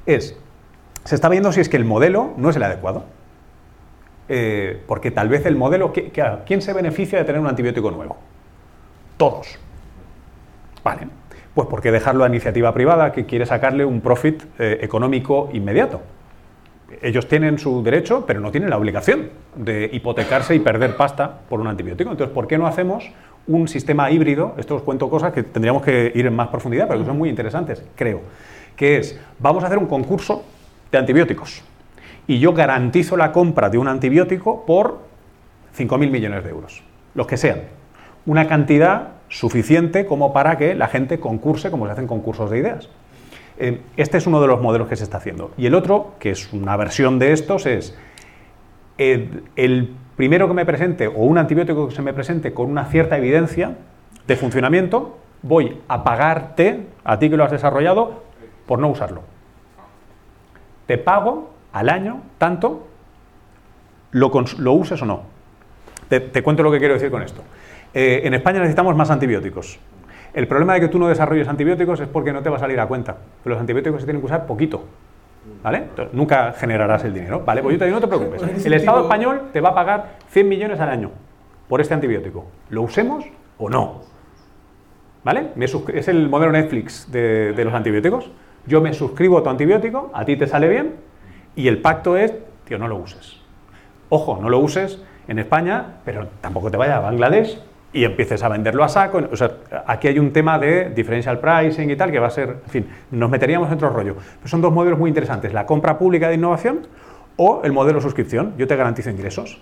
[0.05, 0.37] es,
[1.05, 3.05] se está viendo si es que el modelo no es el adecuado.
[4.29, 7.91] Eh, porque tal vez el modelo, ¿qué- qué- ¿quién se beneficia de tener un antibiótico
[7.91, 8.15] nuevo?
[9.17, 9.59] Todos.
[10.83, 11.07] Vale.
[11.53, 16.01] Pues ¿por qué dejarlo a iniciativa privada que quiere sacarle un profit eh, económico inmediato?
[17.01, 21.59] Ellos tienen su derecho, pero no tienen la obligación de hipotecarse y perder pasta por
[21.59, 22.11] un antibiótico.
[22.11, 23.11] Entonces, ¿por qué no hacemos
[23.47, 24.55] un sistema híbrido?
[24.57, 27.29] Esto os cuento cosas que tendríamos que ir en más profundidad, pero que son muy
[27.29, 28.21] interesantes, creo.
[28.75, 30.43] Que es, vamos a hacer un concurso
[30.91, 31.63] de antibióticos.
[32.27, 34.99] Y yo garantizo la compra de un antibiótico por
[35.77, 36.83] 5.000 millones de euros,
[37.15, 37.61] los que sean.
[38.25, 42.89] Una cantidad suficiente como para que la gente concurse como se hacen concursos de ideas.
[43.57, 45.51] Eh, Este es uno de los modelos que se está haciendo.
[45.57, 47.97] Y el otro, que es una versión de estos, es
[48.99, 52.85] el, el primero que me presente o un antibiótico que se me presente con una
[52.85, 53.75] cierta evidencia
[54.27, 58.23] de funcionamiento, voy a pagarte, a ti que lo has desarrollado,
[58.67, 59.23] por no usarlo.
[60.85, 62.87] Te pago al año tanto,
[64.11, 64.31] lo,
[64.73, 65.23] uses o no.
[66.07, 67.41] Te cuento lo que quiero decir con esto.
[67.93, 69.79] Eh, en España necesitamos más antibióticos.
[70.33, 72.79] El problema de que tú no desarrolles antibióticos es porque no te va a salir
[72.79, 73.15] a cuenta.
[73.43, 74.83] Pero los antibióticos se tienen que usar poquito.
[75.61, 75.79] ¿Vale?
[75.89, 77.43] Entonces, nunca generarás el dinero.
[77.45, 77.61] ¿Vale?
[77.61, 78.65] Pues yo te digo, no te preocupes.
[78.65, 81.11] El Estado español te va a pagar 100 millones al año
[81.67, 82.45] por este antibiótico.
[82.69, 83.25] ¿Lo usemos
[83.57, 84.01] o no?
[85.23, 85.49] ¿Vale?
[85.93, 88.31] Es el modelo Netflix de, de los antibióticos.
[88.65, 90.95] Yo me suscribo a tu antibiótico, a ti te sale bien,
[91.55, 92.33] y el pacto es,
[92.65, 93.39] tío, no lo uses.
[94.09, 97.61] Ojo, no lo uses en España, pero tampoco te vayas a Bangladesh
[97.93, 99.21] y empieces a venderlo a saco.
[99.31, 99.51] O sea,
[99.85, 102.87] aquí hay un tema de differential pricing y tal que va a ser, en fin,
[103.11, 104.15] nos meteríamos en otro rollo.
[104.39, 106.87] Pero son dos modelos muy interesantes, la compra pública de innovación
[107.37, 108.53] o el modelo suscripción.
[108.57, 109.61] Yo te garantizo ingresos.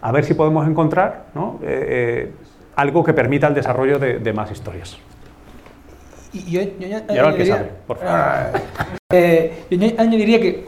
[0.00, 1.58] A ver si podemos encontrar ¿no?
[1.62, 2.32] Eh, eh,
[2.76, 4.98] algo que permita el desarrollo de, de más historias.
[6.32, 8.60] Y yo, yo- yo Y ahora el que sabe, por favor.
[9.12, 10.64] Eh, yo añ- añadiría que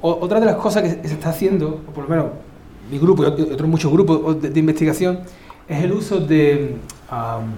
[0.00, 2.26] otra de las cosas que se está haciendo, o por lo menos
[2.90, 5.20] mi grupo y ot- otros muchos grupos de, de investigación,
[5.68, 6.76] es el uso de,
[7.10, 7.52] am,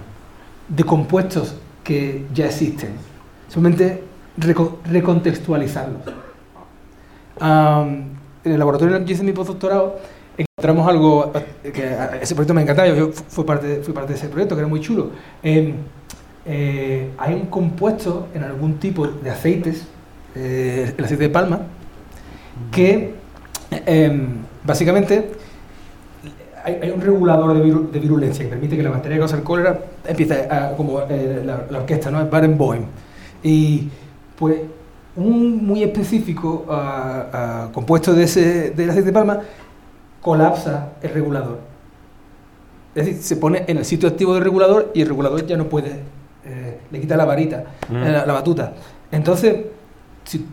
[0.69, 2.91] de compuestos que ya existen.
[3.49, 4.03] Solamente
[4.39, 6.01] reco- recontextualizarlos.
[7.41, 9.99] En el laboratorio que hice mi postdoctorado
[10.37, 11.31] encontramos algo
[11.63, 14.27] eh, que a- ese proyecto me encantaba, yo fu- fui parte, fui parte de ese
[14.29, 15.11] proyecto que era muy chulo.
[15.43, 15.73] Em,
[16.45, 19.85] eh, hay un compuesto en algún tipo de aceites,
[20.35, 21.61] eh, el aceite de palma,
[22.71, 23.15] que
[23.71, 24.27] em,
[24.63, 25.31] básicamente
[26.65, 29.37] hay, hay un regulador de, viru- de virulencia que permite que la bacteria que causa
[29.37, 32.25] el cólera empiece a, como eh, la, la orquesta, ¿no?
[32.27, 32.83] Barenboim.
[33.43, 33.89] Y
[34.37, 34.57] pues
[35.15, 39.39] un muy específico ah, ah, compuesto de ese, del aceite de palma
[40.21, 41.59] colapsa el regulador.
[42.95, 45.65] Es decir, se pone en el sitio activo del regulador y el regulador ya no
[45.65, 45.91] puede,
[46.45, 47.95] eh, le quita la varita, Mm.
[47.97, 48.73] eh, la, la batuta.
[49.11, 49.55] Entonces,
[50.23, 50.45] si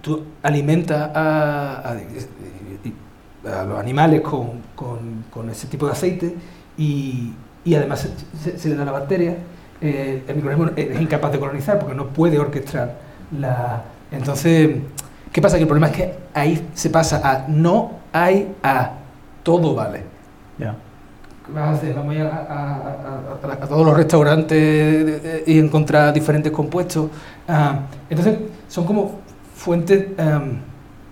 [0.00, 1.94] tú alimentas a, a- a
[3.44, 6.34] los animales con, con- con ese tipo de aceite
[6.78, 7.32] y,
[7.64, 8.08] y además
[8.56, 9.36] se, le da a la bacteria,
[9.80, 12.96] eh, el microorganismo es incapaz de colonizar porque no puede orquestar
[13.38, 13.82] la...
[14.12, 14.76] Entonces,
[15.32, 15.56] ¿qué pasa?
[15.56, 18.92] Que el problema es que ahí se pasa a no hay a
[19.42, 20.02] todo vale.
[20.58, 20.76] Ya.
[21.46, 21.94] ¿Qué vas a hacer?
[21.94, 24.56] Vamos a ir a, a- a- a- a todos los restaurantes
[25.22, 27.10] de- y encontrar diferentes compuestos.
[27.48, 28.38] Ah, entonces,
[28.68, 29.18] son como
[29.56, 30.58] fuentes am,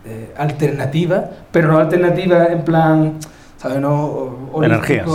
[0.05, 3.15] eh, alternativas, pero no alternativas en plan,
[3.57, 3.81] ¿sabes?
[3.81, 5.07] No, Energías.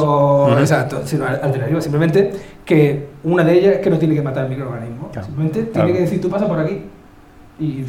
[0.60, 2.32] Exacto, sino alternativas simplemente
[2.64, 5.10] que una de ellas es que no tiene que matar el microorganismo.
[5.12, 5.26] Claro.
[5.28, 5.86] Simplemente Claro.
[5.88, 6.84] tiene que decir, tú pasa por aquí
[7.60, 7.86] y,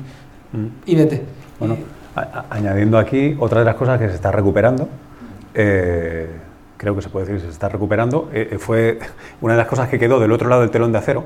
[0.52, 0.66] Mm.
[0.86, 1.22] y vete.
[1.58, 2.20] Bueno, Y-
[2.50, 4.88] añadiendo aquí otra de las cosas que se está recuperando,
[5.54, 6.28] eh,
[6.76, 8.98] creo que se puede decir que se está recuperando, eh, fue
[9.40, 11.24] una de las cosas que quedó del otro lado del telón de acero,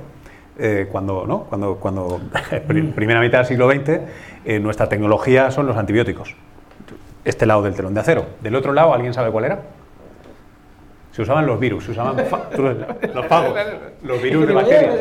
[0.59, 1.45] eh, cuando, ¿no?
[1.45, 2.21] cuando, cuando
[2.67, 4.01] pri- primera mitad del siglo XX,
[4.45, 6.35] eh, nuestra tecnología son los antibióticos.
[7.25, 8.27] Este lado del telón de acero.
[8.41, 9.61] Del otro lado, ¿alguien sabe cuál era?
[11.13, 13.55] Se usaban los virus, se usaban los pagos,
[14.03, 14.95] los virus de bacterias.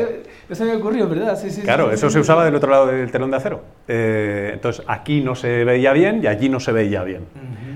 [0.48, 1.36] No se me ocurrió, ¿verdad?
[1.38, 3.62] Sí, sí, Claro, sí, eso se usaba del otro lado del telón de acero.
[3.86, 7.22] Eh, entonces, aquí no se veía bien y allí no se veía bien.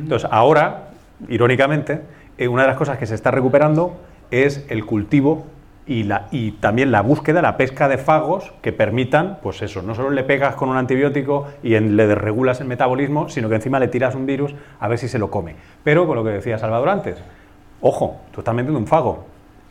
[0.01, 0.89] Entonces, ahora,
[1.29, 2.01] irónicamente,
[2.37, 3.97] eh, una de las cosas que se está recuperando
[4.33, 5.47] es el cultivo
[5.87, 9.95] y, la, y también la búsqueda, la pesca de fagos que permitan, pues eso, no
[9.95, 13.79] solo le pegas con un antibiótico y en- le desregulas el metabolismo, sino que encima
[13.79, 15.57] le tiras un virus a ver si se lo come.
[15.83, 17.17] Pero con lo que decía Salvador antes,
[17.83, 19.27] ojo, tú estás metiendo un fago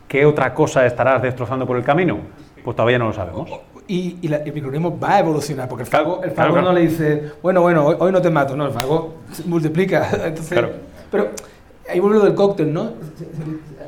[0.07, 2.19] ¿Qué otra cosa estarás destrozando por el camino?
[2.63, 3.49] Pues todavía no lo sabemos.
[3.87, 6.67] Y, y la- el microorganismo va a evolucionar, porque el fago, el fago claro.
[6.67, 9.15] no le dice, bueno, bueno, hoy, hoy no te mato, no, el fago
[9.47, 10.07] multiplica.
[10.25, 10.69] Entonces, Claro.
[11.09, 11.29] Pero
[11.89, 12.91] ahí vuelve lo del cóctel, ¿no?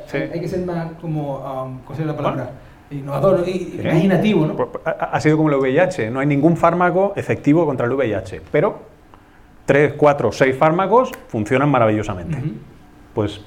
[0.06, 0.18] Sí.
[0.18, 2.50] Hay que ser más como, um, ¿cómo la palabra?
[2.90, 3.80] Innovador y ¿Eh?
[3.82, 4.54] imaginativo, ¿no?
[4.54, 8.42] Pues, Ha ha sido como el VIH, no hay ningún fármaco efectivo contra el VIH,
[8.52, 8.78] pero
[9.64, 12.38] tres, cuatro, seis fármacos funcionan maravillosamente.
[13.12, 13.40] Pues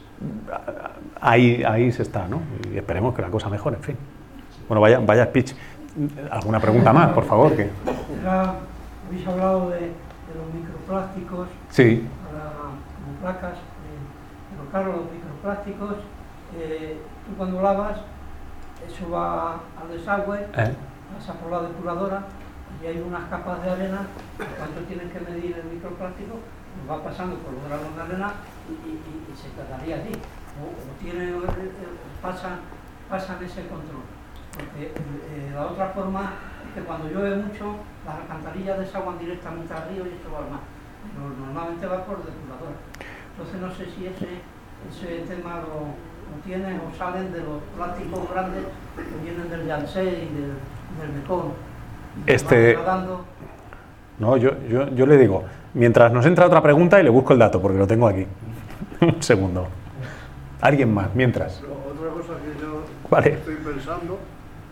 [1.22, 2.41] ahí, ahí se está, ¿no?
[2.73, 3.98] Y esperemos que la cosa mejore, en fin.
[4.68, 5.53] Bueno, vaya, vaya speech.
[6.30, 7.56] ¿Alguna pregunta más, por favor?
[7.56, 7.69] Que...
[8.27, 9.88] Habéis hablado de, de
[10.36, 15.95] los microplásticos Sí, para, como placas, eh, pero claro, los microplásticos,
[16.58, 18.00] eh, tú cuando lavas,
[18.88, 20.76] eso va al desagüe, ¿eh?
[21.16, 22.24] pasa por la depuradora
[22.82, 24.08] y hay unas capas de arena,
[24.58, 28.34] cuánto tienes que medir el microplástico, pues va pasando por los granos de arena
[28.70, 30.14] y, y- y- y se quedaría allí.
[30.60, 32.60] O, o tiene, o- o pasan,
[33.10, 34.04] pasan ese control.
[34.56, 36.34] Porque eh, la otra forma
[36.68, 40.52] es que cuando llueve mucho, las alcantarillas desaguan directamente al río y esto va al
[40.52, 40.60] mar.
[41.14, 42.76] Pero normalmente va por depuradora.
[43.32, 44.42] Entonces no sé si ese,
[44.90, 45.96] ese tema lo,
[46.30, 48.64] lo tienen o salen de los plásticos grandes
[48.96, 50.54] que vienen del Yangtze y del,
[51.00, 51.52] del Mekong.
[52.26, 52.78] Este-.
[54.20, 57.40] No, yo, yo, yo le digo, mientras nos entra otra pregunta y le busco el
[57.40, 58.26] dato, porque lo tengo aquí.
[59.02, 59.68] Un segundo.
[60.62, 61.62] Alguien más, mientras.
[61.62, 63.34] Pero otra cosa que yo Vale.
[63.34, 64.18] estoy pensando,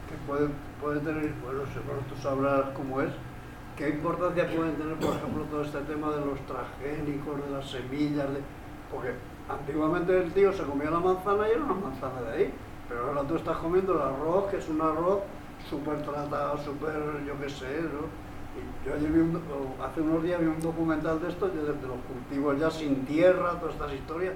[0.09, 0.49] que puede,
[0.81, 3.09] puede tener, bueno, seguro tú sabrás cómo es,
[3.77, 8.27] qué importancia pueden tener, por ejemplo, todo este tema de los transgénicos, de las semillas,
[8.33, 8.41] de,
[8.91, 9.13] porque
[9.49, 12.53] antiguamente el tío se comía la manzana y era una manzana de ahí,
[12.89, 15.19] pero ahora tú estás comiendo el arroz, que es un arroz
[15.69, 16.93] súper tratado, súper,
[17.25, 18.27] yo qué sé, ¿no?
[18.85, 19.39] Yo ayer vi un
[19.83, 23.51] hace unos días vi un documental de esto, de, de los cultivos ya sin tierra,
[23.59, 24.33] todas estas historias,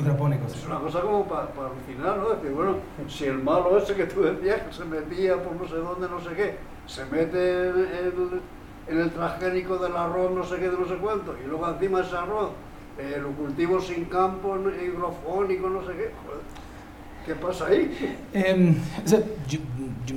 [0.00, 0.54] Hidropónicos.
[0.54, 2.30] es una cosa como para alucinar, ¿no?
[2.30, 2.76] Decir, bueno,
[3.08, 6.20] si el malo ese que tú decías que se metía por no sé dónde, no
[6.20, 6.56] sé qué,
[6.86, 8.40] se mete en el,
[8.86, 12.00] en el transgénico del arroz, no sé qué, de no sé cuánto, y luego encima
[12.00, 12.50] ese arroz,
[12.98, 16.10] eh, lo cultivo sin campo, no- hidrofónico, no sé qué,
[17.26, 18.16] ¿qué pasa ahí?
[18.32, 18.74] Em,
[19.48, 19.58] yo,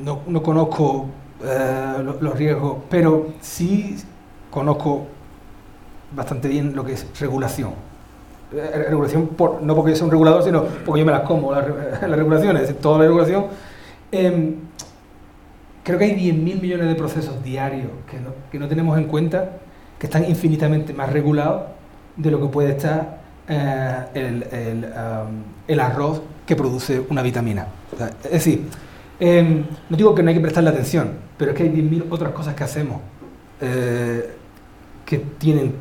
[0.04, 1.08] no, no conozco
[1.44, 3.98] eh, lo- los riesgos, pero sí
[4.52, 5.08] conozco
[6.16, 7.72] bastante bien lo que es regulación.
[8.54, 11.66] Eh, regulación por, no porque sea un regulador, sino porque yo me las como, las,
[12.02, 13.46] las regulaciones, toda la regulación.
[14.12, 14.56] Em,
[15.84, 19.58] creo que hay 10.000 millones de procesos diarios que no, que no tenemos en cuenta,
[20.00, 21.64] que están infinitamente más regulados
[22.18, 27.68] de lo que puede estar eh, el, el, am, el arroz que produce una vitamina.
[28.24, 28.64] Es decir,
[29.20, 32.32] em, no digo que no hay que prestarle atención, pero es que hay 10.000 otras
[32.32, 33.02] cosas que hacemos
[33.62, 34.30] eh,
[35.06, 35.74] que tienen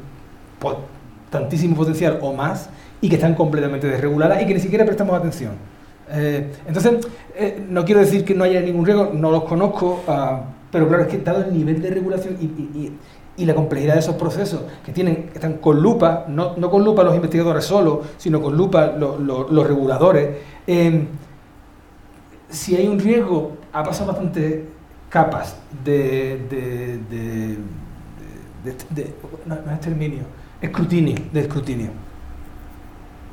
[1.31, 2.71] tantísimo potencial o más
[3.01, 5.53] y que están completamente desreguladas y que ni siquiera prestamos atención.
[6.11, 7.07] Eh, entonces,
[7.69, 11.09] no quiero decir que no haya ningún riesgo, no los conozco, ah, pero claro, es
[11.09, 12.93] que dado el nivel de regulación y-
[13.37, 17.03] y la complejidad de esos procesos, que tienen, están con lupa, no, no con lupa
[17.03, 20.37] los investigadores solo, sino con lupa lo- lo- los reguladores,
[20.67, 21.07] eh,
[22.49, 24.67] si hay un riesgo, ha pasado bastante
[25.09, 27.59] capas de, de, de,
[28.91, 29.15] de-
[29.47, 30.23] no, es exterminio,
[30.61, 31.91] escrutinio, de escrutinio.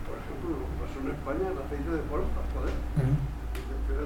[0.08, 2.41] Por ejemplo, pasó en España, el aceite de Ujú.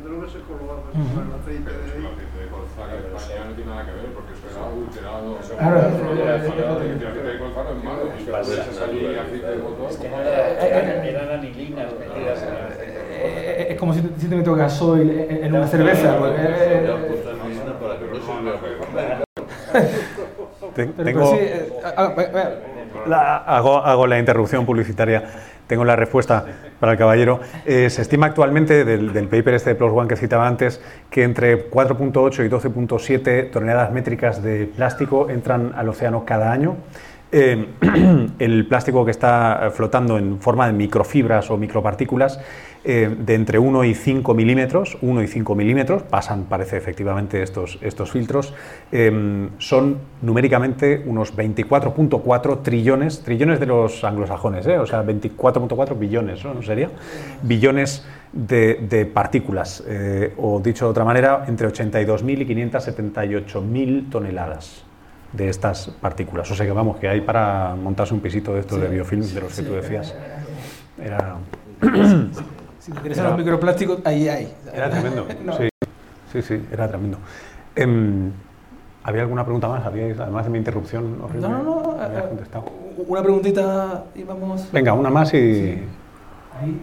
[0.06, 1.18] Que se colgaba Ujú.
[1.18, 1.98] el aceite de ahí.
[1.98, 4.62] El aceite de colza que en España no tiene nada que ver porque eso era
[4.70, 5.28] adulterado.
[5.58, 6.76] Claro, el eso aceite era-
[7.26, 8.04] de colza no es malo.
[8.16, 9.58] Echas allí aceite de
[9.90, 10.96] pues, era-
[13.74, 16.18] es como si, te- si te meto gasoil en, una cerveza.
[20.76, 21.24] tengo,
[23.84, 25.24] hago la interrupción publicitaria.
[25.68, 26.46] Tengo la respuesta
[26.80, 27.40] para el caballero.
[27.66, 31.70] Eh, se estima actualmente del, paper este de Plus One que citaba antes que entre
[31.70, 36.78] 4.8 y 12.7 toneladas métricas de plástico entran al océano cada año.
[37.32, 37.68] Eh,
[38.40, 42.40] el plástico que está flotando en forma de microfibras o micropartículas
[42.86, 47.80] eh, de entre 1 y 5 milímetros, 1 y 5 milímetros, pasan, parece efectivamente, estos,
[47.82, 48.54] estos filtros,
[48.92, 54.78] eh, son numéricamente unos 24.4 trillones, trillones de los anglosajones, ¿eh?
[54.78, 56.54] o sea, 24.4 billones, ¿no?
[56.54, 56.92] ¿No sería?
[57.42, 64.84] Billones de, de partículas, eh, o dicho de otra manera, entre 82.000 y 578.000 toneladas
[65.32, 66.50] de estas partículas.
[66.52, 69.42] O sea que vamos, que hay para montarse un pisito de estos de biofilm de
[69.42, 70.16] los que tú decías.
[71.02, 71.38] Era,
[72.86, 74.54] si te interesan los microplásticos, ahí hay.
[74.74, 75.26] era tremendo.
[75.44, 75.54] No.
[75.58, 75.70] Sí,
[76.32, 77.18] sí, sí, era tremendo.
[77.76, 78.32] Em,
[79.04, 79.86] ¿Había alguna pregunta más?
[79.86, 81.48] ¿Habíais, además de mi interrupción horrible?
[81.48, 82.04] No, no, no.
[82.04, 82.66] eh, contestado?
[83.08, 84.68] Una preguntita y vamos.
[84.72, 85.84] Venga, una más y...
[86.60, 86.80] Ahí.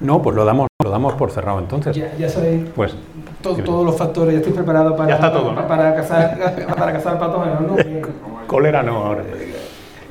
[0.00, 0.66] No, pues lo damos.
[0.82, 1.96] Lo damos por cerrado entonces.
[1.96, 2.94] Ya, ya sabéis Pues
[3.40, 5.66] to- todos los factores, ya estoy preparado para, Ya está todo, ¿no?
[5.66, 6.38] para, cazar,
[6.76, 7.74] para cazar patógenos, ¿no?
[7.76, 8.02] Bien.
[8.46, 9.22] cólera no ahora.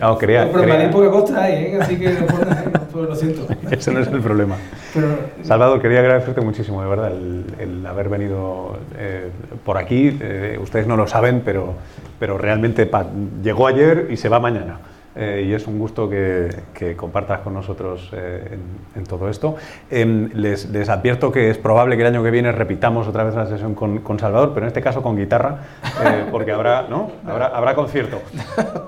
[0.03, 1.79] No, quería, Pero quería- me poca costa ahí, ¿eh?
[1.81, 3.47] así que no, no lo siento.
[3.71, 4.57] ese no es el problema.
[4.93, 5.07] Pero,
[5.43, 9.29] Salvador, quería agradecerte muchísimo, de verdad, el, el haber venido eh,
[9.63, 10.17] por aquí.
[10.21, 11.75] Eh, ustedes no lo saben, pero,
[12.19, 13.05] pero realmente pa-
[13.41, 14.79] llegó ayer y se va mañana.
[15.15, 18.57] Eh, y es un gusto que, que compartas con nosotros eh,
[18.95, 19.55] en, en todo esto.
[19.89, 23.35] Em, les, les advierto que es probable que el año que viene repitamos otra vez
[23.35, 25.59] la sesión con, con Salvador, pero en este caso con guitarra,
[26.03, 27.09] eh, porque habrá, ¿no?
[27.25, 28.21] habrá, habrá concierto.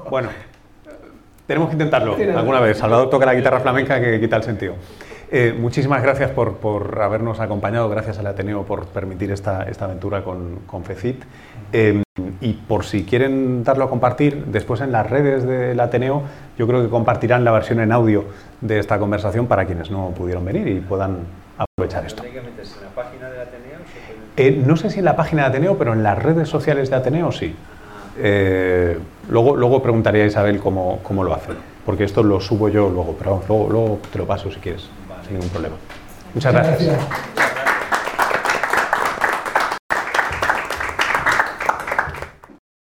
[0.09, 0.29] Bueno,
[1.47, 2.77] tenemos que intentarlo alguna vez.
[2.77, 4.75] Salvador toca la guitarra flamenca que quita el sentido.
[5.31, 10.23] Eh, muchísimas gracias por, por habernos acompañado, gracias al Ateneo por permitir esta, esta aventura
[10.23, 11.23] con, con FECIT.
[11.73, 12.03] Eh,
[12.41, 16.21] y por si quieren darlo a compartir, después en las redes del Ateneo,
[16.57, 18.25] yo creo que compartirán la versión en audio
[18.61, 21.17] de esta conversación para quienes no pudieron venir y puedan
[21.57, 22.21] aprovechar esto.
[22.23, 22.75] ¿Dónde hay que meterse?
[22.79, 23.77] ¿En la página del Ateneo?
[23.79, 26.47] se puede- Eh, no sé si en la página de Ateneo, pero en las redes
[26.47, 27.55] sociales de Ateneo sí.
[28.17, 28.97] Eh,
[29.29, 31.51] luego, luego preguntaría a Isabel cómo, cómo lo hace,
[31.85, 34.87] porque esto lo subo yo luego, pero luego, te lo paso si quieres,
[35.25, 35.75] sin ningún problema.
[36.33, 36.97] Muchas gracias.